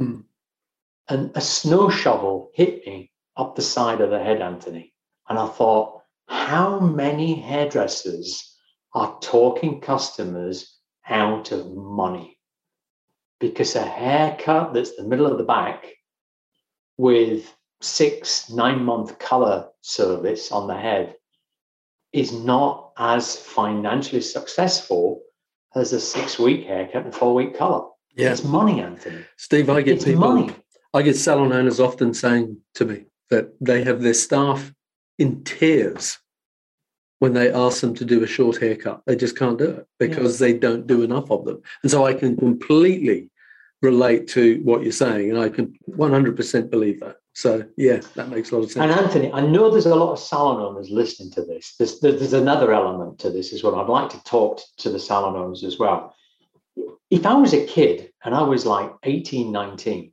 Mm. 0.00 0.24
And 1.08 1.30
a 1.36 1.40
snow 1.40 1.88
shovel 1.88 2.50
hit 2.52 2.84
me 2.84 3.12
up 3.36 3.54
the 3.54 3.62
side 3.62 4.00
of 4.00 4.10
the 4.10 4.18
head, 4.18 4.42
Anthony. 4.42 4.92
And 5.28 5.38
I 5.38 5.46
thought, 5.46 6.02
how 6.26 6.80
many 6.80 7.36
hairdressers 7.36 8.51
are 8.94 9.18
talking 9.20 9.80
customers 9.80 10.78
out 11.08 11.52
of 11.52 11.72
money? 11.72 12.38
Because 13.40 13.74
a 13.74 13.82
haircut 13.82 14.72
that's 14.72 14.96
the 14.96 15.04
middle 15.04 15.26
of 15.26 15.38
the 15.38 15.44
back 15.44 15.86
with 16.96 17.52
six, 17.80 18.50
nine 18.50 18.84
month 18.84 19.18
color 19.18 19.68
service 19.80 20.52
on 20.52 20.68
the 20.68 20.76
head 20.76 21.16
is 22.12 22.32
not 22.32 22.92
as 22.98 23.36
financially 23.36 24.20
successful 24.20 25.22
as 25.74 25.92
a 25.92 26.00
six 26.00 26.38
week 26.38 26.66
haircut 26.66 27.04
and 27.04 27.14
four 27.14 27.34
week 27.34 27.56
color. 27.56 27.88
Yeah. 28.14 28.32
It's 28.32 28.44
money, 28.44 28.80
Anthony. 28.80 29.24
Steve, 29.36 29.70
I 29.70 29.80
get 29.82 29.96
it's 29.96 30.04
people, 30.04 30.20
money. 30.20 30.54
I 30.94 31.02
get 31.02 31.16
salon 31.16 31.52
owners 31.52 31.80
often 31.80 32.12
saying 32.12 32.58
to 32.74 32.84
me 32.84 33.06
that 33.30 33.54
they 33.60 33.82
have 33.82 34.02
their 34.02 34.14
staff 34.14 34.72
in 35.18 35.42
tears 35.44 36.18
when 37.22 37.34
they 37.34 37.52
ask 37.52 37.82
them 37.82 37.94
to 37.94 38.04
do 38.04 38.24
a 38.24 38.26
short 38.26 38.60
haircut. 38.60 39.00
They 39.06 39.14
just 39.14 39.38
can't 39.38 39.56
do 39.56 39.70
it 39.70 39.86
because 40.00 40.40
yeah. 40.40 40.48
they 40.48 40.58
don't 40.58 40.88
do 40.88 41.02
enough 41.02 41.30
of 41.30 41.44
them. 41.44 41.62
And 41.84 41.88
so 41.88 42.04
I 42.04 42.14
can 42.14 42.36
completely 42.36 43.30
relate 43.80 44.26
to 44.30 44.60
what 44.64 44.82
you're 44.82 44.90
saying, 44.90 45.30
and 45.30 45.38
I 45.38 45.48
can 45.48 45.72
100% 45.88 46.68
believe 46.68 46.98
that. 46.98 47.18
So 47.32 47.64
yeah, 47.76 48.00
that 48.16 48.28
makes 48.28 48.50
a 48.50 48.56
lot 48.56 48.64
of 48.64 48.72
sense. 48.72 48.82
And 48.82 48.90
Anthony, 48.90 49.32
I 49.32 49.40
know 49.40 49.70
there's 49.70 49.86
a 49.86 49.94
lot 49.94 50.14
of 50.14 50.18
salon 50.18 50.60
owners 50.60 50.90
listening 50.90 51.30
to 51.34 51.44
this. 51.44 51.76
There's, 51.78 52.00
there's 52.00 52.32
another 52.32 52.72
element 52.72 53.20
to 53.20 53.30
this 53.30 53.52
as 53.52 53.62
well. 53.62 53.76
I'd 53.76 53.86
like 53.86 54.10
to 54.10 54.24
talk 54.24 54.60
to 54.78 54.90
the 54.90 54.98
salon 54.98 55.36
owners 55.36 55.62
as 55.62 55.78
well. 55.78 56.16
If 57.08 57.24
I 57.24 57.34
was 57.34 57.54
a 57.54 57.64
kid 57.64 58.10
and 58.24 58.34
I 58.34 58.42
was 58.42 58.66
like 58.66 58.90
18, 59.04 59.52
19, 59.52 60.10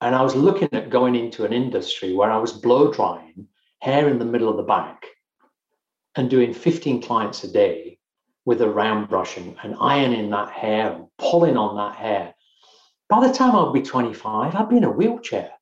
and 0.00 0.14
I 0.14 0.22
was 0.22 0.36
looking 0.36 0.68
at 0.70 0.90
going 0.90 1.16
into 1.16 1.44
an 1.44 1.52
industry 1.52 2.14
where 2.14 2.30
I 2.30 2.36
was 2.36 2.52
blow 2.52 2.92
drying 2.92 3.48
hair 3.80 4.08
in 4.08 4.20
the 4.20 4.24
middle 4.24 4.48
of 4.48 4.56
the 4.56 4.62
back 4.62 5.06
and 6.16 6.30
doing 6.30 6.54
15 6.54 7.02
clients 7.02 7.44
a 7.44 7.52
day 7.52 7.98
with 8.44 8.62
a 8.62 8.68
round 8.68 9.08
brush 9.08 9.36
and, 9.36 9.56
and 9.62 9.76
ironing 9.80 10.30
that 10.30 10.50
hair 10.50 10.92
and 10.92 11.06
pulling 11.18 11.56
on 11.56 11.76
that 11.76 11.96
hair, 11.96 12.34
by 13.08 13.26
the 13.26 13.32
time 13.32 13.54
I'd 13.54 13.72
be 13.72 13.82
25, 13.82 14.54
I'd 14.54 14.68
be 14.68 14.78
in 14.78 14.84
a 14.84 14.90
wheelchair. 14.90 15.52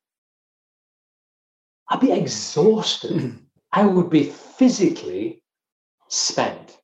I'd 1.89 1.99
be 1.99 2.11
exhausted. 2.11 3.11
Mm-hmm. 3.11 3.37
I 3.71 3.85
would 3.85 4.09
be 4.09 4.23
physically 4.23 5.43
spent. 6.07 6.77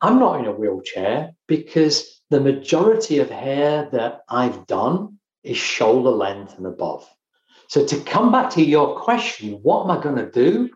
I'm 0.00 0.18
not 0.18 0.40
in 0.40 0.46
a 0.46 0.52
wheelchair 0.52 1.32
because 1.46 2.22
the 2.30 2.40
majority 2.40 3.20
of 3.20 3.30
hair 3.30 3.88
that 3.92 4.22
I've 4.28 4.66
done 4.66 5.18
is 5.42 5.56
shoulder 5.56 6.10
length 6.10 6.58
and 6.58 6.66
above. 6.66 7.08
So, 7.68 7.86
to 7.86 8.00
come 8.00 8.30
back 8.30 8.50
to 8.50 8.62
your 8.62 9.00
question, 9.00 9.52
what 9.62 9.84
am 9.84 9.90
I 9.90 10.02
going 10.02 10.16
to 10.16 10.30
do? 10.30 10.70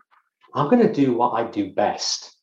I'm 0.53 0.69
going 0.69 0.85
to 0.85 0.93
do 0.93 1.13
what 1.13 1.31
I 1.31 1.49
do 1.49 1.71
best. 1.71 2.35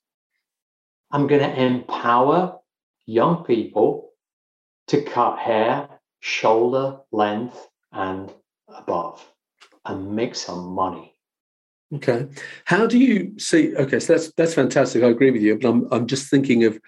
I'm 1.10 1.26
going 1.26 1.42
to 1.42 1.62
empower 1.62 2.58
young 3.06 3.44
people 3.44 4.10
to 4.88 5.02
cut 5.02 5.38
hair 5.38 5.88
shoulder 6.20 6.98
length 7.12 7.68
and 7.92 8.32
above 8.68 9.24
and 9.84 10.14
make 10.14 10.34
some 10.34 10.66
money. 10.66 11.14
Okay. 11.94 12.26
How 12.64 12.86
do 12.86 12.98
you 12.98 13.38
see? 13.38 13.74
Okay, 13.76 14.00
so 14.00 14.14
that's 14.14 14.32
that's 14.32 14.54
fantastic. 14.54 15.04
I 15.04 15.08
agree 15.08 15.30
with 15.30 15.42
you, 15.42 15.56
but 15.56 15.68
I'm 15.68 15.88
I'm 15.92 16.06
just 16.08 16.28
thinking 16.28 16.64
of 16.64 16.80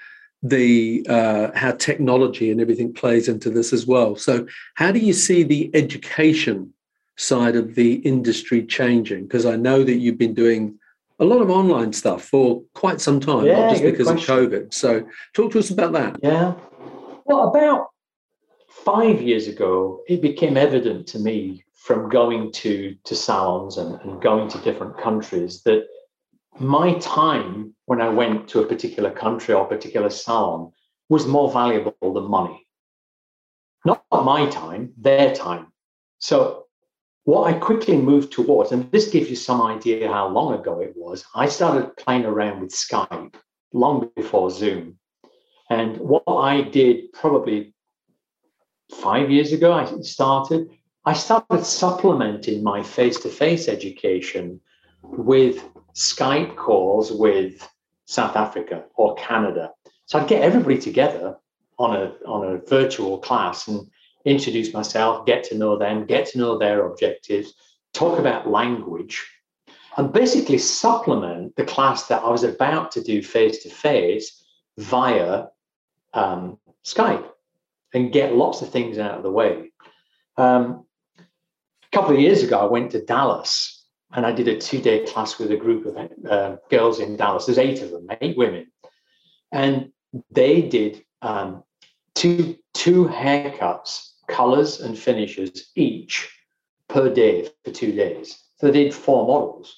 the 0.43 1.07
uh, 1.09 1.51
how 1.55 1.73
technology 1.73 2.51
and 2.51 2.61
everything 2.61 2.93
plays 2.93 3.29
into 3.29 3.51
this 3.51 3.73
as 3.73 3.87
well. 3.87 4.17
So, 4.17 4.47
how 4.75 4.91
do 4.91 4.99
you 4.99 5.13
see 5.13 5.45
the 5.45 5.71
education 5.73 6.73
side 7.17 7.55
of 7.55 7.77
the 7.77 7.95
industry 7.95 8.65
changing? 8.65 9.25
Because 9.25 9.47
I 9.47 9.55
know 9.55 9.85
that 9.85 9.95
you've 9.95 10.19
been 10.19 10.35
doing 10.35 10.78
a 11.19 11.25
lot 11.25 11.41
of 11.41 11.51
online 11.51 11.93
stuff 11.93 12.25
for 12.25 12.63
quite 12.75 13.01
some 13.01 13.21
time, 13.21 13.45
yeah, 13.45 13.61
not 13.61 13.71
just 13.71 13.83
because 13.83 14.07
question. 14.07 14.39
of 14.39 14.51
COVID. 14.51 14.75
So, 14.75 15.07
talk 15.35 15.53
to 15.53 15.59
us 15.59 15.71
about 15.71 15.93
that. 15.93 16.17
Yeah. 16.23 16.55
Well, 17.25 17.49
about 17.49 17.89
five 18.69 19.21
years 19.21 19.49
ago, 19.49 20.03
it 20.09 20.23
became 20.23 20.57
evident 20.57 21.07
to 21.09 21.19
me 21.19 21.65
from 21.75 22.09
going 22.09 22.53
to 22.53 22.95
to 23.05 23.15
salons 23.15 23.79
and, 23.79 24.01
and 24.03 24.21
going 24.21 24.49
to 24.51 24.59
different 24.59 24.99
countries 24.99 25.63
that 25.63 25.87
my 26.59 26.95
time 26.95 27.75
when 27.87 28.01
I 28.01 28.09
went 28.09 28.49
to 28.49 28.61
a 28.61 28.67
particular 28.67 29.11
country 29.11 29.55
or 29.55 29.65
particular 29.65 30.11
salon 30.11 30.73
was 31.09 31.27
more 31.27 31.51
valuable 31.51 32.13
than 32.13 32.31
money. 32.31 32.67
Not 33.85 34.05
my 34.13 34.47
time, 34.51 34.93
their 34.97 35.35
time. 35.35 35.73
So 36.19 36.68
what 37.29 37.47
I 37.47 37.59
quickly 37.59 37.99
moved 37.99 38.33
towards, 38.33 38.73
and 38.73 38.91
this 38.91 39.11
gives 39.11 39.29
you 39.29 39.37
some 39.37 39.61
idea 39.61 40.11
how 40.11 40.29
long 40.29 40.55
ago 40.55 40.81
it 40.81 40.95
was, 40.97 41.27
I 41.35 41.47
started 41.47 41.95
playing 41.99 42.25
around 42.25 42.63
with 42.63 42.71
Skype 42.71 43.35
long 43.75 44.11
before 44.17 44.49
Zoom. 44.49 44.99
And 45.69 45.99
what 45.99 46.23
I 46.27 46.63
did 46.63 47.13
probably 47.13 47.75
five 49.03 49.31
years 49.31 49.53
ago, 49.53 49.75
I 49.75 49.85
started, 50.01 50.71
I 51.05 51.13
started 51.13 51.67
supplementing 51.67 52.63
my 52.63 52.83
face 52.83 53.21
to 53.21 53.29
face 53.29 53.69
education 53.69 54.59
with 55.03 55.63
Skype 55.95 56.57
calls 56.57 57.13
with 57.13 57.69
South 58.07 58.37
Africa 58.37 58.85
or 58.97 59.17
Canada. 59.17 59.73
So 60.07 60.19
I'd 60.19 60.29
get 60.29 60.41
everybody 60.41 60.79
together 60.79 61.37
on 61.79 61.95
a, 61.95 62.15
on 62.25 62.55
a 62.55 62.59
virtual 62.67 63.19
class 63.19 63.69
and 63.69 63.87
introduce 64.29 64.73
myself, 64.73 65.27
get 65.27 65.45
to 65.45 65.57
know 65.57 65.79
them, 65.79 66.07
get 66.07 66.27
to 66.27 66.39
know 66.39 66.59
their 66.59 66.87
objectives, 66.87 67.55
talk 67.93 68.19
about 68.19 68.49
language, 68.49 69.27
and 69.97 70.13
basically 70.13 70.59
supplement 70.59 71.57
the 71.57 71.65
class 71.65 72.07
that 72.07 72.23
I 72.23 72.31
was 72.31 72.45
about 72.45 72.93
to 72.93 73.03
do 73.03 73.23
face 73.23 73.63
to 73.65 73.71
face 73.71 74.45
via 74.77 75.47
um, 76.15 76.59
Skype 76.85 77.27
and 77.95 78.13
get 78.13 78.35
lots 78.35 78.63
of 78.63 78.71
things 78.71 78.99
out 78.99 79.17
of 79.17 79.23
the 79.23 79.31
way. 79.31 79.73
Um, 80.37 80.85
a 81.19 81.97
couple 81.97 82.15
of 82.15 82.21
years 82.21 82.43
ago, 82.43 82.59
I 82.59 82.65
went 82.67 82.93
to 82.93 83.05
Dallas 83.05 83.87
and 84.13 84.25
I 84.25 84.33
did 84.33 84.49
a 84.49 84.59
two 84.59 84.81
day 84.81 85.05
class 85.05 85.39
with 85.39 85.51
a 85.51 85.57
group 85.57 85.87
of 85.87 85.97
uh, 86.31 86.57
girls 86.71 87.01
in 87.01 87.17
Dallas. 87.17 87.47
There's 87.47 87.59
eight 87.59 87.83
of 87.83 87.91
them, 87.91 88.07
eight 88.21 88.37
women. 88.37 88.71
And 89.53 89.93
they 90.31 90.63
did 90.63 91.05
um, 91.23 91.65
two, 92.15 92.57
two 92.75 93.07
haircuts, 93.07 94.13
colors 94.29 94.81
and 94.81 94.99
finishes 94.99 95.71
each 95.75 96.29
per 96.89 97.13
day 97.13 97.49
for 97.65 97.71
two 97.71 97.93
days. 97.93 98.43
So 98.57 98.67
they 98.67 98.85
did 98.85 98.95
four 98.95 99.27
models. 99.27 99.77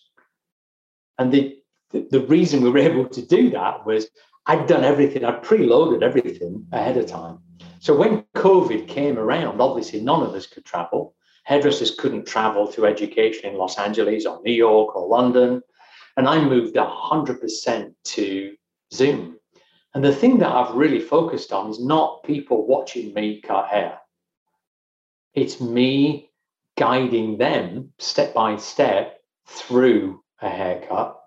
And 1.19 1.33
the, 1.33 1.59
the 1.93 2.27
reason 2.27 2.63
we 2.63 2.71
were 2.71 2.79
able 2.91 3.07
to 3.07 3.23
do 3.23 3.51
that 3.51 3.87
was 3.87 4.09
I'd 4.47 4.67
done 4.67 4.85
everything, 4.85 5.25
I'd 5.25 5.43
preloaded 5.43 6.03
everything 6.03 6.67
ahead 6.73 6.97
of 6.97 7.07
time. 7.07 7.39
So 7.79 7.97
when 7.97 8.25
COVID 8.35 8.89
came 8.89 9.19
around, 9.19 9.61
obviously 9.61 10.01
none 10.01 10.23
of 10.23 10.35
us 10.35 10.47
could 10.47 10.65
travel. 10.65 11.15
Hairdressers 11.45 11.95
couldn't 11.99 12.27
travel 12.27 12.67
through 12.67 12.87
education 12.87 13.51
in 13.51 13.57
Los 13.57 13.79
Angeles 13.79 14.27
or 14.27 14.41
New 14.43 14.53
York 14.53 14.95
or 14.95 15.09
London. 15.09 15.63
And 16.17 16.29
I 16.29 16.45
moved 16.45 16.77
100% 16.77 17.95
to 18.05 18.55
Zoom. 18.93 19.37
And 19.95 20.05
the 20.05 20.15
thing 20.15 20.39
that 20.39 20.53
I've 20.53 20.75
really 20.75 21.01
focused 21.01 21.53
on 21.53 21.71
is 21.71 21.85
not 21.85 22.23
people 22.25 22.67
watching 22.67 23.15
me 23.15 23.41
cut 23.41 23.69
hair. 23.69 24.00
It's 25.35 25.61
me 25.61 26.31
guiding 26.77 27.39
them 27.39 27.93
step 27.99 28.35
by 28.35 28.57
step 28.57 29.21
through 29.47 30.23
a 30.41 30.49
haircut 30.49 31.21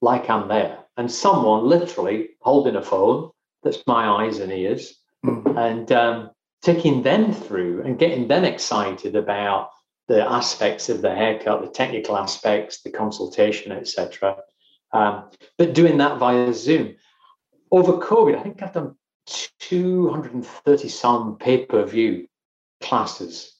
like 0.00 0.28
I'm 0.28 0.48
there. 0.48 0.78
And 0.96 1.10
someone 1.10 1.66
literally 1.66 2.30
holding 2.40 2.76
a 2.76 2.82
phone 2.82 3.30
that's 3.62 3.86
my 3.86 4.06
eyes 4.06 4.38
and 4.38 4.52
ears 4.52 4.94
mm. 5.24 5.56
and 5.56 5.90
um, 5.92 6.30
taking 6.62 7.02
them 7.02 7.32
through 7.32 7.82
and 7.82 7.98
getting 7.98 8.28
them 8.28 8.44
excited 8.44 9.16
about 9.16 9.70
the 10.08 10.22
aspects 10.22 10.88
of 10.88 11.02
the 11.02 11.14
haircut, 11.14 11.62
the 11.62 11.70
technical 11.70 12.16
aspects, 12.16 12.82
the 12.82 12.90
consultation, 12.90 13.72
etc. 13.72 14.36
Um, 14.92 15.30
but 15.58 15.74
doing 15.74 15.98
that 15.98 16.18
via 16.18 16.54
Zoom 16.54 16.94
over 17.70 17.94
COVID, 17.94 18.38
I 18.38 18.42
think 18.42 18.62
I've 18.62 18.72
done 18.72 18.96
230 19.60 20.88
some 20.88 21.36
pay 21.36 21.64
per 21.66 21.84
view 21.84 22.28
classes 22.80 23.54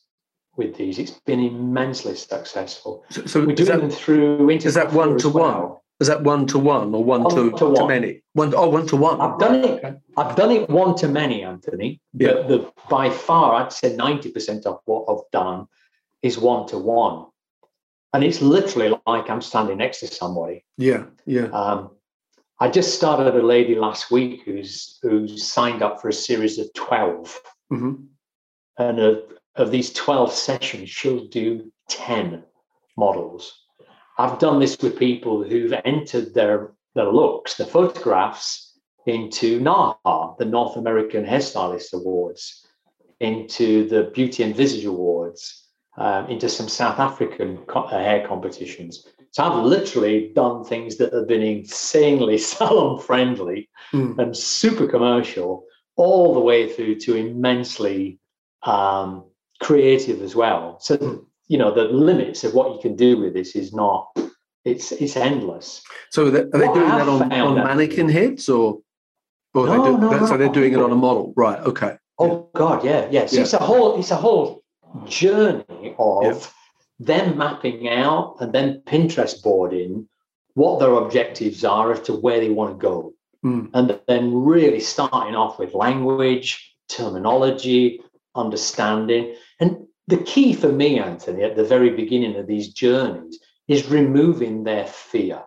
with 0.56 0.76
these. 0.76 0.98
It's 0.98 1.10
been 1.10 1.40
immensely 1.40 2.16
successful. 2.16 3.04
So, 3.10 3.26
so 3.26 3.44
we're 3.44 3.54
doing 3.54 3.68
that, 3.68 3.80
them 3.80 3.90
through. 3.90 4.48
Is 4.50 4.74
that 4.74 4.92
one 4.92 5.18
to 5.18 5.28
well. 5.28 5.68
one? 5.68 5.76
Is 5.98 6.08
that 6.08 6.22
one 6.22 6.46
to 6.48 6.58
one 6.58 6.94
or 6.94 7.02
one, 7.02 7.22
one 7.22 7.34
to, 7.34 7.56
to, 7.56 7.66
one. 7.66 7.74
to 7.74 7.86
many? 7.86 8.22
One 8.34 8.54
oh, 8.54 8.68
one 8.68 8.86
to 8.88 8.96
one. 8.96 9.18
I've 9.18 9.38
done 9.38 9.64
it. 9.64 10.00
I've 10.16 10.36
done 10.36 10.50
it 10.50 10.68
one 10.68 10.94
to 10.96 11.08
many, 11.08 11.42
Anthony. 11.42 12.00
Yeah. 12.12 12.34
But 12.34 12.48
the 12.48 12.72
by 12.90 13.08
far, 13.08 13.54
I'd 13.54 13.72
say 13.72 13.96
ninety 13.96 14.30
percent 14.30 14.66
of 14.66 14.80
what 14.84 15.06
I've 15.08 15.30
done 15.32 15.68
is 16.22 16.36
one 16.36 16.66
to 16.68 16.78
one, 16.78 17.26
and 18.12 18.22
it's 18.22 18.42
literally 18.42 18.94
like 19.06 19.30
I'm 19.30 19.40
standing 19.40 19.78
next 19.78 20.00
to 20.00 20.08
somebody. 20.08 20.66
Yeah, 20.76 21.04
yeah. 21.24 21.46
Um, 21.46 21.92
I 22.60 22.68
just 22.68 22.94
started 22.94 23.34
a 23.34 23.42
lady 23.42 23.74
last 23.74 24.10
week 24.10 24.42
who's 24.44 24.98
who's 25.02 25.46
signed 25.46 25.82
up 25.82 26.02
for 26.02 26.08
a 26.08 26.12
series 26.12 26.58
of 26.58 26.72
12 26.74 27.40
mm-hmm. 27.72 27.94
And 28.79 28.99
of, 28.99 29.22
of 29.57 29.70
these 29.70 29.93
twelve 29.93 30.33
sessions, 30.33 30.91
she'll 30.91 31.27
do 31.27 31.72
ten 31.89 32.45
models. 32.97 33.64
I've 34.18 34.39
done 34.39 34.61
this 34.61 34.79
with 34.79 34.99
people 34.99 35.43
who've 35.43 35.74
entered 35.85 36.35
their 36.35 36.72
their 36.95 37.12
looks, 37.12 37.55
their 37.55 37.66
photographs, 37.66 38.66
into 39.07 39.61
NAHA, 39.61 40.37
the 40.39 40.45
North 40.45 40.77
American 40.77 41.24
Hairstylist 41.24 41.93
Awards, 41.93 42.66
into 43.20 43.89
the 43.89 44.11
Beauty 44.14 44.43
and 44.43 44.55
Visage 44.55 44.85
Awards, 44.85 45.68
um, 45.97 46.27
into 46.27 46.49
some 46.49 46.68
South 46.68 46.99
African 46.99 47.59
co- 47.66 47.85
uh, 47.85 47.99
hair 47.99 48.27
competitions. 48.27 49.07
So 49.31 49.45
I've 49.45 49.64
literally 49.64 50.33
done 50.35 50.64
things 50.64 50.97
that 50.97 51.12
have 51.12 51.29
been 51.29 51.43
insanely 51.43 52.39
salon 52.53 52.99
friendly 52.99 53.68
mm. 53.93 54.18
and 54.18 54.37
super 54.37 54.87
commercial, 54.87 55.64
all 55.97 56.35
the 56.35 56.41
way 56.41 56.68
through 56.68 56.97
to 57.01 57.14
immensely 57.14 58.18
um, 58.66 59.24
creative 59.60 60.22
as 60.22 60.34
well. 60.34 60.78
So 60.80 61.24
you 61.48 61.58
know 61.58 61.72
the 61.74 61.84
limits 61.84 62.44
of 62.44 62.54
what 62.54 62.74
you 62.74 62.80
can 62.80 62.96
do 62.96 63.18
with 63.18 63.34
this 63.34 63.54
is 63.56 63.72
not 63.72 64.08
it's 64.64 64.92
it's 64.92 65.16
endless. 65.16 65.82
So 66.10 66.26
are 66.26 66.30
they, 66.30 66.40
are 66.40 66.58
they 66.58 66.66
doing 66.66 66.88
that 66.88 67.08
on, 67.08 67.32
on 67.32 67.54
mannequin 67.54 68.08
heads 68.08 68.48
or? 68.48 68.80
or 69.54 69.66
no, 69.66 69.84
they 69.84 69.90
do, 69.90 70.20
no, 70.20 70.26
so 70.26 70.36
they're 70.36 70.48
doing 70.50 70.74
it 70.74 70.80
on 70.80 70.92
a 70.92 70.96
model, 70.96 71.32
right? 71.36 71.58
Okay. 71.60 71.96
Oh 72.18 72.50
God, 72.54 72.84
yeah, 72.84 73.08
yes. 73.10 73.32
Yeah. 73.32 73.42
It's 73.42 73.54
a 73.54 73.58
whole 73.58 73.98
it's 73.98 74.10
a 74.10 74.16
whole 74.16 74.62
journey 75.06 75.94
of. 75.98 76.24
Yeah 76.24 76.50
them 76.98 77.36
mapping 77.36 77.88
out 77.88 78.36
and 78.40 78.52
then 78.52 78.82
Pinterest 78.86 79.42
boarding 79.42 80.08
what 80.54 80.80
their 80.80 80.94
objectives 80.94 81.64
are 81.64 81.92
as 81.92 82.00
to 82.00 82.14
where 82.14 82.40
they 82.40 82.50
want 82.50 82.72
to 82.72 82.82
go. 82.82 83.12
Mm. 83.44 83.70
And 83.74 84.00
then 84.08 84.34
really 84.34 84.80
starting 84.80 85.34
off 85.34 85.58
with 85.58 85.74
language, 85.74 86.74
terminology, 86.88 88.00
understanding. 88.37 89.34
And 89.61 89.87
the 90.07 90.18
key 90.18 90.53
for 90.53 90.70
me, 90.70 90.99
Anthony, 90.99 91.43
at 91.43 91.57
the 91.57 91.64
very 91.64 91.91
beginning 91.91 92.37
of 92.37 92.47
these 92.47 92.72
journeys 92.72 93.39
is 93.68 93.89
removing 93.89 94.64
their 94.64 94.87
fear. 94.87 95.43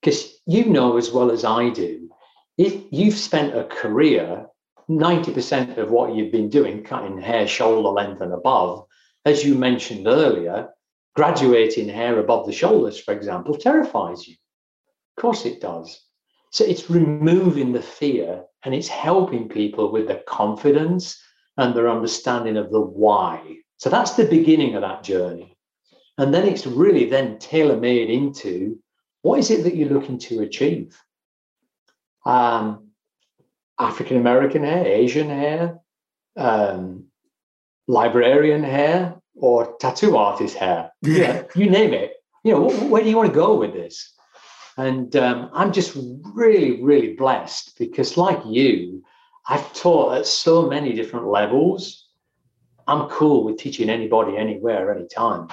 Because 0.00 0.40
you 0.46 0.66
know 0.66 0.96
as 0.96 1.10
well 1.10 1.30
as 1.30 1.44
I 1.44 1.70
do, 1.70 2.10
if 2.58 2.82
you've 2.90 3.14
spent 3.14 3.56
a 3.56 3.64
career, 3.64 4.46
90% 4.88 5.78
of 5.78 5.90
what 5.90 6.14
you've 6.14 6.32
been 6.32 6.48
doing, 6.48 6.82
cutting 6.82 7.18
hair 7.18 7.46
shoulder 7.46 7.88
length 7.88 8.20
and 8.20 8.32
above, 8.32 8.86
as 9.24 9.44
you 9.44 9.54
mentioned 9.54 10.06
earlier, 10.06 10.68
graduating 11.14 11.88
hair 11.88 12.18
above 12.18 12.46
the 12.46 12.52
shoulders, 12.52 12.98
for 12.98 13.14
example, 13.14 13.56
terrifies 13.56 14.26
you. 14.26 14.34
Of 15.16 15.22
course 15.22 15.44
it 15.44 15.60
does. 15.60 16.00
So 16.50 16.64
it's 16.64 16.90
removing 16.90 17.72
the 17.72 17.82
fear 17.82 18.44
and 18.64 18.74
it's 18.74 18.88
helping 18.88 19.48
people 19.48 19.90
with 19.90 20.08
the 20.08 20.22
confidence 20.26 21.20
and 21.56 21.74
their 21.74 21.90
understanding 21.90 22.56
of 22.56 22.70
the 22.70 22.80
why. 22.80 23.58
So 23.76 23.90
that's 23.90 24.12
the 24.12 24.24
beginning 24.24 24.74
of 24.74 24.82
that 24.82 25.02
journey. 25.02 25.56
And 26.18 26.32
then 26.32 26.46
it's 26.46 26.66
really 26.66 27.06
then 27.06 27.38
tailor 27.38 27.76
made 27.76 28.10
into 28.10 28.78
what 29.22 29.38
is 29.38 29.50
it 29.50 29.64
that 29.64 29.76
you're 29.76 29.88
looking 29.88 30.18
to 30.18 30.40
achieve? 30.40 30.98
Um, 32.24 32.88
African 33.78 34.16
American 34.16 34.64
hair, 34.64 34.86
Asian 34.86 35.28
hair, 35.28 35.80
um, 36.36 37.06
librarian 37.88 38.62
hair 38.62 39.16
or 39.34 39.76
tattoo 39.80 40.16
artist 40.16 40.56
hair. 40.56 40.92
Yeah. 41.02 41.44
You 41.56 41.70
name 41.70 41.92
it. 41.94 42.14
You 42.44 42.52
know, 42.52 42.70
where 42.86 43.02
do 43.02 43.08
you 43.08 43.16
want 43.16 43.28
to 43.28 43.34
go 43.34 43.56
with 43.56 43.72
this? 43.72 44.12
And 44.76 45.14
um, 45.16 45.50
I'm 45.52 45.72
just 45.72 45.96
really, 46.34 46.82
really 46.82 47.14
blessed 47.14 47.78
because, 47.78 48.16
like 48.16 48.40
you, 48.46 49.04
I've 49.48 49.72
taught 49.74 50.18
at 50.18 50.26
so 50.26 50.68
many 50.68 50.92
different 50.92 51.26
levels. 51.26 52.08
I'm 52.86 53.08
cool 53.08 53.44
with 53.44 53.58
teaching 53.58 53.90
anybody, 53.90 54.36
anywhere, 54.36 54.94
anytime. 54.94 55.48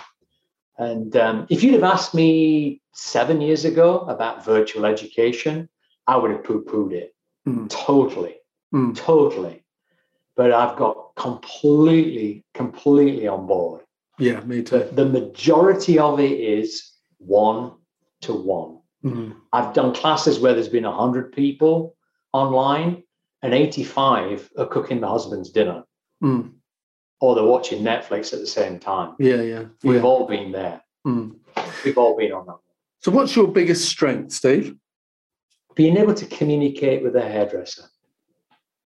And 0.77 1.15
um, 1.17 1.47
if 1.49 1.63
you'd 1.63 1.73
have 1.73 1.83
asked 1.83 2.13
me 2.13 2.81
seven 2.93 3.41
years 3.41 3.65
ago 3.65 3.99
about 4.01 4.45
virtual 4.45 4.85
education, 4.85 5.69
I 6.07 6.17
would 6.17 6.31
have 6.31 6.43
poo 6.43 6.63
pooed 6.63 6.93
it 6.93 7.13
mm. 7.47 7.69
totally, 7.69 8.37
mm. 8.73 8.95
totally 8.95 9.63
but 10.39 10.53
I've 10.53 10.77
got 10.77 11.15
completely, 11.17 12.45
completely 12.53 13.27
on 13.27 13.45
board. 13.45 13.81
Yeah, 14.19 14.39
me 14.39 14.63
too. 14.63 14.79
The, 14.79 15.03
the 15.03 15.05
majority 15.05 15.99
of 15.99 16.17
it 16.21 16.31
is 16.31 16.93
one 17.17 17.73
to 18.21 18.31
one. 18.31 18.79
Mm-hmm. 19.03 19.31
I've 19.51 19.73
done 19.73 19.93
classes 19.93 20.39
where 20.39 20.53
there's 20.53 20.69
been 20.69 20.85
100 20.85 21.33
people 21.33 21.97
online 22.31 23.03
and 23.41 23.53
85 23.53 24.49
are 24.57 24.65
cooking 24.65 25.01
the 25.01 25.07
husband's 25.07 25.49
dinner. 25.49 25.83
Mm. 26.23 26.51
or 27.21 27.33
they're 27.33 27.45
watching 27.45 27.81
Netflix 27.81 28.33
at 28.33 28.39
the 28.39 28.47
same 28.47 28.77
time. 28.77 29.15
Yeah, 29.19 29.41
yeah. 29.41 29.65
We've 29.83 30.01
yeah. 30.01 30.01
all 30.01 30.27
been 30.27 30.51
there. 30.51 30.81
Mm. 31.07 31.37
We've 31.85 31.97
all 31.97 32.17
been 32.17 32.33
on 32.33 32.45
that. 32.47 32.57
So, 33.01 33.11
what's 33.11 33.35
your 33.35 33.47
biggest 33.47 33.87
strength, 33.87 34.33
Steve? 34.33 34.75
Being 35.75 35.95
able 35.95 36.13
to 36.13 36.25
communicate 36.25 37.03
with 37.03 37.15
a 37.15 37.21
hairdresser, 37.21 37.83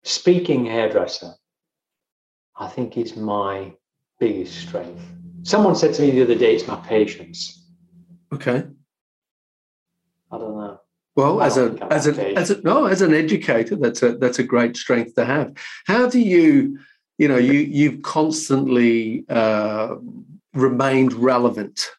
speaking 0.03 0.66
hairdresser, 0.66 1.32
I 2.57 2.68
think 2.68 2.99
is 2.99 3.16
my 3.16 3.72
biggest 4.20 4.68
strength. 4.68 5.03
Someone 5.42 5.74
said 5.74 5.95
to 5.95 6.03
me 6.03 6.11
the 6.11 6.22
other 6.22 6.34
day, 6.34 6.55
it's 6.55 6.68
my 6.68 6.76
patience. 6.76 7.66
Okay. 8.32 8.64
I 11.17 11.21
don't 11.21 11.27
know. 11.27 11.37
Well, 11.37 11.43
as 11.43 11.57
a 11.57 11.93
as 11.93 12.07
a 12.07 12.39
as 12.39 12.51
a 12.51 12.62
no, 12.62 12.87
as 12.87 13.03
an 13.03 13.15
educator, 13.15 13.77
that's 13.77 14.03
a 14.03 14.17
that's 14.17 14.39
a 14.39 14.45
great 14.45 14.77
strength 14.77 15.15
to 15.15 15.25
have. 15.25 15.55
How 15.87 16.09
do 16.09 16.19
you, 16.21 16.79
you 17.19 17.29
know, 17.29 17.37
you 17.37 17.53
you've 17.53 18.03
constantly 18.03 19.25
uh, 19.29 19.97
remained 20.55 21.12
relevant. 21.12 21.91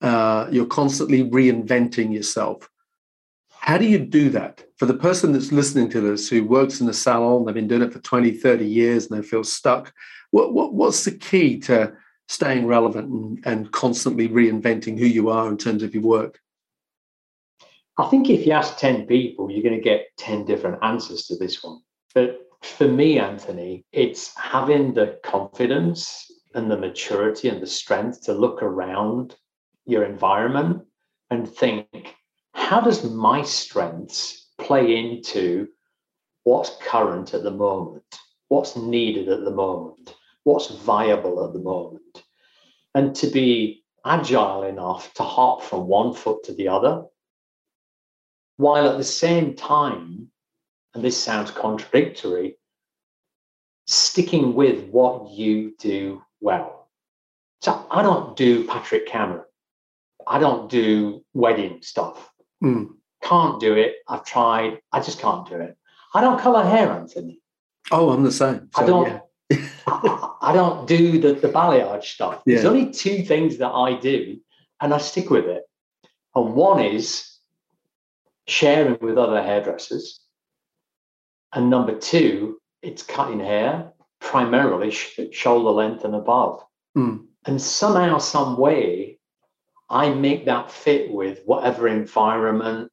Uh, 0.00 0.48
you're 0.50 0.66
constantly 0.66 1.24
reinventing 1.24 2.12
yourself. 2.12 2.68
How 3.64 3.78
do 3.78 3.86
you 3.86 3.98
do 3.98 4.28
that 4.30 4.62
for 4.76 4.84
the 4.84 4.94
person 4.94 5.32
that's 5.32 5.50
listening 5.50 5.88
to 5.90 6.00
this 6.02 6.28
who 6.28 6.44
works 6.44 6.80
in 6.80 6.86
the 6.86 6.92
salon? 6.92 7.46
They've 7.46 7.54
been 7.54 7.68
doing 7.68 7.80
it 7.80 7.94
for 7.94 8.00
20, 8.00 8.32
30 8.32 8.66
years 8.66 9.06
and 9.06 9.16
they 9.16 9.26
feel 9.26 9.42
stuck. 9.42 9.92
What, 10.32 10.52
what 10.52 10.74
what's 10.74 11.04
the 11.04 11.12
key 11.12 11.58
to 11.60 11.94
staying 12.28 12.66
relevant 12.66 13.08
and, 13.08 13.46
and 13.46 13.72
constantly 13.72 14.28
reinventing 14.28 14.98
who 14.98 15.06
you 15.06 15.30
are 15.30 15.48
in 15.48 15.56
terms 15.56 15.82
of 15.82 15.94
your 15.94 16.02
work? 16.02 16.40
I 17.96 18.08
think 18.08 18.28
if 18.28 18.44
you 18.44 18.52
ask 18.52 18.76
10 18.78 19.06
people, 19.06 19.50
you're 19.50 19.62
going 19.62 19.76
to 19.76 19.80
get 19.80 20.06
10 20.18 20.44
different 20.44 20.82
answers 20.82 21.26
to 21.26 21.36
this 21.36 21.62
one. 21.62 21.78
But 22.12 22.40
for 22.62 22.88
me, 22.88 23.20
Anthony, 23.20 23.84
it's 23.92 24.36
having 24.36 24.94
the 24.94 25.20
confidence 25.22 26.28
and 26.54 26.68
the 26.68 26.76
maturity 26.76 27.48
and 27.48 27.62
the 27.62 27.68
strength 27.68 28.22
to 28.22 28.32
look 28.32 28.62
around 28.62 29.36
your 29.86 30.04
environment 30.04 30.82
and 31.30 31.48
think, 31.48 32.16
how 32.52 32.80
does 32.80 33.08
my 33.10 33.42
strengths 33.42 34.48
play 34.58 34.96
into 34.96 35.68
what's 36.42 36.76
current 36.82 37.32
at 37.32 37.44
the 37.44 37.50
moment? 37.50 38.18
What's 38.48 38.76
needed 38.76 39.28
at 39.28 39.44
the 39.44 39.50
moment? 39.50 40.14
What's 40.42 40.68
viable 40.68 41.46
at 41.46 41.52
the 41.52 41.60
moment? 41.60 42.22
And 42.94 43.14
to 43.16 43.28
be 43.28 43.84
agile 44.04 44.64
enough 44.64 45.14
to 45.14 45.22
hop 45.22 45.62
from 45.62 45.86
one 45.86 46.12
foot 46.12 46.44
to 46.44 46.54
the 46.54 46.68
other 46.68 47.04
while 48.56 48.88
at 48.88 48.98
the 48.98 49.04
same 49.04 49.54
time, 49.54 50.30
and 50.94 51.04
this 51.04 51.20
sounds 51.20 51.50
contradictory, 51.50 52.56
sticking 53.86 54.54
with 54.54 54.88
what 54.88 55.30
you 55.30 55.74
do 55.78 56.22
well. 56.40 56.88
So 57.60 57.86
I 57.90 58.02
don't 58.02 58.36
do 58.36 58.66
Patrick 58.66 59.06
Cameron. 59.06 59.44
I 60.26 60.38
don't 60.38 60.70
do 60.70 61.24
wedding 61.34 61.78
stuff. 61.82 62.30
Mm. 62.62 62.90
Can't 63.22 63.60
do 63.60 63.74
it. 63.74 63.96
I've 64.08 64.24
tried. 64.24 64.80
I 64.92 65.00
just 65.00 65.18
can't 65.18 65.46
do 65.48 65.56
it. 65.56 65.76
I 66.14 66.20
don't 66.20 66.40
color 66.40 66.62
hair, 66.62 66.90
Anthony. 66.92 67.40
Oh, 67.90 68.10
I'm 68.10 68.22
the 68.22 68.32
same. 68.32 68.70
I 68.76 68.86
don't. 68.86 69.08
yeah. 69.50 69.68
I, 69.86 70.30
I 70.40 70.52
don't 70.52 70.86
do 70.86 71.18
the, 71.18 71.32
the 71.34 71.48
balayage 71.48 72.04
stuff. 72.04 72.42
There's 72.46 72.64
only 72.64 72.92
two 72.92 73.22
things 73.22 73.58
that 73.58 73.70
I 73.70 73.98
do, 73.98 74.38
and 74.80 74.94
I 74.94 74.98
stick 74.98 75.30
with 75.30 75.46
it. 75.46 75.64
And 76.34 76.54
one 76.54 76.80
is 76.82 77.33
sharing 78.46 78.98
with 79.00 79.18
other 79.18 79.42
hairdressers. 79.42 80.20
And 81.52 81.70
number 81.70 81.98
two, 81.98 82.58
it's 82.82 83.02
cutting 83.02 83.40
hair, 83.40 83.92
primarily 84.20 84.90
sh- 84.90 85.20
shoulder 85.32 85.70
length 85.70 86.04
and 86.04 86.14
above. 86.14 86.62
Mm. 86.96 87.26
And 87.46 87.60
somehow, 87.60 88.18
some 88.18 88.56
way, 88.56 89.18
I 89.90 90.10
make 90.10 90.46
that 90.46 90.70
fit 90.70 91.12
with 91.12 91.42
whatever 91.44 91.86
environment 91.88 92.90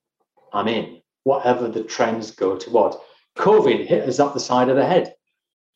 I'm 0.54 0.68
in, 0.68 1.02
whatever 1.24 1.68
the 1.68 1.84
trends 1.84 2.32
go 2.32 2.58
towards. 2.58 2.98
COVID 3.38 3.86
hit 3.88 4.08
us 4.08 4.20
up 4.20 4.34
the 4.34 4.40
side 4.40 4.70
of 4.70 4.76
the 4.76 4.86
head. 4.86 5.14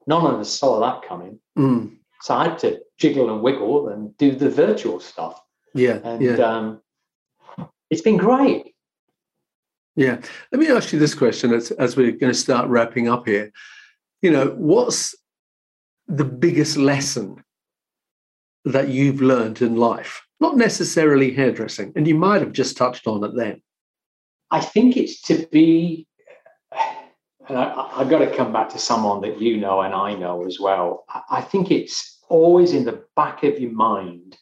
None 0.08 0.26
of 0.26 0.40
us 0.40 0.50
saw 0.50 0.80
that 0.82 1.08
coming. 1.08 1.40
Mm. 1.58 1.98
So 2.22 2.36
I 2.36 2.50
had 2.50 2.60
to 2.60 2.80
jiggle 2.98 3.32
and 3.32 3.42
wiggle 3.42 3.90
and 3.90 4.16
do 4.18 4.32
the 4.32 4.50
virtual 4.50 5.00
stuff. 5.00 5.42
Yeah. 5.74 6.00
And 6.04 6.22
yeah. 6.22 6.36
um, 6.36 6.82
it's 7.90 8.02
been 8.02 8.18
great. 8.18 8.75
Yeah. 9.96 10.20
Let 10.52 10.60
me 10.60 10.68
ask 10.70 10.92
you 10.92 11.00
this 11.00 11.16
question 11.16 11.54
as, 11.54 11.72
as 11.72 11.96
we're 11.96 12.12
going 12.12 12.32
to 12.32 12.38
start 12.38 12.68
wrapping 12.68 13.08
up 13.08 13.28
here. 13.28 13.52
You 14.22 14.32
know, 14.32 14.48
what's 14.58 15.16
the 16.08 16.26
biggest 16.26 16.78
lesson 16.78 17.44
that 18.66 18.90
you've 18.90 19.22
learned 19.22 19.62
in 19.62 19.78
life? 19.78 20.22
Not 20.40 20.58
necessarily 20.58 21.32
hairdressing, 21.32 21.94
and 21.96 22.08
you 22.08 22.16
might 22.16 22.42
have 22.42 22.52
just 22.52 22.76
touched 22.76 23.08
on 23.08 23.24
it 23.24 23.36
then. 23.36 23.62
I 24.52 24.60
think 24.60 24.98
it's 24.98 25.22
to 25.24 25.48
be, 25.52 26.08
and 27.48 27.58
I, 27.58 27.90
I've 27.96 28.10
got 28.10 28.20
to 28.20 28.36
come 28.36 28.52
back 28.52 28.70
to 28.70 28.80
someone 28.80 29.22
that 29.22 29.42
you 29.42 29.58
know 29.58 29.82
and 29.82 29.94
I 29.94 30.14
know 30.14 30.46
as 30.46 30.60
well. 30.60 31.06
I 31.30 31.42
think 31.42 31.72
it's 31.72 32.20
always 32.28 32.74
in 32.74 32.84
the 32.84 33.06
back 33.16 33.44
of 33.44 33.60
your 33.60 33.72
mind 33.72 34.38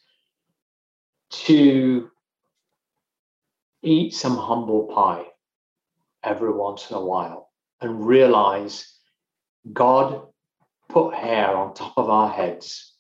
to 1.32 2.10
eat 3.84 4.16
some 4.16 4.38
humble 4.38 4.86
pie 4.86 5.26
every 6.24 6.52
once 6.52 6.90
in 6.90 6.96
a 6.96 7.02
while 7.02 7.50
and 7.82 8.06
realize 8.06 8.98
God 9.72 10.28
put 10.90 11.14
hair 11.14 11.56
on 11.56 11.74
top 11.74 11.94
of 11.98 12.10
our 12.10 12.30
heads 12.30 12.94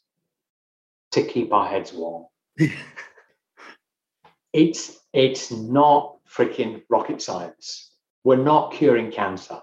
to 1.12 1.24
keep 1.24 1.54
our 1.54 1.68
heads 1.68 1.94
warm. 1.94 2.26
it's 4.54 5.00
it's 5.14 5.52
not 5.52 6.18
freaking 6.28 6.82
rocket 6.90 7.22
science. 7.22 7.92
We're 8.24 8.38
not 8.38 8.74
curing 8.74 9.12
cancer. 9.12 9.60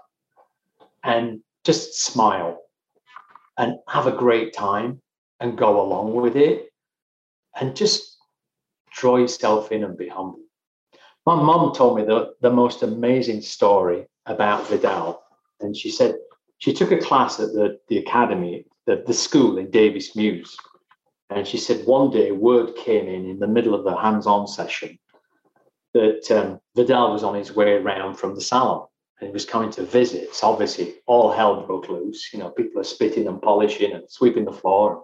And 1.03 1.41
just 1.63 1.99
smile 1.99 2.61
and 3.57 3.77
have 3.87 4.07
a 4.07 4.11
great 4.11 4.53
time 4.53 5.01
and 5.39 5.57
go 5.57 5.81
along 5.81 6.13
with 6.13 6.35
it 6.35 6.71
and 7.59 7.75
just 7.75 8.17
draw 8.91 9.17
yourself 9.17 9.71
in 9.71 9.83
and 9.83 9.97
be 9.97 10.07
humble. 10.07 10.39
My 11.25 11.35
mum 11.35 11.73
told 11.73 11.97
me 11.97 12.03
the, 12.03 12.33
the 12.41 12.49
most 12.49 12.81
amazing 12.81 13.41
story 13.41 14.07
about 14.25 14.67
Vidal. 14.67 15.21
And 15.59 15.77
she 15.77 15.91
said 15.91 16.15
she 16.57 16.73
took 16.73 16.91
a 16.91 16.97
class 16.97 17.39
at 17.39 17.53
the, 17.53 17.79
the 17.89 17.99
academy, 17.99 18.65
the, 18.87 19.03
the 19.05 19.13
school 19.13 19.57
in 19.57 19.69
Davies 19.69 20.15
Mews. 20.15 20.57
And 21.29 21.47
she 21.47 21.57
said 21.57 21.85
one 21.85 22.09
day 22.09 22.31
word 22.31 22.75
came 22.75 23.07
in 23.07 23.29
in 23.29 23.39
the 23.39 23.47
middle 23.47 23.75
of 23.75 23.83
the 23.83 23.95
hands-on 23.95 24.47
session 24.47 24.97
that 25.93 26.29
um, 26.31 26.59
Vidal 26.75 27.13
was 27.13 27.23
on 27.23 27.35
his 27.35 27.55
way 27.55 27.73
around 27.73 28.15
from 28.15 28.33
the 28.33 28.41
salon 28.41 28.87
and 29.19 29.27
he 29.27 29.33
was 29.33 29.45
coming 29.45 29.69
to 29.71 29.83
visit. 29.83 30.33
So 30.33 30.47
obviously 30.47 30.95
all 31.05 31.31
hell 31.31 31.65
broke 31.67 31.89
loose. 31.89 32.33
You 32.33 32.39
know, 32.39 32.49
people 32.49 32.81
are 32.81 32.85
spitting 32.85 33.27
and 33.27 33.41
polishing 33.41 33.93
and 33.93 34.09
sweeping 34.09 34.45
the 34.45 34.51
floor. 34.51 35.03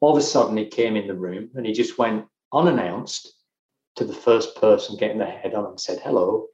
All 0.00 0.12
of 0.12 0.18
a 0.18 0.24
sudden 0.24 0.56
he 0.56 0.66
came 0.66 0.96
in 0.96 1.08
the 1.08 1.14
room 1.14 1.50
and 1.54 1.66
he 1.66 1.72
just 1.72 1.98
went 1.98 2.26
unannounced 2.52 3.34
to 3.98 4.04
the 4.04 4.14
first 4.14 4.56
person 4.56 4.96
getting 4.96 5.18
their 5.18 5.30
head 5.30 5.54
on 5.54 5.66
and 5.66 5.80
said, 5.80 6.00
Hello, 6.02 6.46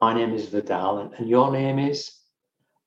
my 0.00 0.14
name 0.14 0.32
is 0.32 0.48
Vidal 0.48 0.98
and, 0.98 1.12
and 1.14 1.28
your 1.28 1.50
name 1.50 1.78
is? 1.78 2.12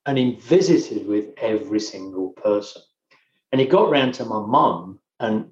And 0.06 0.18
he 0.18 0.36
visited 0.36 1.06
with 1.06 1.34
every 1.38 1.82
single 1.82 2.30
person. 2.30 2.82
And 3.52 3.60
he 3.60 3.68
got 3.68 3.90
round 3.90 4.14
to 4.16 4.26
my 4.26 4.40
mum 4.40 5.00
and 5.20 5.52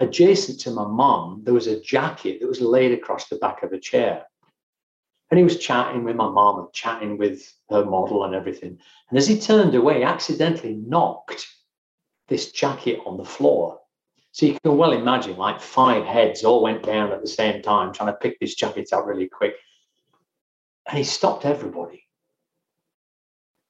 adjacent 0.00 0.60
to 0.60 0.70
my 0.70 0.86
mum, 0.86 1.42
there 1.44 1.54
was 1.54 1.66
a 1.66 1.80
jacket 1.80 2.40
that 2.40 2.48
was 2.48 2.60
laid 2.60 2.92
across 2.92 3.28
the 3.28 3.36
back 3.36 3.62
of 3.62 3.72
a 3.72 3.78
chair. 3.78 4.24
And 5.30 5.38
he 5.38 5.44
was 5.44 5.58
chatting 5.58 6.04
with 6.04 6.16
my 6.16 6.28
mum 6.28 6.58
and 6.58 6.72
chatting 6.72 7.18
with 7.18 7.52
her 7.70 7.84
model 7.84 8.24
and 8.24 8.34
everything. 8.34 8.78
And 9.10 9.18
as 9.18 9.26
he 9.26 9.38
turned 9.38 9.74
away, 9.74 10.02
accidentally 10.02 10.74
knocked 10.74 11.46
this 12.28 12.50
jacket 12.50 13.00
on 13.06 13.18
the 13.18 13.24
floor. 13.24 13.80
So 14.32 14.46
you 14.46 14.58
can 14.62 14.76
well 14.76 14.92
imagine, 14.92 15.36
like 15.36 15.60
five 15.60 16.04
heads 16.04 16.44
all 16.44 16.62
went 16.62 16.82
down 16.82 17.12
at 17.12 17.20
the 17.20 17.28
same 17.28 17.62
time, 17.62 17.92
trying 17.92 18.12
to 18.12 18.18
pick 18.18 18.38
this 18.38 18.54
jacket 18.54 18.92
up 18.92 19.06
really 19.06 19.28
quick. 19.28 19.54
And 20.86 20.98
he 20.98 21.04
stopped 21.04 21.44
everybody. 21.44 22.06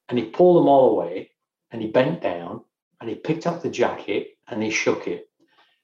And 0.08 0.18
he 0.18 0.26
pulled 0.26 0.58
them 0.58 0.68
all 0.68 0.90
away 0.90 1.30
and 1.70 1.82
he 1.82 1.88
bent 1.88 2.22
down 2.22 2.62
and 3.00 3.08
he 3.08 3.16
picked 3.16 3.46
up 3.46 3.62
the 3.62 3.70
jacket 3.70 4.38
and 4.48 4.62
he 4.62 4.70
shook 4.70 5.06
it. 5.06 5.28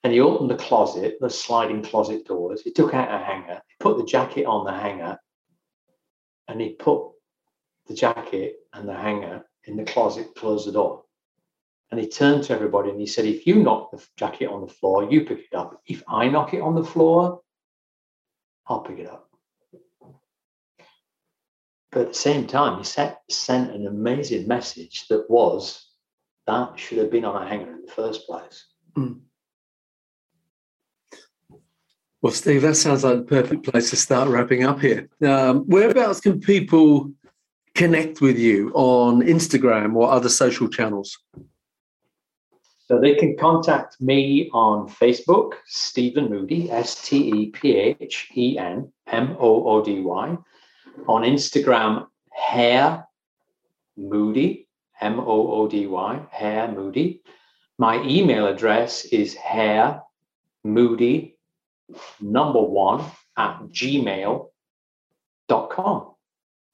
And 0.03 0.13
he 0.13 0.19
opened 0.19 0.51
the 0.51 0.55
closet, 0.55 1.17
the 1.19 1.29
sliding 1.29 1.81
closet 1.81 2.25
doors. 2.25 2.61
He 2.61 2.71
took 2.71 2.93
out 2.93 3.13
a 3.13 3.23
hanger, 3.23 3.61
he 3.67 3.75
put 3.79 3.97
the 3.97 4.05
jacket 4.05 4.45
on 4.45 4.65
the 4.65 4.71
hanger, 4.71 5.17
and 6.47 6.61
he 6.61 6.73
put 6.73 7.11
the 7.87 7.95
jacket 7.95 8.57
and 8.73 8.87
the 8.87 8.93
hanger 8.93 9.45
in 9.63 9.77
the 9.77 9.83
closet, 9.83 10.35
closed 10.35 10.67
the 10.67 10.73
door. 10.73 11.04
And 11.91 11.99
he 11.99 12.07
turned 12.07 12.43
to 12.45 12.53
everybody 12.53 12.89
and 12.89 12.99
he 12.99 13.05
said, 13.05 13.25
If 13.25 13.45
you 13.45 13.55
knock 13.55 13.91
the 13.91 14.03
jacket 14.17 14.47
on 14.47 14.61
the 14.61 14.73
floor, 14.73 15.09
you 15.09 15.21
pick 15.21 15.39
it 15.51 15.55
up. 15.55 15.81
If 15.85 16.03
I 16.07 16.27
knock 16.27 16.53
it 16.53 16.61
on 16.61 16.75
the 16.75 16.83
floor, 16.83 17.41
I'll 18.67 18.81
pick 18.81 18.99
it 18.99 19.07
up. 19.07 19.29
But 21.91 22.01
at 22.01 22.07
the 22.09 22.13
same 22.13 22.47
time, 22.47 22.79
he 22.79 22.83
set, 22.83 23.21
sent 23.29 23.71
an 23.71 23.87
amazing 23.87 24.47
message 24.47 25.07
that 25.07 25.29
was 25.29 25.85
that 26.47 26.77
should 26.77 26.97
have 26.97 27.11
been 27.11 27.25
on 27.25 27.41
a 27.41 27.47
hanger 27.47 27.71
in 27.71 27.81
the 27.85 27.91
first 27.91 28.27
place. 28.27 28.67
Mm. 28.97 29.21
Well, 32.21 32.33
Steve, 32.33 32.63
that 32.63 32.75
sounds 32.75 33.03
like 33.03 33.17
the 33.17 33.23
perfect 33.23 33.63
place 33.63 33.89
to 33.91 33.95
start 33.95 34.29
wrapping 34.29 34.63
up 34.63 34.79
here. 34.79 35.07
Um, 35.21 35.59
whereabouts 35.67 36.21
can 36.21 36.39
people 36.39 37.11
connect 37.75 38.21
with 38.21 38.37
you 38.39 38.71
on 38.73 39.21
Instagram 39.21 39.95
or 39.95 40.11
other 40.11 40.29
social 40.29 40.67
channels? 40.67 41.17
So 42.87 42.99
they 42.99 43.15
can 43.15 43.35
contact 43.35 43.99
me 43.99 44.49
on 44.53 44.87
Facebook, 44.87 45.53
Stephen 45.65 46.29
Moody, 46.29 46.69
S 46.69 47.07
T 47.07 47.17
E 47.31 47.49
P 47.49 47.75
H 47.77 48.29
E 48.35 48.57
N 48.59 48.91
M 49.07 49.35
O 49.39 49.67
O 49.67 49.83
D 49.83 50.01
Y. 50.01 50.37
On 51.07 51.23
Instagram, 51.23 52.05
Hair 52.31 53.07
Moody, 53.97 54.67
M 55.01 55.19
O 55.19 55.51
O 55.53 55.67
D 55.67 55.87
Y, 55.87 56.25
Hair 56.31 56.73
Moody. 56.73 57.21
My 57.77 58.01
email 58.03 58.47
address 58.47 59.05
is 59.05 59.33
hair 59.33 60.01
moody 60.63 61.37
number 62.21 62.61
one 62.61 63.03
at 63.37 63.59
gmail.com. 63.63 64.47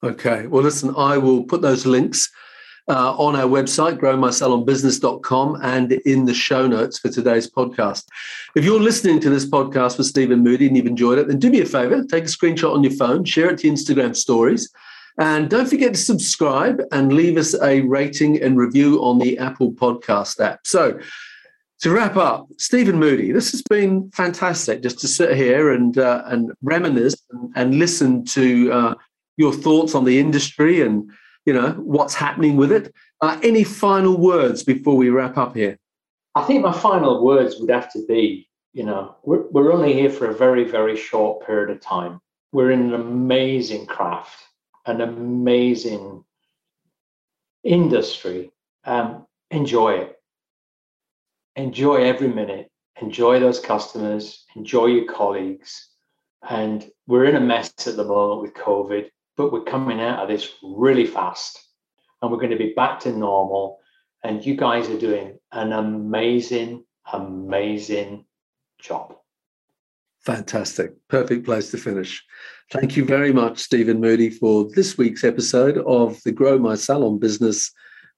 Okay. 0.04 0.46
Well, 0.46 0.62
listen, 0.62 0.94
I 0.96 1.18
will 1.18 1.44
put 1.44 1.62
those 1.62 1.86
links 1.86 2.30
uh, 2.88 3.14
on 3.16 3.36
our 3.36 3.48
website, 3.48 3.98
growmysalonbusiness.com, 3.98 5.60
and 5.62 5.92
in 5.92 6.24
the 6.24 6.34
show 6.34 6.66
notes 6.66 6.98
for 6.98 7.08
today's 7.08 7.50
podcast. 7.50 8.04
If 8.54 8.64
you're 8.64 8.80
listening 8.80 9.20
to 9.20 9.30
this 9.30 9.48
podcast 9.48 9.98
with 9.98 10.06
Stephen 10.06 10.42
Moody 10.42 10.66
and 10.66 10.76
you've 10.76 10.86
enjoyed 10.86 11.18
it, 11.18 11.28
then 11.28 11.38
do 11.38 11.50
me 11.50 11.60
a 11.60 11.66
favor, 11.66 12.02
take 12.04 12.24
a 12.24 12.28
screenshot 12.28 12.74
on 12.74 12.82
your 12.82 12.92
phone, 12.92 13.24
share 13.24 13.50
it 13.50 13.58
to 13.58 13.68
Instagram 13.68 14.16
stories. 14.16 14.72
And 15.18 15.50
don't 15.50 15.68
forget 15.68 15.94
to 15.94 16.00
subscribe 16.00 16.80
and 16.90 17.12
leave 17.12 17.36
us 17.36 17.54
a 17.60 17.82
rating 17.82 18.42
and 18.42 18.56
review 18.56 19.02
on 19.04 19.18
the 19.18 19.38
Apple 19.38 19.72
Podcast 19.72 20.40
app. 20.40 20.66
So, 20.66 20.98
to 21.80 21.90
wrap 21.90 22.16
up, 22.16 22.46
Stephen 22.58 22.98
Moody, 22.98 23.32
this 23.32 23.50
has 23.50 23.60
been 23.62 24.08
fantastic 24.12 24.82
just 24.82 25.00
to 25.00 25.08
sit 25.08 25.36
here 25.36 25.72
and 25.72 25.98
uh, 25.98 26.22
and 26.26 26.52
reminisce 26.62 27.16
and, 27.30 27.52
and 27.56 27.78
listen 27.78 28.24
to 28.26 28.72
uh, 28.72 28.94
your 29.36 29.52
thoughts 29.52 29.94
on 29.94 30.04
the 30.04 30.18
industry 30.18 30.80
and 30.80 31.10
you 31.44 31.52
know 31.52 31.70
what's 31.72 32.14
happening 32.14 32.56
with 32.56 32.72
it. 32.72 32.92
Uh, 33.20 33.38
any 33.42 33.64
final 33.64 34.16
words 34.16 34.62
before 34.62 34.96
we 34.96 35.10
wrap 35.10 35.36
up 35.36 35.54
here? 35.54 35.78
I 36.34 36.42
think 36.44 36.62
my 36.62 36.72
final 36.72 37.24
words 37.24 37.56
would 37.58 37.70
have 37.70 37.92
to 37.92 38.04
be, 38.06 38.48
you 38.72 38.84
know, 38.84 39.16
we're, 39.22 39.46
we're 39.50 39.72
only 39.72 39.92
here 39.92 40.10
for 40.10 40.26
a 40.26 40.34
very 40.34 40.64
very 40.64 40.96
short 40.96 41.46
period 41.46 41.70
of 41.70 41.80
time. 41.80 42.20
We're 42.52 42.70
in 42.70 42.80
an 42.80 42.94
amazing 42.94 43.86
craft, 43.86 44.36
an 44.86 45.00
amazing 45.00 46.24
industry. 47.64 48.50
Um, 48.84 49.26
enjoy 49.50 49.94
it. 49.94 50.16
Enjoy 51.56 51.96
every 51.96 52.28
minute. 52.28 52.70
Enjoy 53.00 53.40
those 53.40 53.60
customers. 53.60 54.44
Enjoy 54.56 54.86
your 54.86 55.06
colleagues. 55.06 55.88
And 56.48 56.90
we're 57.06 57.26
in 57.26 57.36
a 57.36 57.40
mess 57.40 57.72
at 57.86 57.96
the 57.96 58.04
moment 58.04 58.42
with 58.42 58.54
COVID 58.54 59.08
but 59.42 59.52
we're 59.52 59.64
coming 59.64 60.00
out 60.00 60.20
of 60.20 60.28
this 60.28 60.52
really 60.62 61.04
fast 61.04 61.58
and 62.20 62.30
we're 62.30 62.38
going 62.38 62.50
to 62.50 62.56
be 62.56 62.72
back 62.74 63.00
to 63.00 63.10
normal. 63.10 63.80
And 64.22 64.46
you 64.46 64.54
guys 64.56 64.88
are 64.88 64.98
doing 64.98 65.36
an 65.50 65.72
amazing, 65.72 66.84
amazing 67.12 68.24
job. 68.78 69.16
Fantastic. 70.20 70.92
Perfect 71.08 71.44
place 71.44 71.72
to 71.72 71.76
finish. 71.76 72.24
Thank 72.70 72.96
you 72.96 73.04
very 73.04 73.32
much, 73.32 73.58
Stephen 73.58 74.00
Moody, 74.00 74.30
for 74.30 74.68
this 74.76 74.96
week's 74.96 75.24
episode 75.24 75.78
of 75.78 76.22
the 76.24 76.30
Grow 76.30 76.56
My 76.56 76.76
Salon 76.76 77.18
Business 77.18 77.72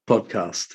podcast. 0.07 0.75